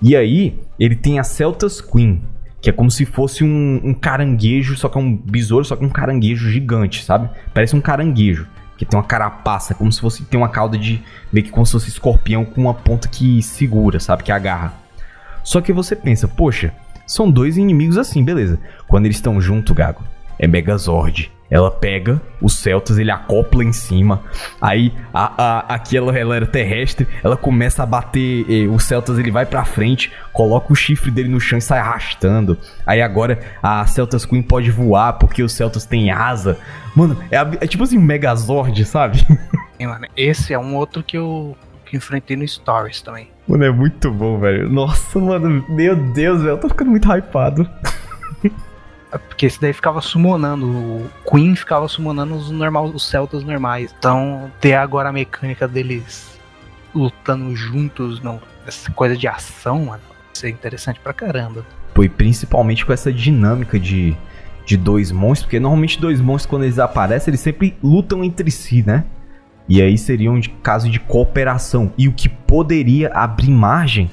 E 0.01 0.17
aí, 0.17 0.59
ele 0.79 0.97
tem 0.97 1.19
a 1.19 1.23
Celtas 1.23 1.83
Queen, 1.83 2.23
que 2.61 2.69
é 2.69 2.73
como 2.73 2.91
se 2.91 3.07
fosse 3.07 3.43
um, 3.43 3.81
um 3.83 3.95
caranguejo, 3.95 4.77
só 4.77 4.89
que 4.89 4.99
é 4.99 5.01
um 5.01 5.17
besouro, 5.17 5.65
só 5.65 5.77
que 5.77 5.85
um 5.85 5.89
caranguejo 5.89 6.51
gigante, 6.51 7.03
sabe? 7.05 7.31
Parece 7.55 7.75
um 7.75 7.81
caranguejo. 7.81 8.47
Que 8.77 8.85
tem 8.87 8.99
uma 8.99 9.05
carapaça, 9.05 9.75
como 9.75 9.93
se 9.93 10.01
fosse. 10.01 10.25
Tem 10.25 10.41
uma 10.41 10.49
cauda 10.49 10.79
de. 10.79 11.03
meio 11.31 11.45
que 11.45 11.53
como 11.53 11.67
se 11.67 11.73
fosse 11.73 11.91
escorpião 11.91 12.47
com 12.47 12.63
uma 12.63 12.73
ponta 12.73 13.09
que 13.09 13.43
segura, 13.43 14.01
sabe? 14.01 14.23
Que 14.23 14.33
agarra. 14.33 14.73
Só 15.45 15.61
que 15.61 15.71
você 15.71 15.95
pensa, 15.95 16.27
poxa, 16.27 16.73
são 17.07 17.31
dois 17.31 17.59
inimigos 17.59 17.99
assim, 17.99 18.25
beleza. 18.25 18.59
Quando 18.89 19.05
eles 19.05 19.17
estão 19.17 19.39
junto, 19.41 19.75
Gago, 19.75 20.03
é 20.39 20.47
Megazord. 20.47 21.31
Ela 21.51 21.71
pega 21.71 22.21
os 22.41 22.55
Celtas, 22.59 22.99
ele 22.99 23.11
acopla 23.11 23.65
em 23.65 23.73
cima. 23.73 24.23
Aí 24.61 24.93
a, 25.13 25.33
a, 25.37 25.75
aquela 25.75 26.17
ela 26.17 26.37
era 26.37 26.47
terrestre, 26.47 27.09
ela 27.23 27.37
começa 27.37 27.83
a 27.83 27.87
bater 27.87 28.47
eh, 28.49 28.69
os 28.69 28.85
Celtas, 28.85 29.19
ele 29.19 29.31
vai 29.31 29.45
pra 29.45 29.65
frente, 29.65 30.13
coloca 30.33 30.73
o 30.73 30.77
chifre 30.77 31.11
dele 31.11 31.29
no 31.29 31.41
chão 31.41 31.59
e 31.59 31.63
sai 31.63 31.81
arrastando. 31.81 32.57
Aí 32.87 33.03
agora 33.03 33.41
a 33.63 33.87
Celtas 33.87 34.25
Queen 34.25 34.43
pode 34.43 34.71
voar 34.71 35.15
porque 35.15 35.43
os 35.43 35.53
Celtas 35.53 35.85
têm 35.85 36.11
asa. 36.11 36.57
Mano, 36.95 37.19
é, 37.31 37.37
é 37.37 37.67
tipo 37.67 37.83
assim 37.83 37.99
um 37.99 38.03
Megazord, 38.03 38.85
sabe? 38.85 39.27
E, 39.81 39.87
mano, 39.87 40.07
esse 40.15 40.53
é 40.53 40.59
um 40.59 40.77
outro 40.77 41.03
que 41.03 41.17
eu 41.17 41.57
que 41.87 41.97
enfrentei 41.97 42.37
no 42.37 42.47
Stories 42.47 43.03
também. 43.03 43.29
Mano, 43.49 43.65
é 43.65 43.71
muito 43.71 44.11
bom, 44.13 44.39
velho. 44.39 44.69
Nossa, 44.69 45.19
mano, 45.19 45.65
meu 45.71 45.97
Deus, 45.97 46.43
velho, 46.43 46.53
eu 46.53 46.59
tô 46.59 46.69
ficando 46.69 46.91
muito 46.91 47.09
hypado. 47.11 47.69
É 49.13 49.19
Porque 49.19 49.47
esse 49.47 49.61
daí 49.61 49.73
ficava 49.73 50.01
summonando, 50.01 50.67
o 50.67 51.11
Queen 51.29 51.55
ficava 51.57 51.89
summonando 51.89 52.35
os, 52.35 52.51
normal, 52.51 52.87
os 52.87 53.07
celtas 53.09 53.43
normais. 53.43 53.95
Então, 53.99 54.51
ter 54.61 54.75
agora 54.75 55.09
a 55.09 55.13
mecânica 55.13 55.67
deles 55.67 56.39
lutando 56.95 57.55
juntos, 57.55 58.21
não, 58.21 58.41
essa 58.67 58.91
coisa 58.93 59.17
de 59.17 59.27
ação, 59.27 59.87
mano, 59.87 60.03
vai 60.09 60.35
ser 60.35 60.51
interessante 60.51 61.01
pra 61.01 61.13
caramba. 61.13 61.65
E 61.99 62.09
principalmente 62.09 62.87
com 62.87 62.93
essa 62.93 63.13
dinâmica 63.13 63.79
de, 63.79 64.17
de 64.65 64.77
dois 64.77 65.13
monstros, 65.13 65.45
porque 65.45 65.61
normalmente 65.61 66.01
dois 66.01 66.21
monstros, 66.21 66.47
quando 66.47 66.63
eles 66.63 66.79
aparecem, 66.79 67.31
eles 67.31 67.41
sempre 67.41 67.77
lutam 67.83 68.25
entre 68.25 68.51
si, 68.51 68.83
né? 68.87 69.05
E 69.69 69.83
aí 69.83 69.99
seria 69.99 70.33
um 70.33 70.41
caso 70.63 70.89
de 70.89 70.99
cooperação. 70.99 71.93
E 71.97 72.09
o 72.09 72.13
que 72.13 72.29
poderia 72.29 73.13
abrir 73.13 73.51
margem 73.51 74.11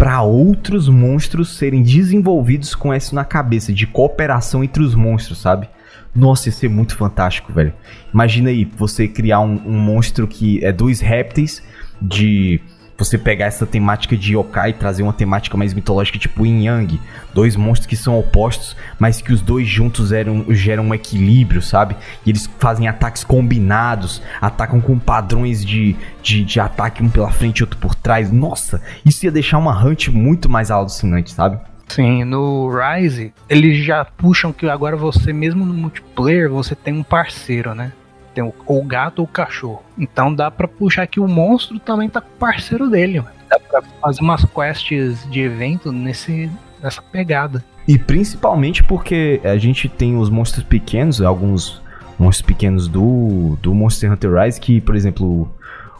para 0.00 0.22
outros 0.22 0.88
monstros 0.88 1.58
serem 1.58 1.82
desenvolvidos 1.82 2.74
com 2.74 2.94
isso 2.94 3.14
na 3.14 3.22
cabeça, 3.22 3.70
de 3.70 3.86
cooperação 3.86 4.64
entre 4.64 4.82
os 4.82 4.94
monstros, 4.94 5.38
sabe? 5.38 5.68
Nossa, 6.16 6.48
ia 6.48 6.52
ser 6.52 6.70
muito 6.70 6.96
fantástico, 6.96 7.52
velho. 7.52 7.74
Imagina 8.10 8.48
aí, 8.48 8.64
você 8.64 9.06
criar 9.06 9.40
um, 9.40 9.60
um 9.66 9.78
monstro 9.78 10.26
que 10.26 10.64
é 10.64 10.72
dois 10.72 11.00
répteis 11.00 11.62
de. 12.00 12.62
Você 13.00 13.16
pegar 13.16 13.46
essa 13.46 13.64
temática 13.64 14.14
de 14.14 14.34
yokai 14.34 14.70
e 14.70 14.74
trazer 14.74 15.02
uma 15.02 15.14
temática 15.14 15.56
mais 15.56 15.72
mitológica, 15.72 16.18
tipo 16.18 16.44
Yin 16.44 16.66
Yang. 16.66 17.00
Dois 17.32 17.56
monstros 17.56 17.86
que 17.86 17.96
são 17.96 18.18
opostos, 18.18 18.76
mas 18.98 19.22
que 19.22 19.32
os 19.32 19.40
dois 19.40 19.66
juntos 19.66 20.10
geram, 20.10 20.44
geram 20.50 20.84
um 20.84 20.94
equilíbrio, 20.94 21.62
sabe? 21.62 21.96
E 22.26 22.28
eles 22.28 22.46
fazem 22.58 22.88
ataques 22.88 23.24
combinados, 23.24 24.20
atacam 24.38 24.82
com 24.82 24.98
padrões 24.98 25.64
de, 25.64 25.96
de, 26.22 26.44
de 26.44 26.60
ataque 26.60 27.02
um 27.02 27.08
pela 27.08 27.30
frente 27.30 27.60
e 27.60 27.62
outro 27.62 27.78
por 27.78 27.94
trás. 27.94 28.30
Nossa, 28.30 28.82
isso 29.02 29.24
ia 29.24 29.32
deixar 29.32 29.56
uma 29.56 29.82
hunt 29.82 30.08
muito 30.08 30.46
mais 30.46 30.70
alucinante, 30.70 31.32
sabe? 31.32 31.58
Sim, 31.88 32.22
no 32.24 32.70
Rise, 32.70 33.32
eles 33.48 33.82
já 33.82 34.04
puxam 34.04 34.52
que 34.52 34.68
agora 34.68 34.94
você, 34.94 35.32
mesmo 35.32 35.64
no 35.64 35.72
multiplayer, 35.72 36.50
você 36.50 36.74
tem 36.74 36.92
um 36.92 37.02
parceiro, 37.02 37.74
né? 37.74 37.92
Tem 38.40 38.48
o, 38.48 38.54
ou 38.66 38.80
o 38.80 38.84
gato 38.84 39.18
ou 39.18 39.26
o 39.26 39.28
cachorro. 39.28 39.82
Então 39.98 40.34
dá 40.34 40.50
pra 40.50 40.66
puxar 40.66 41.06
que 41.06 41.20
o 41.20 41.28
monstro 41.28 41.78
também 41.78 42.08
tá 42.08 42.22
com 42.22 42.28
o 42.28 42.38
parceiro 42.38 42.88
dele. 42.88 43.22
Dá 43.50 43.58
pra 43.60 43.82
fazer 44.00 44.22
umas 44.22 44.44
quests 44.44 45.28
de 45.30 45.40
evento 45.40 45.92
nesse, 45.92 46.50
nessa 46.82 47.02
pegada. 47.02 47.62
E 47.86 47.98
principalmente 47.98 48.82
porque 48.82 49.40
a 49.44 49.58
gente 49.58 49.88
tem 49.88 50.16
os 50.16 50.30
monstros 50.30 50.64
pequenos, 50.64 51.20
alguns 51.20 51.82
monstros 52.18 52.46
pequenos 52.46 52.88
do, 52.88 53.58
do 53.60 53.74
Monster 53.74 54.10
Hunter 54.12 54.32
Rise, 54.32 54.60
que, 54.60 54.80
por 54.80 54.94
exemplo, 54.94 55.50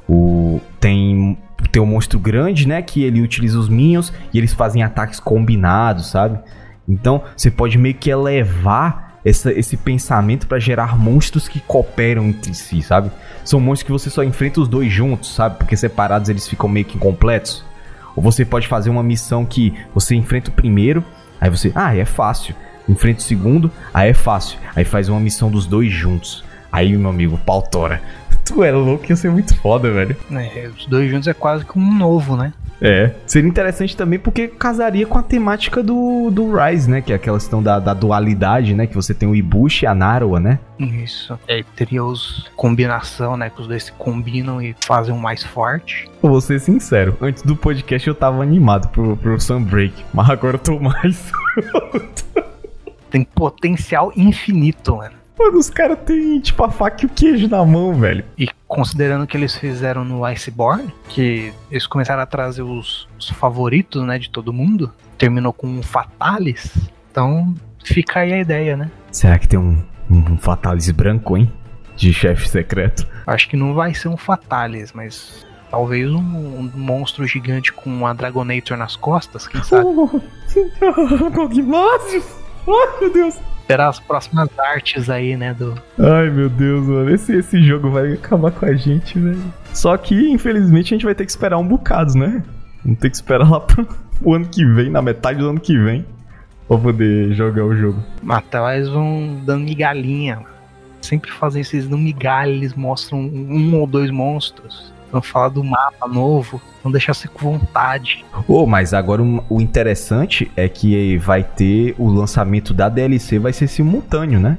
o, 0.09 0.61
tem, 0.79 1.37
tem 1.71 1.83
o 1.83 1.87
monstro 1.87 2.19
grande, 2.19 2.67
né? 2.67 2.81
Que 2.81 3.03
ele 3.03 3.21
utiliza 3.21 3.59
os 3.59 3.69
minions 3.69 4.13
e 4.33 4.39
eles 4.39 4.55
fazem 4.55 4.83
ataques 4.83 5.21
combinados, 5.21 6.07
sabe? 6.07 6.39
Então 6.89 7.23
você 7.37 7.51
pode 7.51 7.77
meio 7.77 7.95
que 7.95 8.11
elevar 8.11 9.10
essa, 9.25 9.53
esse 9.53 9.77
pensamento 9.77 10.47
pra 10.47 10.59
gerar 10.59 10.99
monstros 10.99 11.49
que 11.49 11.61
cooperam 11.61 12.29
entre 12.29 12.55
si, 12.55 12.83
sabe? 12.83 13.11
São 13.45 13.61
monstros 13.61 13.87
que 13.87 13.93
você 13.93 14.11
só 14.11 14.23
enfrenta 14.23 14.61
os 14.61 14.69
dois 14.69 14.93
juntos, 14.93 15.35
sabe? 15.35 15.57
Porque 15.59 15.77
separados 15.77 16.29
eles 16.29 16.49
ficam 16.49 16.69
meio 16.69 16.87
que 16.87 16.97
incompletos. 16.97 17.65
Ou 18.17 18.23
você 18.23 18.45
pode 18.45 18.67
fazer 18.67 18.91
uma 18.91 19.03
missão 19.03 19.45
que 19.45 19.75
você 19.95 20.15
enfrenta 20.15 20.51
o 20.51 20.55
primeiro, 20.55 21.05
aí 21.41 21.51
você, 21.51 21.73
ah, 21.75 21.97
é 21.97 22.05
fácil. 22.05 22.55
Enfrenta 22.89 23.21
o 23.21 23.23
segundo, 23.23 23.71
aí 23.95 24.11
é 24.11 24.15
fácil. 24.15 24.59
Aí 24.75 24.85
faz 24.85 25.09
uma 25.09 25.21
missão 25.21 25.51
dos 25.51 25.67
dois 25.67 25.93
juntos. 25.93 26.45
Aí, 26.73 26.97
meu 26.97 27.11
amigo, 27.11 27.39
pau 27.39 27.63
tora. 27.63 28.01
Tu 28.45 28.65
é 28.65 28.73
louco, 28.73 29.07
ia 29.09 29.17
ser 29.17 29.31
muito 29.31 29.55
foda, 29.57 29.91
velho. 29.91 30.17
É, 30.33 30.71
os 30.77 30.87
dois 30.87 31.11
juntos 31.11 31.29
é 31.29 31.35
quase 31.35 31.65
que 31.65 31.79
um 31.79 31.95
novo, 31.95 32.37
né? 32.37 32.53
É. 32.81 33.13
Seria 33.27 33.49
interessante 33.49 33.97
também 33.97 34.19
porque 34.19 34.49
casaria 34.49 35.07
com 35.07 35.19
a 35.19 35.23
temática 35.23 35.83
do, 35.83 36.31
do 36.31 36.57
Rise, 36.57 36.91
né? 36.91 37.01
Que 37.01 37.13
é 37.13 37.17
aquela 37.17 37.39
questão 37.39 37.63
da, 37.63 37.79
da 37.79 37.93
dualidade, 37.93 38.75
né? 38.75 38.87
Que 38.87 38.95
você 38.95 39.13
tem 39.13 39.29
o 39.29 39.35
Ibushi 39.35 39.85
e 39.85 39.87
a 39.87 39.95
Narua, 39.95 40.41
né? 40.41 40.59
Isso. 40.79 41.39
É, 41.47 41.63
teria 41.77 42.03
os 42.03 42.51
combinação, 42.57 43.37
né? 43.37 43.51
Que 43.51 43.61
os 43.61 43.69
dois 43.69 43.85
se 43.85 43.93
combinam 43.93 44.63
e 44.63 44.75
fazem 44.85 45.15
um 45.15 45.19
mais 45.19 45.45
forte. 45.45 46.09
Vou 46.23 46.41
ser 46.41 46.59
sincero, 46.59 47.17
antes 47.21 47.43
do 47.43 47.55
podcast 47.55 48.09
eu 48.09 48.15
tava 48.15 48.43
animado 48.43 48.89
pro, 48.89 49.17
pro 49.17 49.39
Sunbreak, 49.41 50.05
mas 50.13 50.31
agora 50.31 50.57
eu 50.57 50.61
tô 50.61 50.79
mais. 50.79 51.31
Tem 53.11 53.25
potencial 53.25 54.13
infinito, 54.17 54.97
mano. 54.97 55.20
Mano, 55.41 55.59
os 55.59 55.71
caras 55.71 55.99
têm 56.05 56.39
tipo 56.39 56.63
a 56.63 56.71
faca 56.71 57.03
e 57.03 57.07
o 57.07 57.09
queijo 57.09 57.49
na 57.49 57.65
mão, 57.65 57.95
velho. 57.95 58.23
E 58.37 58.47
considerando 58.69 59.27
que 59.27 59.35
eles 59.35 59.57
fizeram 59.57 60.05
no 60.05 60.23
Iceborne, 60.23 60.93
que 61.09 61.51
eles 61.71 61.87
começaram 61.87 62.23
a 62.23 62.27
trazer 62.27 62.61
os, 62.61 63.09
os 63.19 63.31
favoritos, 63.31 64.05
né, 64.05 64.19
de 64.19 64.29
todo 64.29 64.53
mundo, 64.53 64.93
terminou 65.17 65.55
com 65.55 65.67
um 65.67 65.83
Fatalis, 65.83 66.71
então 67.11 67.55
fica 67.83 68.21
aí 68.21 68.35
a 68.35 68.39
ideia, 68.39 68.77
né? 68.77 68.91
Será 69.11 69.39
que 69.39 69.49
tem 69.49 69.59
um, 69.59 69.83
um 70.11 70.37
Fatalis 70.37 70.91
branco, 70.91 71.39
hein? 71.39 71.51
De 71.97 72.13
chefe 72.13 72.47
secreto. 72.47 73.09
Acho 73.27 73.49
que 73.49 73.57
não 73.57 73.73
vai 73.73 73.95
ser 73.95 74.09
um 74.09 74.19
Fatalis, 74.19 74.93
mas 74.93 75.47
talvez 75.71 76.11
um, 76.11 76.21
um 76.21 76.71
monstro 76.75 77.27
gigante 77.27 77.73
com 77.73 77.89
uma 77.89 78.15
Dragonator 78.15 78.77
nas 78.77 78.95
costas, 78.95 79.49
quem 79.49 79.63
sabe? 79.63 79.87
Cogmácios! 81.35 82.27
Ai, 82.69 83.01
meu 83.01 83.11
Deus! 83.11 83.39
Esperar 83.71 83.89
as 83.89 84.01
próximas 84.01 84.49
artes 84.59 85.09
aí, 85.09 85.37
né, 85.37 85.55
do... 85.55 85.81
Ai, 85.97 86.29
meu 86.29 86.49
Deus, 86.49 86.85
mano. 86.89 87.09
Esse, 87.09 87.37
esse 87.37 87.63
jogo 87.63 87.89
vai 87.89 88.15
acabar 88.15 88.51
com 88.51 88.67
a 88.67 88.75
gente, 88.75 89.17
velho. 89.17 89.41
Só 89.73 89.97
que, 89.97 90.29
infelizmente, 90.29 90.93
a 90.93 90.97
gente 90.97 91.05
vai 91.05 91.15
ter 91.15 91.25
que 91.25 91.31
esperar 91.31 91.57
um 91.57 91.67
bocado, 91.67 92.19
né? 92.19 92.43
Vamos 92.85 92.99
ter 92.99 93.11
que 93.11 93.15
esperar 93.15 93.49
lá 93.49 93.61
pro 93.61 93.87
o 94.25 94.35
ano 94.35 94.49
que 94.49 94.65
vem, 94.65 94.91
na 94.91 95.01
metade 95.01 95.39
do 95.39 95.49
ano 95.49 95.61
que 95.61 95.79
vem, 95.79 96.05
pra 96.67 96.77
poder 96.79 97.33
jogar 97.33 97.65
o 97.65 97.77
jogo. 97.77 98.03
Lá 98.25 98.77
eles 98.77 98.89
vão 98.89 99.41
dando 99.47 99.65
migalhinha. 99.65 100.41
Sempre 101.01 101.31
fazem 101.31 101.63
esses 101.63 101.89
no 101.89 101.97
migalha, 101.97 102.51
eles 102.51 102.75
mostram 102.75 103.21
um 103.21 103.77
ou 103.77 103.87
dois 103.87 104.11
monstros. 104.11 104.93
Vão 105.11 105.21
falar 105.21 105.49
do 105.49 105.65
mapa 105.65 106.07
novo, 106.07 106.61
vão 106.83 106.93
deixar 106.93 107.15
você 107.15 107.27
com 107.27 107.59
vontade. 107.59 108.25
Oh, 108.47 108.67
mas 108.67 108.95
agora 108.95 109.23
o, 109.23 109.45
o 109.49 109.61
interessante 109.61 110.51
é 110.57 110.69
que 110.69 111.17
vai 111.19 111.43
ter 111.43 111.95
o 111.99 112.09
lançamento 112.09 112.73
da 112.73 112.89
DLC 112.89 113.39
vai 113.39 113.53
ser 113.53 113.67
simultâneo, 113.67 114.39
né? 114.39 114.59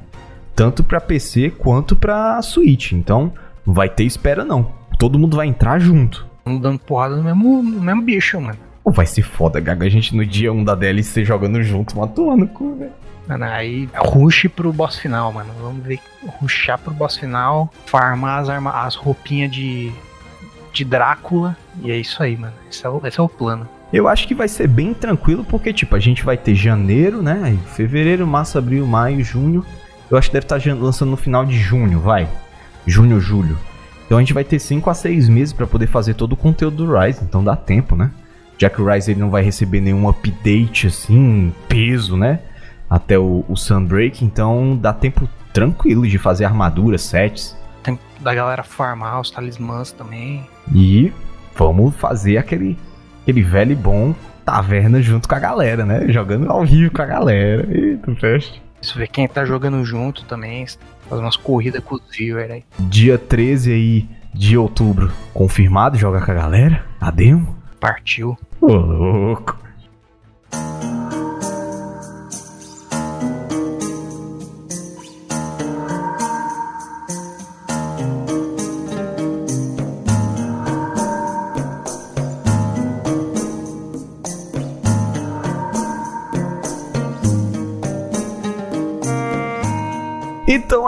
Tanto 0.56 0.84
pra 0.84 1.00
PC 1.00 1.52
quanto 1.52 1.96
pra 1.96 2.42
Switch. 2.42 2.92
Então, 2.92 3.34
não 3.66 3.74
vai 3.74 3.90
ter 3.90 4.04
espera 4.04 4.44
não. 4.44 4.72
Todo 5.00 5.18
mundo 5.18 5.38
vai 5.38 5.48
entrar 5.48 5.80
junto. 5.80 6.26
Dando 6.46 6.80
porrada 6.80 7.16
no 7.16 7.24
mesmo, 7.24 7.64
no 7.64 7.82
mesmo 7.82 8.02
bicho, 8.02 8.40
mano. 8.40 8.58
Pô, 8.84 8.92
vai 8.92 9.06
ser 9.06 9.22
foda, 9.22 9.60
Gaga. 9.60 9.86
A 9.86 9.90
gente 9.90 10.16
no 10.16 10.26
dia 10.26 10.52
1 10.52 10.64
da 10.64 10.76
DLC 10.76 11.24
jogando 11.24 11.62
junto, 11.64 11.98
matou 11.98 12.36
no 12.36 12.48
cu, 12.48 12.76
velho. 12.76 12.92
Mano, 13.28 13.46
aí 13.46 13.88
rush 13.96 14.48
pro 14.56 14.74
boss 14.74 14.98
final, 14.98 15.32
mano. 15.32 15.54
Vamos 15.62 15.86
ver. 15.86 16.00
Rushar 16.40 16.80
pro 16.80 16.94
boss 16.94 17.16
final, 17.18 17.72
farmar 17.86 18.40
as, 18.40 18.50
arma 18.50 18.72
as 18.84 18.96
roupinhas 18.96 19.52
de, 19.52 19.92
de 20.72 20.86
Drácula. 20.86 21.56
E 21.82 21.92
é 21.92 21.98
isso 21.98 22.22
aí, 22.22 22.38
mano. 22.38 22.54
Esse 22.70 22.86
é 22.86 22.90
o, 22.90 23.02
esse 23.06 23.20
é 23.20 23.24
o 23.24 23.30
plano. 23.30 23.68
Eu 23.92 24.08
acho 24.08 24.28
que 24.28 24.34
vai 24.34 24.48
ser 24.48 24.68
bem 24.68 24.94
tranquilo, 24.94 25.44
porque, 25.44 25.74
tipo, 25.74 25.96
a 25.96 26.00
gente 26.00 26.24
vai 26.24 26.38
ter 26.38 26.56
janeiro, 26.56 27.22
né? 27.22 27.42
Aí, 27.44 27.60
Fevereiro, 27.76 28.26
março, 28.26 28.58
abril, 28.58 28.88
maio, 28.88 29.24
junho. 29.24 29.66
Eu 30.10 30.18
acho 30.18 30.30
que 30.30 30.34
deve 30.34 30.46
estar 30.46 30.76
lançando 30.76 31.12
no 31.12 31.18
final 31.18 31.46
de 31.46 31.58
junho, 31.58 32.00
vai. 32.00 32.28
Junho, 32.86 33.20
julho. 33.20 33.58
Então 34.06 34.18
a 34.18 34.22
gente 34.22 34.34
vai 34.34 34.44
ter 34.44 34.60
5 34.60 34.90
a 34.90 34.94
6 34.94 35.30
meses 35.30 35.54
pra 35.54 35.66
poder 35.66 35.88
fazer 35.88 36.16
todo 36.16 36.34
o 36.34 36.38
conteúdo 36.38 36.86
do 36.86 37.00
Rise, 37.00 37.24
então 37.24 37.42
dá 37.42 37.56
tempo, 37.56 37.96
né? 37.96 38.12
Já 38.58 38.70
que 38.70 38.82
o 38.82 38.86
Rise 38.86 39.12
ele 39.12 39.22
não 39.22 39.30
vai 39.30 39.42
receber 39.42 39.80
nenhum 39.80 40.10
update 40.10 40.88
assim, 40.88 41.54
peso, 41.70 42.18
né? 42.18 42.40
Até 42.90 43.18
o, 43.18 43.46
o 43.48 43.56
Sunbreak, 43.56 44.26
então 44.26 44.76
dá 44.76 44.92
tempo 44.92 45.30
tranquilo 45.54 46.06
de 46.06 46.18
fazer 46.18 46.44
armaduras, 46.44 47.04
sets. 47.04 47.56
Tem 47.84 48.00
da 48.20 48.34
galera 48.34 48.64
farmar 48.64 49.20
os 49.20 49.32
talismãs 49.32 49.92
também. 49.92 50.48
E 50.74 51.12
vamos 51.56 51.96
fazer 51.96 52.38
aquele, 52.38 52.78
aquele 53.22 53.42
velho 53.42 53.72
e 53.72 53.76
bom 53.76 54.16
taverna 54.46 55.02
junto 55.02 55.28
com 55.28 55.36
a 55.36 55.40
galera, 55.40 55.86
né? 55.86 56.08
Jogando 56.10 56.50
ao 56.50 56.66
vivo 56.66 56.92
com 56.92 57.02
a 57.02 57.06
galera. 57.06 57.68
Eita, 57.72 58.16
festa. 58.16 58.58
Isso 58.82 58.98
ver 58.98 59.08
quem 59.08 59.28
tá 59.28 59.46
jogando 59.46 59.84
junto 59.86 60.26
também. 60.26 60.66
Fazer 61.08 61.22
umas 61.22 61.36
corridas 61.36 61.84
com 61.84 61.96
os 61.96 62.02
viewers 62.12 62.52
aí. 62.52 62.64
Dia 62.80 63.18
13 63.18 63.72
aí 63.72 64.10
de 64.34 64.58
outubro, 64.58 65.12
confirmado 65.34 65.98
jogar 65.98 66.26
com 66.26 66.32
a 66.32 66.36
galera? 66.36 66.86
A 67.00 67.12
demo? 67.12 67.56
Partiu. 67.80 68.38
Ô, 68.60 68.68
louco. 68.68 69.58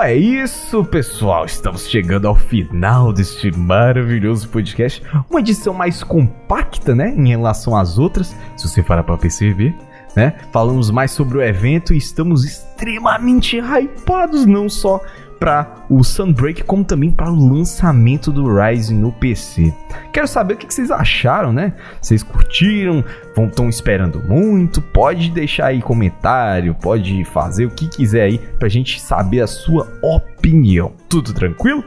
É 0.03 0.15
isso, 0.15 0.83
pessoal. 0.83 1.45
Estamos 1.45 1.87
chegando 1.87 2.27
ao 2.27 2.35
final 2.35 3.13
deste 3.13 3.49
maravilhoso 3.57 4.49
podcast. 4.49 5.01
Uma 5.29 5.39
edição 5.39 5.73
mais 5.73 6.03
compacta, 6.03 6.93
né? 6.93 7.13
Em 7.15 7.29
relação 7.29 7.75
às 7.75 7.97
outras, 7.97 8.35
se 8.57 8.67
você 8.67 8.83
parar 8.83 9.03
pra 9.03 9.17
perceber, 9.17 9.73
né? 10.13 10.33
Falamos 10.51 10.91
mais 10.91 11.11
sobre 11.11 11.37
o 11.37 11.41
evento 11.41 11.93
e 11.93 11.97
estamos 11.97 12.43
extremamente 12.43 13.57
hypados, 13.57 14.45
não 14.45 14.67
só 14.67 14.99
para 15.39 15.85
o 15.89 16.03
Sunbreak, 16.03 16.63
como 16.63 16.83
também 16.83 17.11
para 17.11 17.31
o 17.31 17.53
lançamento 17.53 18.31
do 18.31 18.45
Rise 18.53 18.93
no 18.93 19.11
PC. 19.11 19.73
Quero 20.11 20.27
saber 20.27 20.53
o 20.53 20.57
que 20.57 20.73
vocês 20.73 20.91
acharam, 20.91 21.51
né? 21.51 21.73
Vocês 22.01 22.23
curtiram? 22.23 23.03
Estão 23.37 23.69
esperando 23.69 24.23
muito? 24.23 24.81
Pode 24.81 25.29
deixar 25.31 25.67
aí 25.67 25.81
comentário, 25.81 26.75
pode 26.75 27.23
fazer 27.25 27.65
o 27.65 27.71
que 27.71 27.87
quiser 27.87 28.23
aí 28.23 28.37
pra 28.37 28.69
gente 28.69 29.01
saber 29.01 29.41
a 29.41 29.47
sua 29.47 29.87
opinião. 30.01 30.93
Tudo 31.09 31.33
tranquilo? 31.33 31.83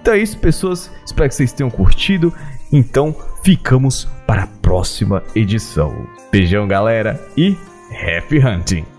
Então 0.00 0.14
é 0.14 0.18
isso, 0.18 0.38
pessoas. 0.38 0.90
Espero 1.04 1.28
que 1.28 1.34
vocês 1.34 1.52
tenham 1.52 1.70
curtido. 1.70 2.32
Então, 2.72 3.14
ficamos 3.42 4.08
para 4.26 4.44
a 4.44 4.48
próxima 4.60 5.22
edição. 5.34 6.06
Beijão, 6.30 6.66
galera, 6.68 7.20
e 7.36 7.56
happy 7.90 8.38
hunting! 8.38 8.95